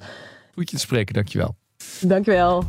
Goed 0.54 0.70
je 0.70 0.76
te 0.76 0.82
spreken, 0.82 1.14
dankjewel. 1.14 1.56
Dankjewel. 2.02 2.64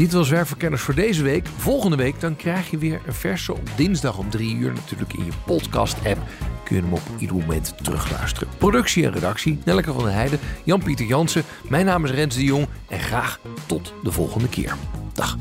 Dit 0.00 0.12
was 0.12 0.28
Werkverkenners 0.28 0.82
voor 0.82 0.94
deze 0.94 1.22
week. 1.22 1.46
Volgende 1.56 1.96
week 1.96 2.20
dan 2.20 2.36
krijg 2.36 2.70
je 2.70 2.78
weer 2.78 3.00
een 3.06 3.14
verse 3.14 3.52
op 3.52 3.70
dinsdag 3.76 4.18
om 4.18 4.30
drie 4.30 4.56
uur. 4.56 4.72
Natuurlijk 4.72 5.12
in 5.12 5.24
je 5.24 5.30
podcast-app 5.46 6.20
kun 6.64 6.76
je 6.76 6.82
hem 6.82 6.92
op 6.92 7.00
ieder 7.18 7.36
moment 7.36 7.74
terugluisteren. 7.82 8.48
Productie 8.58 9.04
en 9.04 9.12
redactie, 9.12 9.58
Nelleke 9.64 9.92
van 9.92 10.04
der 10.04 10.12
Heijden, 10.12 10.38
Jan-Pieter 10.64 11.06
Jansen. 11.06 11.44
Mijn 11.68 11.86
naam 11.86 12.04
is 12.04 12.10
Rens 12.10 12.34
de 12.34 12.44
Jong 12.44 12.66
en 12.88 13.00
graag 13.00 13.40
tot 13.66 13.94
de 14.02 14.12
volgende 14.12 14.48
keer. 14.48 14.74
Dag. 15.12 15.36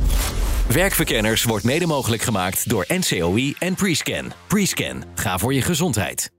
Werkverkenners 0.68 1.43
wordt 1.43 1.66
mede 1.66 1.88
mogelijk 1.88 2.22
gemaakt 2.22 2.70
door 2.70 2.86
NCOI 2.88 3.55
en 3.60 3.76
Prescan. 3.76 4.32
Prescan, 4.47 5.03
ga 5.16 5.38
voor 5.38 5.53
je 5.53 5.62
gezondheid. 5.62 6.39